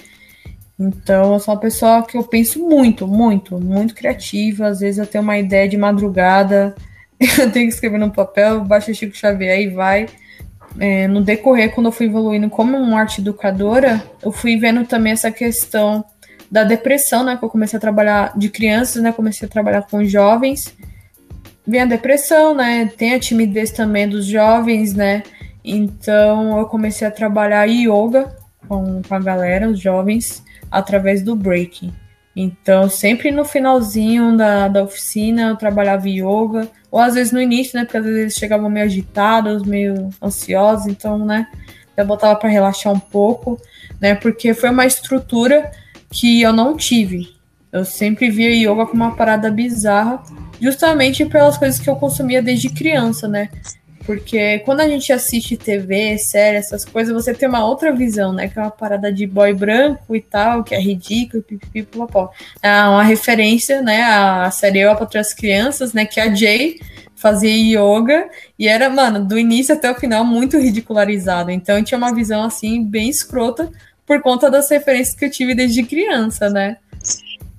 Então, 0.79 1.33
eu 1.33 1.41
sou 1.41 1.55
uma 1.55 1.61
pessoa 1.61 2.03
que 2.05 2.17
eu 2.17 2.23
penso 2.23 2.61
muito, 2.61 3.07
muito, 3.09 3.59
muito 3.59 3.95
criativa. 3.95 4.69
Às 4.69 4.81
vezes 4.81 4.99
eu 4.99 5.07
tenho 5.07 5.25
uma 5.25 5.39
ideia 5.39 5.69
de 5.69 5.77
madrugada, 5.77 6.75
eu 7.19 7.51
tenho 7.51 7.67
que 7.67 7.75
escrever 7.75 7.99
no 7.99 8.13
papel, 8.13 8.65
baixo 8.65 8.95
Chico 8.95 9.17
Xavier 9.17 9.61
e 9.61 9.69
vai 9.69 10.07
é, 10.79 11.09
no 11.09 11.23
decorrer, 11.23 11.75
quando 11.75 11.87
eu 11.87 11.93
fui 11.93 12.07
evoluindo 12.07 12.51
como 12.51 12.77
uma 12.77 13.01
arte 13.01 13.21
educadora, 13.21 14.03
eu 14.23 14.31
fui 14.31 14.57
vendo 14.59 14.85
também 14.85 15.13
essa 15.13 15.31
questão 15.31 16.05
da 16.51 16.65
depressão, 16.65 17.25
né? 17.25 17.37
Que 17.37 17.45
eu 17.45 17.49
comecei 17.49 17.77
a 17.77 17.81
trabalhar 17.81 18.37
de 18.37 18.49
crianças, 18.49 19.03
né? 19.03 19.13
Comecei 19.13 19.47
a 19.47 19.51
trabalhar 19.51 19.83
com 19.83 20.05
jovens. 20.05 20.75
Vem 21.67 21.83
a 21.83 21.87
depressão, 21.87 22.55
né? 22.55 22.91
Tem 22.97 23.15
a 23.15 23.21
timidez 23.21 23.71
também 23.71 24.09
dos 24.09 24.27
jovens, 24.27 24.95
né? 24.95 25.23
Então 25.65 26.59
eu 26.59 26.67
comecei 26.67 27.07
a 27.07 27.11
trabalhar 27.11 27.67
yoga 27.67 28.35
com, 28.67 29.03
com 29.03 29.15
a 29.15 29.19
galera, 29.19 29.69
os 29.69 29.79
jovens, 29.79 30.43
através 30.71 31.23
do 31.23 31.37
breaking. 31.37 31.93
Então, 32.35 32.89
sempre 32.89 33.31
no 33.31 33.45
finalzinho 33.45 34.37
da, 34.37 34.69
da 34.69 34.85
oficina 34.85 35.49
eu 35.49 35.57
trabalhava 35.57 36.09
yoga, 36.09 36.69
ou 36.91 37.01
às 37.01 37.15
vezes 37.15 37.33
no 37.33 37.41
início, 37.41 37.79
né? 37.79 37.85
Porque 37.85 37.97
às 37.99 38.05
vezes 38.05 38.21
eles 38.21 38.35
chegavam 38.35 38.71
meio 38.71 38.87
agitados, 38.87 39.63
meio 39.65 40.11
ansiosos, 40.23 40.87
então, 40.87 41.25
né? 41.25 41.49
Eu 41.97 42.07
botava 42.07 42.37
para 42.37 42.49
relaxar 42.49 42.93
um 42.93 42.99
pouco, 43.01 43.61
né? 44.01 44.15
Porque 44.15 44.55
foi 44.55 44.71
uma 44.71 44.87
estrutura 44.87 45.71
que 46.11 46.41
eu 46.41 46.53
não 46.53 46.77
tive. 46.77 47.37
Eu 47.71 47.85
sempre 47.85 48.31
via 48.31 48.51
yoga 48.51 48.87
como 48.87 49.05
uma 49.05 49.15
parada 49.15 49.51
bizarra, 49.51 50.23
justamente 50.61 51.25
pelas 51.27 51.59
coisas 51.59 51.79
que 51.79 51.91
eu 51.91 51.97
consumia 51.97 52.43
desde 52.43 52.71
criança, 52.71 53.29
né? 53.29 53.51
Porque 54.09 54.61
quando 54.61 54.81
a 54.81 54.89
gente 54.89 55.13
assiste 55.13 55.55
TV, 55.55 56.17
série, 56.17 56.57
essas 56.57 56.83
coisas, 56.83 57.13
você 57.13 57.35
tem 57.35 57.47
uma 57.47 57.67
outra 57.67 57.93
visão, 57.93 58.33
né? 58.33 58.49
Que 58.49 58.59
é 58.59 58.63
uma 58.63 58.71
parada 58.71 59.13
de 59.13 59.27
boy 59.27 59.53
branco 59.53 60.17
e 60.17 60.21
tal, 60.23 60.65
que 60.65 60.75
é 60.75 60.81
ridículo, 60.81 61.43
pipipi, 61.43 61.83
popopó. 61.83 62.33
É 62.63 62.71
uma 62.85 63.03
referência, 63.03 63.83
né? 63.83 64.03
A 64.03 64.51
série 64.51 64.81
Eu 64.81 64.97
para 64.97 65.21
as 65.21 65.35
crianças, 65.35 65.93
né? 65.93 66.07
Que 66.07 66.21
a 66.21 66.35
Jay 66.35 66.81
fazia 67.17 67.51
yoga 67.51 68.31
e 68.59 68.67
era, 68.67 68.89
mano, 68.89 69.23
do 69.23 69.39
início 69.39 69.75
até 69.75 69.91
o 69.91 69.95
final 69.95 70.25
muito 70.25 70.57
ridicularizado. 70.57 71.51
Então 71.51 71.85
tinha 71.85 71.99
uma 71.99 72.15
visão 72.15 72.43
assim 72.43 72.83
bem 72.83 73.11
escrota 73.11 73.71
por 74.07 74.23
conta 74.23 74.51
das 74.51 74.71
referências 74.71 75.15
que 75.15 75.27
eu 75.27 75.31
tive 75.31 75.55
desde 75.55 75.83
criança, 75.83 76.49
né? 76.49 76.79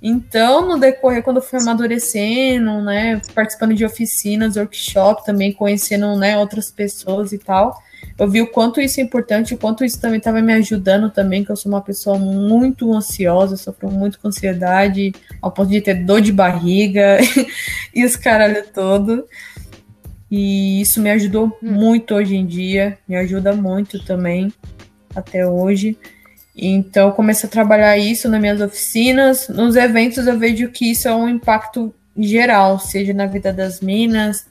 Então, 0.02 0.68
no 0.68 0.80
decorrer, 0.80 1.22
quando 1.22 1.38
eu 1.38 1.44
fui 1.44 1.60
amadurecendo, 1.60 2.82
né, 2.82 3.22
participando 3.36 3.74
de 3.74 3.84
oficinas, 3.84 4.56
workshop, 4.56 5.26
também 5.26 5.52
conhecendo, 5.52 6.16
né, 6.18 6.38
outras 6.38 6.72
pessoas 6.72 7.34
e 7.34 7.38
tal, 7.38 7.76
eu 8.18 8.30
vi 8.30 8.42
o 8.42 8.48
quanto 8.48 8.82
isso 8.82 9.00
é 9.00 9.04
importante, 9.04 9.54
o 9.54 9.58
quanto 9.58 9.84
isso 9.84 10.00
também 10.00 10.18
estava 10.18 10.42
me 10.42 10.54
ajudando 10.54 11.10
também, 11.10 11.44
que 11.44 11.52
eu 11.52 11.56
sou 11.56 11.72
uma 11.72 11.82
pessoa 11.82 12.18
muito 12.18 12.94
ansiosa, 12.94 13.58
sofro 13.58 13.90
muito 13.90 14.20
com 14.20 14.28
ansiedade, 14.28 15.14
ao 15.42 15.52
ponto 15.52 15.70
de 15.70 15.82
ter 15.82 16.06
dor 16.06 16.22
de 16.22 16.32
barriga 16.32 17.18
e 17.94 18.06
os 18.06 18.16
caralho 18.16 18.64
todo. 18.74 19.26
E 20.30 20.82
isso 20.82 21.02
me 21.02 21.10
ajudou 21.12 21.48
hum. 21.48 21.72
muito 21.72 22.14
hoje 22.14 22.36
em 22.36 22.46
dia, 22.46 22.98
me 23.08 23.16
ajuda 23.16 23.54
muito 23.54 24.04
também 24.04 24.54
até 25.16 25.48
hoje. 25.48 25.98
Então, 26.62 27.12
comecei 27.12 27.48
a 27.48 27.52
trabalhar 27.52 27.98
isso 27.98 28.28
nas 28.28 28.42
minhas 28.42 28.60
oficinas. 28.60 29.48
Nos 29.48 29.76
eventos, 29.76 30.28
eu 30.28 30.38
vejo 30.38 30.70
que 30.70 30.92
isso 30.92 31.08
é 31.08 31.16
um 31.16 31.30
impacto 31.30 31.94
geral, 32.18 32.80
seja 32.80 33.14
na 33.14 33.26
vida 33.26 33.54
das 33.54 33.80
minas, 33.80 34.46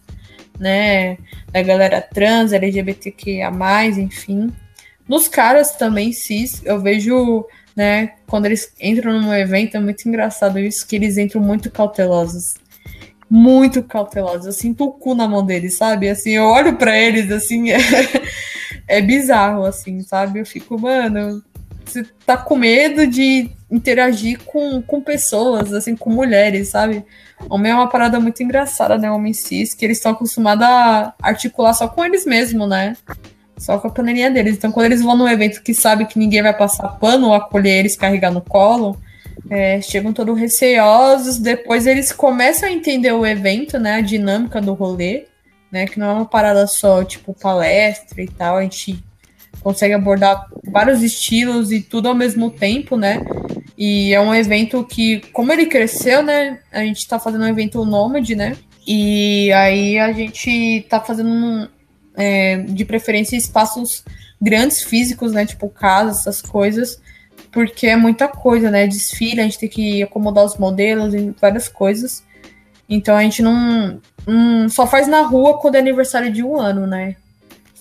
né, 0.58 1.18
da 1.52 1.62
galera 1.62 2.00
trans, 2.00 2.52
LGBTQIA+, 2.52 3.50
enfim. 3.98 4.50
Nos 5.06 5.28
caras 5.28 5.72
também, 5.72 6.12
cis, 6.12 6.62
eu 6.64 6.80
vejo, 6.80 7.46
né, 7.76 8.14
quando 8.26 8.46
eles 8.46 8.72
entram 8.80 9.20
num 9.20 9.34
evento, 9.34 9.76
é 9.76 9.80
muito 9.80 10.08
engraçado 10.08 10.58
isso, 10.58 10.86
que 10.86 10.96
eles 10.96 11.16
entram 11.16 11.40
muito 11.40 11.70
cautelosos. 11.70 12.54
Muito 13.30 13.82
cautelosos. 13.82 14.46
Eu 14.46 14.52
sinto 14.52 14.84
o 14.84 14.92
cu 14.92 15.14
na 15.14 15.28
mão 15.28 15.44
deles, 15.44 15.74
sabe? 15.74 16.08
Assim, 16.08 16.30
eu 16.30 16.44
olho 16.44 16.76
para 16.76 16.98
eles, 16.98 17.30
assim, 17.30 17.70
é, 17.72 17.78
é 18.86 19.02
bizarro, 19.02 19.64
assim, 19.64 20.00
sabe? 20.00 20.40
Eu 20.40 20.46
fico, 20.46 20.78
mano, 20.80 21.42
você 21.90 22.04
tá 22.24 22.36
com 22.36 22.56
medo 22.56 23.06
de 23.06 23.50
interagir 23.70 24.40
com, 24.44 24.80
com 24.82 25.00
pessoas, 25.00 25.72
assim, 25.72 25.94
com 25.94 26.10
mulheres, 26.10 26.68
sabe? 26.68 27.04
Homem 27.48 27.72
é 27.72 27.74
uma 27.74 27.88
parada 27.88 28.18
muito 28.18 28.42
engraçada, 28.42 28.96
né? 28.98 29.10
Homem 29.10 29.32
cis, 29.32 29.74
que 29.74 29.84
eles 29.84 29.98
estão 29.98 30.12
acostumados 30.12 30.64
a 30.64 31.14
articular 31.22 31.74
só 31.74 31.86
com 31.88 32.04
eles 32.04 32.24
mesmos, 32.24 32.68
né? 32.68 32.96
Só 33.56 33.78
com 33.78 33.88
a 33.88 33.90
panelinha 33.90 34.30
deles. 34.30 34.56
Então, 34.56 34.72
quando 34.72 34.86
eles 34.86 35.02
vão 35.02 35.16
num 35.16 35.28
evento 35.28 35.62
que 35.62 35.74
sabe 35.74 36.06
que 36.06 36.18
ninguém 36.18 36.42
vai 36.42 36.56
passar 36.56 36.88
pano 36.98 37.28
ou 37.28 37.34
acolher 37.34 37.78
eles, 37.78 37.96
carregar 37.96 38.30
no 38.30 38.40
colo, 38.40 38.98
é, 39.50 39.80
chegam 39.80 40.12
todos 40.12 40.38
receosos. 40.38 41.38
Depois 41.38 41.86
eles 41.86 42.12
começam 42.12 42.68
a 42.68 42.72
entender 42.72 43.12
o 43.12 43.26
evento, 43.26 43.78
né? 43.78 43.94
A 43.94 44.00
dinâmica 44.00 44.60
do 44.60 44.74
rolê, 44.74 45.26
né? 45.70 45.86
Que 45.86 45.98
não 45.98 46.06
é 46.08 46.12
uma 46.12 46.26
parada 46.26 46.66
só, 46.66 47.04
tipo, 47.04 47.34
palestra 47.34 48.22
e 48.22 48.28
tal. 48.28 48.56
A 48.56 48.62
gente 48.62 49.02
consegue 49.60 49.94
abordar 49.94 50.46
vários 50.64 51.02
estilos 51.02 51.72
e 51.72 51.80
tudo 51.80 52.08
ao 52.08 52.14
mesmo 52.14 52.50
tempo, 52.50 52.96
né? 52.96 53.20
E 53.76 54.12
é 54.12 54.20
um 54.20 54.34
evento 54.34 54.84
que, 54.84 55.20
como 55.32 55.52
ele 55.52 55.66
cresceu, 55.66 56.22
né? 56.22 56.58
A 56.72 56.80
gente 56.80 57.06
tá 57.06 57.18
fazendo 57.18 57.44
um 57.44 57.48
evento 57.48 57.84
nômade, 57.84 58.34
né? 58.34 58.56
E 58.86 59.52
aí 59.52 59.98
a 59.98 60.12
gente 60.12 60.86
tá 60.88 61.00
fazendo, 61.00 61.68
é, 62.16 62.56
de 62.56 62.84
preferência, 62.84 63.36
espaços 63.36 64.04
grandes 64.40 64.82
físicos, 64.82 65.32
né? 65.32 65.44
Tipo 65.44 65.68
casas, 65.68 66.20
essas 66.20 66.42
coisas, 66.42 67.00
porque 67.52 67.86
é 67.86 67.96
muita 67.96 68.26
coisa, 68.28 68.70
né? 68.70 68.86
Desfile, 68.86 69.40
a 69.40 69.44
gente 69.44 69.58
tem 69.58 69.68
que 69.68 70.02
acomodar 70.02 70.44
os 70.44 70.56
modelos 70.56 71.14
e 71.14 71.34
várias 71.40 71.68
coisas. 71.68 72.24
Então 72.88 73.16
a 73.16 73.22
gente 73.22 73.42
não, 73.42 74.00
não 74.26 74.68
só 74.68 74.86
faz 74.86 75.06
na 75.06 75.20
rua 75.22 75.58
quando 75.60 75.74
é 75.74 75.78
aniversário 75.78 76.32
de 76.32 76.42
um 76.42 76.58
ano, 76.58 76.86
né? 76.86 77.16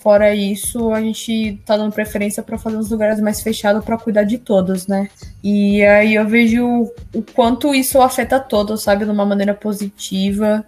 Fora 0.07 0.33
isso, 0.33 0.93
a 0.93 1.01
gente 1.01 1.59
tá 1.65 1.75
dando 1.75 1.91
preferência 1.91 2.41
para 2.41 2.57
fazer 2.57 2.77
uns 2.77 2.89
lugares 2.89 3.19
mais 3.19 3.41
fechados 3.41 3.83
para 3.83 3.97
cuidar 3.97 4.23
de 4.23 4.37
todos, 4.37 4.87
né? 4.87 5.09
E 5.43 5.83
aí 5.83 6.15
eu 6.15 6.25
vejo 6.25 6.89
o 7.13 7.21
quanto 7.35 7.75
isso 7.75 7.99
afeta 8.01 8.39
todos, 8.39 8.83
sabe? 8.83 9.03
De 9.03 9.11
uma 9.11 9.25
maneira 9.25 9.53
positiva. 9.53 10.65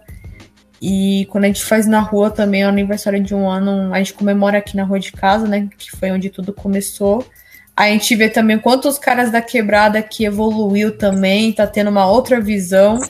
E 0.78 1.26
quando 1.30 1.44
a 1.44 1.46
gente 1.46 1.64
faz 1.64 1.86
na 1.86 2.00
rua 2.00 2.30
também, 2.30 2.66
o 2.66 2.68
aniversário 2.68 3.18
de 3.22 3.34
um 3.34 3.48
ano, 3.48 3.94
a 3.94 3.96
gente 3.96 4.12
comemora 4.12 4.58
aqui 4.58 4.76
na 4.76 4.84
rua 4.84 5.00
de 5.00 5.10
casa, 5.10 5.48
né? 5.48 5.70
Que 5.78 5.90
foi 5.90 6.10
onde 6.10 6.28
tudo 6.28 6.52
começou. 6.52 7.26
A 7.74 7.88
gente 7.88 8.14
vê 8.14 8.28
também 8.28 8.58
quantos 8.58 8.98
caras 8.98 9.32
da 9.32 9.40
quebrada 9.40 10.02
que 10.02 10.26
evoluiu 10.26 10.98
também, 10.98 11.50
tá 11.50 11.66
tendo 11.66 11.88
uma 11.88 12.04
outra 12.04 12.42
visão 12.42 13.00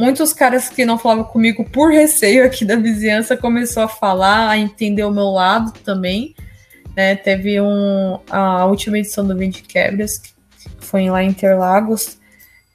muitos 0.00 0.32
caras 0.32 0.70
que 0.70 0.86
não 0.86 0.98
falavam 0.98 1.24
comigo 1.24 1.62
por 1.62 1.92
receio 1.92 2.46
aqui 2.46 2.64
da 2.64 2.74
vizinhança 2.74 3.36
começou 3.36 3.82
a 3.82 3.88
falar, 3.88 4.48
a 4.48 4.56
entender 4.56 5.04
o 5.04 5.10
meu 5.10 5.26
lado 5.26 5.72
também. 5.84 6.34
Né? 6.96 7.14
Teve 7.16 7.60
um, 7.60 8.18
a 8.30 8.64
última 8.64 8.98
edição 8.98 9.26
do 9.26 9.36
Vinte 9.36 9.62
Quebras, 9.62 10.16
que 10.16 10.32
foi 10.78 11.10
lá 11.10 11.22
em 11.22 11.28
Interlagos. 11.28 12.18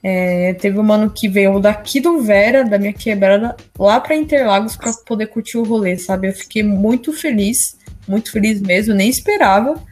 É, 0.03 0.53
teve 0.53 0.77
um 0.77 0.83
mano 0.83 1.09
que 1.09 1.27
veio 1.27 1.59
daqui 1.59 1.99
do 1.99 2.21
Vera, 2.21 2.63
da 2.63 2.77
minha 2.77 2.93
quebrada, 2.93 3.55
lá 3.77 3.99
para 3.99 4.15
Interlagos 4.15 4.77
para 4.77 4.93
poder 4.93 5.25
curtir 5.25 5.57
o 5.57 5.63
rolê, 5.63 5.97
sabe? 5.97 6.27
Eu 6.27 6.33
fiquei 6.33 6.61
muito 6.61 7.11
feliz, 7.11 7.75
muito 8.07 8.31
feliz 8.31 8.61
mesmo, 8.61 8.93
nem 8.93 9.09
esperava, 9.09 9.83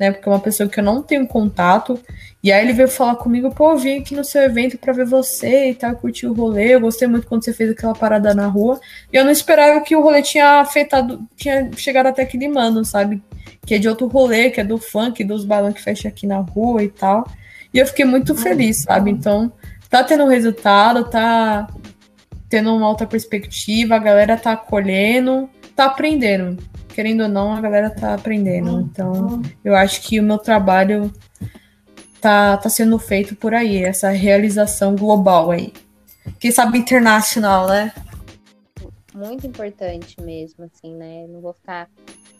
né? 0.00 0.10
Porque 0.10 0.26
é 0.26 0.32
uma 0.32 0.40
pessoa 0.40 0.66
que 0.66 0.80
eu 0.80 0.84
não 0.84 1.02
tenho 1.02 1.26
contato. 1.26 2.00
E 2.42 2.50
aí 2.50 2.64
ele 2.64 2.72
veio 2.72 2.88
falar 2.88 3.16
comigo, 3.16 3.54
pô, 3.54 3.72
eu 3.72 3.78
vim 3.78 3.98
aqui 3.98 4.14
no 4.16 4.24
seu 4.24 4.40
evento 4.42 4.78
para 4.78 4.94
ver 4.94 5.04
você 5.04 5.70
e 5.70 5.74
tal, 5.74 5.94
curtir 5.94 6.26
o 6.26 6.32
rolê. 6.32 6.74
Eu 6.74 6.80
gostei 6.80 7.06
muito 7.06 7.26
quando 7.26 7.44
você 7.44 7.52
fez 7.52 7.70
aquela 7.70 7.92
parada 7.92 8.32
na 8.34 8.46
rua. 8.46 8.80
E 9.12 9.16
eu 9.16 9.24
não 9.24 9.30
esperava 9.30 9.78
que 9.82 9.94
o 9.94 10.00
rolê 10.00 10.22
tinha 10.22 10.60
afetado, 10.60 11.20
tinha 11.36 11.70
chegado 11.76 12.06
até 12.06 12.22
aquele 12.22 12.48
mano, 12.48 12.82
sabe? 12.82 13.22
Que 13.66 13.74
é 13.74 13.78
de 13.78 13.88
outro 13.88 14.06
rolê, 14.06 14.48
que 14.48 14.62
é 14.62 14.64
do 14.64 14.78
funk, 14.78 15.22
dos 15.22 15.44
balões 15.44 15.74
que 15.74 15.82
fecha 15.82 16.08
aqui 16.08 16.26
na 16.26 16.38
rua 16.38 16.82
e 16.82 16.88
tal. 16.88 17.30
E 17.74 17.78
eu 17.78 17.86
fiquei 17.86 18.06
muito 18.06 18.34
feliz, 18.34 18.78
sabe? 18.78 19.10
Então, 19.10 19.52
tá 19.90 20.02
tendo 20.02 20.26
resultado, 20.26 21.04
tá 21.04 21.68
tendo 22.48 22.74
uma 22.74 22.88
outra 22.88 23.06
perspectiva, 23.06 23.96
a 23.96 23.98
galera 23.98 24.36
tá 24.36 24.52
acolhendo, 24.52 25.48
tá 25.76 25.84
aprendendo. 25.84 26.56
Querendo 26.94 27.22
ou 27.22 27.28
não, 27.28 27.52
a 27.52 27.60
galera 27.60 27.90
tá 27.90 28.14
aprendendo. 28.14 28.80
Então, 28.80 29.42
eu 29.64 29.74
acho 29.74 30.02
que 30.02 30.18
o 30.18 30.22
meu 30.22 30.38
trabalho 30.38 31.12
tá, 32.20 32.56
tá 32.56 32.68
sendo 32.68 32.98
feito 32.98 33.34
por 33.34 33.54
aí, 33.54 33.82
essa 33.82 34.10
realização 34.10 34.94
global 34.94 35.50
aí. 35.50 35.72
Quem 36.38 36.50
sabe 36.50 36.78
internacional, 36.78 37.66
né? 37.66 37.92
Muito 39.14 39.46
importante 39.46 40.20
mesmo, 40.20 40.64
assim, 40.64 40.94
né? 40.94 41.26
Não 41.28 41.40
vou 41.40 41.52
ficar 41.52 41.88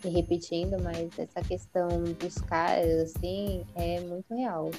me 0.05 0.11
repetindo, 0.11 0.77
mas 0.83 1.09
essa 1.19 1.41
questão 1.47 1.89
dos 2.19 2.37
caras, 2.39 3.03
assim, 3.03 3.63
é 3.75 4.01
muito 4.01 4.35
real. 4.35 4.71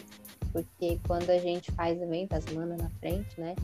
Porque 0.51 0.99
quando 1.07 1.29
a 1.29 1.37
gente 1.37 1.71
faz 1.71 2.01
evento, 2.01 2.33
as 2.33 2.45
manas 2.53 2.77
na 2.77 2.89
frente, 2.99 3.39
né? 3.39 3.55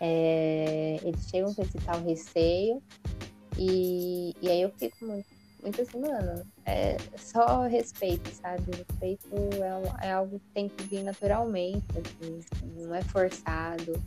É, 0.00 0.98
eles 1.02 1.28
chegam 1.28 1.52
com 1.52 1.62
esse 1.62 1.76
tal 1.78 2.00
receio 2.02 2.80
e, 3.58 4.34
e 4.40 4.48
aí 4.48 4.62
eu 4.62 4.70
fico 4.70 5.04
muito, 5.04 5.26
muito 5.62 5.82
assim, 5.82 5.98
mano, 5.98 6.46
é 6.64 6.96
só 7.16 7.62
respeito, 7.62 8.30
sabe? 8.30 8.64
Respeito 8.76 9.28
é, 10.00 10.06
é 10.08 10.12
algo 10.12 10.38
que 10.38 10.50
tem 10.54 10.68
que 10.68 10.84
vir 10.84 11.02
naturalmente, 11.02 11.84
assim, 11.98 12.40
não 12.76 12.94
é 12.94 13.02
forçado. 13.02 14.00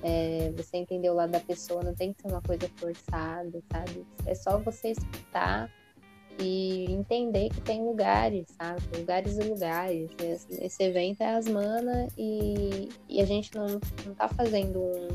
É, 0.00 0.52
você 0.56 0.76
entender 0.76 1.10
o 1.10 1.14
lado 1.14 1.32
da 1.32 1.40
pessoa, 1.40 1.82
não 1.82 1.92
tem 1.92 2.12
que 2.12 2.22
ser 2.22 2.28
uma 2.28 2.42
coisa 2.42 2.70
forçada, 2.76 3.60
sabe? 3.72 4.06
É 4.26 4.34
só 4.34 4.58
você 4.58 4.90
escutar 4.90 5.68
e 6.40 6.84
entender 6.92 7.48
que 7.48 7.60
tem 7.62 7.82
lugares, 7.82 8.46
sabe? 8.56 8.80
Lugares 8.96 9.36
e 9.38 9.42
lugares. 9.42 10.10
Esse, 10.60 10.84
evento 10.84 11.20
é 11.20 11.34
as 11.34 11.48
mana 11.48 12.06
e, 12.16 12.88
e 13.08 13.20
a 13.20 13.24
gente 13.24 13.54
não, 13.56 13.66
não 14.06 14.14
tá 14.14 14.28
fazendo 14.28 14.78
um, 14.78 15.08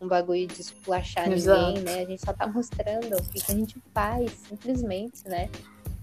um 0.00 0.08
bagulho 0.08 0.46
de 0.46 0.60
esculachar 0.60 1.28
ninguém, 1.28 1.82
né? 1.82 2.00
A 2.00 2.04
gente 2.04 2.24
só 2.24 2.32
tá 2.32 2.46
mostrando 2.46 3.16
o 3.16 3.22
que, 3.30 3.40
a 3.50 3.54
gente 3.54 3.76
faz, 3.94 4.30
simplesmente, 4.48 5.26
né? 5.26 5.48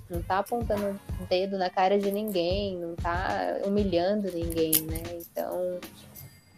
Não 0.10 0.22
tá 0.22 0.40
apontando 0.40 1.00
o 1.22 1.26
dedo 1.26 1.58
na 1.58 1.70
cara 1.70 1.98
de 1.98 2.12
ninguém, 2.12 2.78
não 2.78 2.96
tá 2.96 3.60
humilhando 3.66 4.32
ninguém, 4.32 4.74
né? 4.82 5.02
Então, 5.14 5.80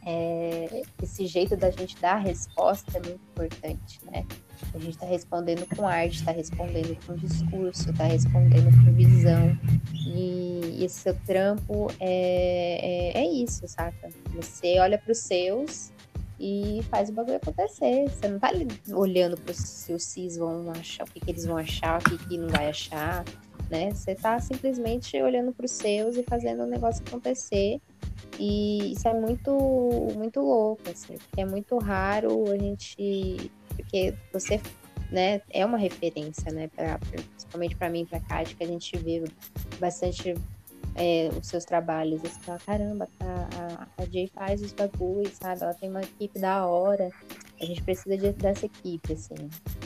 é, 0.06 0.84
esse 1.02 1.26
jeito 1.26 1.58
da 1.58 1.72
gente 1.72 1.98
dar 2.00 2.16
a 2.16 2.20
resposta 2.20 2.98
é 2.98 3.02
muito 3.02 3.22
importante, 3.34 4.00
né? 4.06 4.26
A 4.74 4.78
gente 4.78 4.92
está 4.92 5.06
respondendo 5.06 5.66
com 5.76 5.88
arte, 5.88 6.20
está 6.20 6.32
respondendo 6.32 6.98
com 7.06 7.16
discurso, 7.16 7.90
está 7.90 8.06
respondendo 8.06 8.72
com 8.84 8.94
visão. 8.94 9.58
E, 9.94 10.84
esse 10.84 11.00
seu 11.00 11.16
trampo 11.26 11.88
é, 12.00 13.14
é, 13.16 13.22
é 13.22 13.28
isso, 13.28 13.68
saca? 13.68 14.10
Você 14.36 14.80
olha 14.80 14.98
para 14.98 15.12
os 15.12 15.20
seus 15.20 15.92
e 16.40 16.82
faz 16.90 17.10
o 17.10 17.14
bagulho 17.14 17.38
acontecer. 17.38 18.10
Você 18.10 18.28
não 18.28 18.40
tá 18.40 18.52
olhando 18.94 19.38
para 19.38 19.54
se 19.54 19.94
os 19.94 20.04
cis 20.04 20.38
vão 20.38 20.72
achar, 20.72 21.06
o 21.06 21.12
que, 21.12 21.20
que 21.20 21.32
eles 21.32 21.46
vão 21.46 21.58
achar, 21.58 22.00
o 22.00 22.04
que, 22.04 22.18
que 22.28 22.38
não 22.38 22.50
vai 22.50 22.70
achar, 22.70 23.24
né? 23.70 23.92
Você 23.92 24.16
tá 24.16 24.40
simplesmente 24.40 25.22
olhando 25.22 25.54
para 25.54 25.66
os 25.66 25.72
seus 25.72 26.18
e 26.18 26.24
fazendo 26.24 26.64
o 26.64 26.68
negócio 26.68 27.04
acontecer. 27.08 27.80
E 28.40 28.92
isso 28.92 29.08
é 29.08 29.14
muito, 29.14 29.52
muito 30.16 30.42
louco, 30.42 30.82
assim, 30.90 31.18
porque 31.18 31.42
é 31.42 31.46
muito 31.46 31.78
raro 31.78 32.52
a 32.52 32.58
gente. 32.58 33.52
Porque 33.76 34.14
você 34.32 34.60
né, 35.12 35.42
é 35.50 35.66
uma 35.66 35.78
referência, 35.78 36.52
né, 36.52 36.68
pra, 36.68 36.98
principalmente 36.98 37.76
para 37.76 37.90
mim, 37.90 38.06
para 38.06 38.20
Kátia, 38.20 38.56
que 38.56 38.64
a 38.64 38.68
gente 38.68 38.98
vê 38.98 39.24
bastante 39.80 40.34
é, 40.96 41.30
os 41.40 41.48
seus 41.48 41.66
trabalhos. 41.66 42.22
Você 42.22 42.40
fala, 42.40 42.60
caramba, 42.60 43.08
a, 43.20 43.84
a, 43.84 44.04
a 44.04 44.06
Jay 44.06 44.28
faz 44.28 44.62
os 44.62 44.74
bagulhos, 44.74 45.34
sabe? 45.34 45.62
Ela 45.62 45.74
tem 45.74 45.90
uma 45.90 46.02
equipe 46.02 46.40
da 46.40 46.66
hora. 46.66 47.12
A 47.62 47.66
gente 47.66 47.82
precisa 47.84 48.18
de, 48.18 48.32
dessa 48.34 48.66
equipe, 48.66 49.14
assim, 49.14 49.36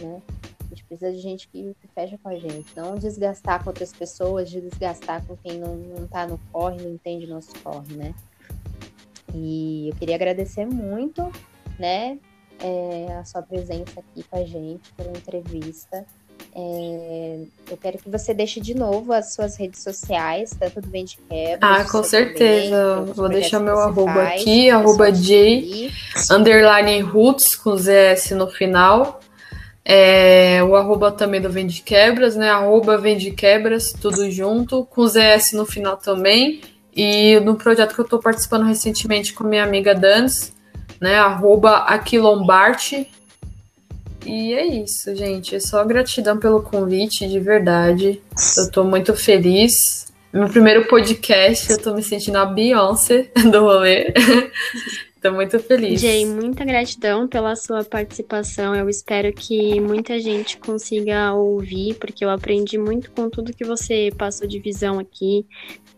né? 0.01 0.22
A 0.64 0.70
gente 0.70 0.84
precisa 0.86 1.12
de 1.12 1.18
gente 1.18 1.47
que, 1.47 1.76
fecha 1.95 2.18
com 2.22 2.30
a 2.30 2.36
gente. 2.38 2.68
Não 2.76 2.95
desgastar 2.95 3.64
com 3.64 3.72
outras 3.72 3.91
pessoas, 3.91 4.49
de 4.49 4.62
desgastar 4.62 5.26
com 5.26 5.36
quem 5.38 5.60
não, 5.60 5.76
não 5.76 6.07
tá 6.07 6.28
no 6.28 6.38
corre, 6.51 6.82
não 6.82 6.91
entende 6.91 7.26
nosso 7.26 7.51
corre, 7.64 7.95
né? 7.95 8.14
E 9.34 9.89
eu 9.89 9.95
queria 9.95 10.16
agradecer 10.16 10.66
muito, 10.66 11.32
né, 11.78 12.20
é, 12.60 13.14
a 13.14 13.24
sua 13.24 13.41
presença 13.41 13.99
aqui 13.99 14.24
com 14.24 14.38
a 14.38 14.43
gente, 14.43 14.91
pela 14.93 15.12
entrevista. 15.12 16.05
É, 16.56 17.39
eu 17.70 17.78
quero 17.78 17.97
que 18.00 18.10
você 18.10 18.34
deixe 18.34 18.60
de 18.60 18.74
novo 18.74 19.14
as 19.14 19.34
suas 19.34 19.56
redes 19.56 19.84
sociais, 19.84 20.52
tanto 20.60 20.82
do 20.82 20.89
Vende 20.89 21.18
Quebra. 21.30 21.60
Ah, 21.62 21.84
com 21.84 22.04
certeza. 22.04 22.95
Também, 22.97 23.14
Vou 23.14 23.30
deixar 23.30 23.60
meu 23.60 23.80
arroba 23.80 24.14
faz, 24.14 24.41
aqui, 24.41 24.70
arroba 24.70 25.12
J, 25.12 25.91
underline 26.32 27.02
roots, 27.02 27.56
com 27.56 27.76
ZS 27.76 28.32
no 28.32 28.47
final. 28.47 29.20
É, 29.86 30.62
o 30.64 30.76
arroba 30.76 31.12
também 31.12 31.41
do 31.41 31.50
Vende 31.50 31.82
Quebras, 31.82 32.36
né? 32.36 32.50
Arroba 32.50 32.97
Vende 32.97 33.32
Quebras, 33.32 33.93
tudo 33.93 34.30
junto, 34.30 34.86
com 34.86 35.08
ZS 35.08 35.54
no 35.54 35.66
final 35.66 35.97
também. 35.97 36.62
E 36.95 37.39
no 37.39 37.56
projeto 37.56 37.93
que 37.93 38.02
eu 38.02 38.06
estou 38.06 38.20
participando 38.20 38.66
recentemente 38.66 39.34
com 39.34 39.43
minha 39.43 39.64
amiga 39.64 39.95
Dans, 39.95 40.54
né? 41.00 41.16
Arroba 41.18 41.78
Aquilombarte. 41.78 43.08
E 44.26 44.53
é 44.53 44.65
isso, 44.65 45.15
gente. 45.15 45.55
É 45.55 45.59
só 45.59 45.84
gratidão 45.84 46.38
pelo 46.38 46.61
convite, 46.61 47.28
de 47.28 47.39
verdade. 47.39 48.22
Eu 48.57 48.63
estou 48.63 48.84
muito 48.84 49.15
feliz. 49.15 50.07
Meu 50.32 50.47
primeiro 50.47 50.88
podcast, 50.88 51.70
eu 51.72 51.78
estou 51.78 51.95
me 51.95 52.03
sentindo 52.03 52.38
a 52.38 52.45
Beyoncé 52.45 53.32
do 53.51 53.61
rolê. 53.61 54.13
Estou 55.20 55.34
muito 55.34 55.59
feliz. 55.59 55.99
Jay, 55.99 56.26
muita 56.26 56.63
gratidão 56.63 57.28
pela 57.28 57.53
sua 57.53 57.84
participação. 57.84 58.74
Eu 58.74 58.88
espero 58.88 59.34
que 59.34 59.78
muita 59.82 60.17
gente 60.17 60.57
consiga 60.57 61.34
ouvir, 61.34 61.95
porque 61.95 62.24
eu 62.24 62.30
aprendi 62.30 62.78
muito 62.78 63.11
com 63.11 63.30
tudo 63.30 63.51
que 63.51 63.65
você 63.65 64.13
passou 64.17 64.47
de 64.47 64.59
visão 64.59 64.97
aqui. 64.97 65.45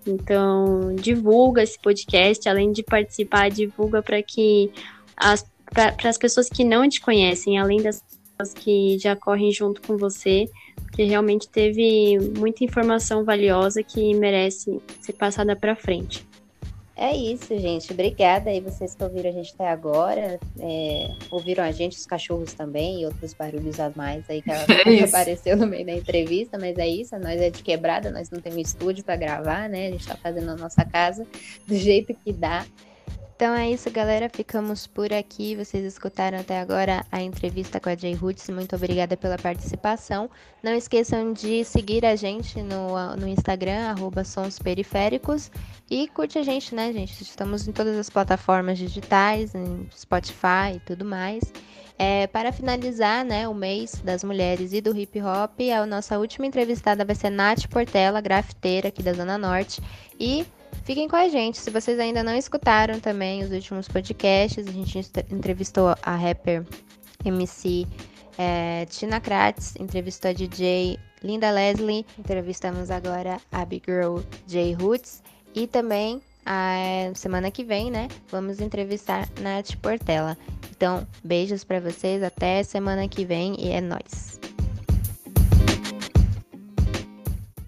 Então, 0.07 0.95
divulga 0.95 1.61
esse 1.61 1.79
podcast, 1.79 2.49
além 2.49 2.71
de 2.71 2.81
participar, 2.81 3.51
divulga 3.51 4.01
para 4.01 4.23
que 4.23 4.71
as 5.15 5.45
para 5.71 6.09
as 6.09 6.17
pessoas 6.17 6.49
que 6.49 6.63
não 6.63 6.87
te 6.87 7.01
conhecem, 7.01 7.57
além 7.57 7.81
das 7.81 8.03
pessoas 8.37 8.53
que 8.53 8.99
já 8.99 9.15
correm 9.15 9.51
junto 9.51 9.81
com 9.81 9.97
você, 9.97 10.49
que 10.91 11.03
realmente 11.03 11.47
teve 11.47 12.19
muita 12.37 12.63
informação 12.63 13.23
valiosa 13.23 13.81
que 13.81 14.13
merece 14.13 14.81
ser 14.99 15.13
passada 15.13 15.55
para 15.55 15.75
frente. 15.75 16.29
É 16.95 17.15
isso, 17.15 17.57
gente. 17.57 17.91
Obrigada 17.91 18.51
aí 18.51 18.59
vocês 18.59 18.93
que 18.93 19.03
ouviram 19.03 19.29
a 19.29 19.33
gente 19.33 19.53
até 19.55 19.67
agora. 19.67 20.39
É, 20.59 21.09
ouviram 21.31 21.63
a 21.63 21.71
gente, 21.71 21.97
os 21.97 22.05
cachorros 22.05 22.53
também, 22.53 23.01
e 23.01 23.05
outros 23.05 23.33
barulhos 23.33 23.79
a 23.79 23.91
mais 23.95 24.29
aí 24.29 24.39
que, 24.41 24.51
é 24.51 25.03
apareceu 25.03 25.57
no 25.57 25.65
meio 25.65 25.85
da 25.85 25.93
entrevista, 25.93 26.59
mas 26.59 26.77
é 26.77 26.87
isso, 26.87 27.17
nós 27.17 27.41
é 27.41 27.49
de 27.49 27.63
quebrada, 27.63 28.11
nós 28.11 28.29
não 28.29 28.39
temos 28.39 28.67
estúdio 28.67 29.03
para 29.03 29.15
gravar, 29.15 29.67
né? 29.67 29.87
A 29.87 29.91
gente 29.91 30.05
tá 30.05 30.15
fazendo 30.15 30.51
a 30.51 30.55
nossa 30.55 30.85
casa 30.85 31.25
do 31.65 31.75
jeito 31.75 32.13
que 32.13 32.31
dá. 32.31 32.65
Então 33.41 33.55
é 33.55 33.71
isso, 33.71 33.89
galera. 33.89 34.29
Ficamos 34.29 34.85
por 34.85 35.11
aqui. 35.11 35.55
Vocês 35.55 35.83
escutaram 35.83 36.37
até 36.37 36.59
agora 36.59 37.03
a 37.11 37.23
entrevista 37.23 37.79
com 37.79 37.89
a 37.89 37.95
Jay 37.95 38.13
Roots. 38.13 38.47
Muito 38.49 38.75
obrigada 38.75 39.17
pela 39.17 39.35
participação. 39.35 40.29
Não 40.61 40.75
esqueçam 40.75 41.33
de 41.33 41.65
seguir 41.65 42.05
a 42.05 42.15
gente 42.15 42.61
no, 42.61 43.15
no 43.15 43.27
Instagram, 43.27 43.89
arroba. 43.89 44.21
E 45.89 46.07
curte 46.09 46.37
a 46.37 46.43
gente, 46.43 46.75
né, 46.75 46.93
gente? 46.93 47.23
Estamos 47.23 47.67
em 47.67 47.71
todas 47.71 47.97
as 47.97 48.11
plataformas 48.11 48.77
digitais, 48.77 49.55
em 49.55 49.89
Spotify 49.91 50.75
e 50.75 50.79
tudo 50.85 51.03
mais. 51.03 51.51
É, 51.97 52.27
para 52.27 52.51
finalizar 52.51 53.25
né, 53.25 53.47
o 53.47 53.55
mês 53.55 54.03
das 54.03 54.23
mulheres 54.23 54.71
e 54.71 54.81
do 54.81 54.95
hip 54.95 55.19
hop, 55.19 55.59
a 55.75 55.83
nossa 55.87 56.19
última 56.19 56.45
entrevistada 56.45 57.03
vai 57.03 57.15
ser 57.15 57.31
Nath 57.31 57.65
Portela, 57.71 58.21
grafiteira 58.21 58.89
aqui 58.89 59.01
da 59.01 59.13
Zona 59.13 59.35
Norte. 59.35 59.81
E 60.19 60.45
Fiquem 60.83 61.07
com 61.07 61.15
a 61.15 61.27
gente. 61.27 61.57
Se 61.57 61.69
vocês 61.69 61.99
ainda 61.99 62.23
não 62.23 62.35
escutaram 62.35 62.99
também 62.99 63.43
os 63.43 63.51
últimos 63.51 63.87
podcasts, 63.87 64.67
a 64.67 64.71
gente 64.71 64.99
entrevistou 65.31 65.95
a 66.01 66.15
rapper 66.15 66.65
MC 67.23 67.87
é, 68.37 68.85
Tina 68.85 69.19
Kratz, 69.19 69.75
entrevistou 69.79 70.31
a 70.31 70.33
DJ 70.33 70.97
Linda 71.23 71.51
Leslie, 71.51 72.05
entrevistamos 72.17 72.89
agora 72.89 73.39
a 73.51 73.63
Big 73.63 73.83
Girl 73.85 74.19
J 74.47 74.73
Roots 74.73 75.21
e 75.53 75.67
também 75.67 76.21
a 76.45 77.11
semana 77.13 77.51
que 77.51 77.63
vem, 77.63 77.91
né, 77.91 78.07
vamos 78.29 78.59
entrevistar 78.59 79.29
Nath 79.39 79.75
Portela. 79.81 80.35
Então, 80.71 81.07
beijos 81.23 81.63
para 81.63 81.79
vocês, 81.79 82.23
até 82.23 82.63
semana 82.63 83.07
que 83.07 83.23
vem 83.23 83.55
e 83.59 83.69
é 83.69 83.79
nóis. 83.79 84.40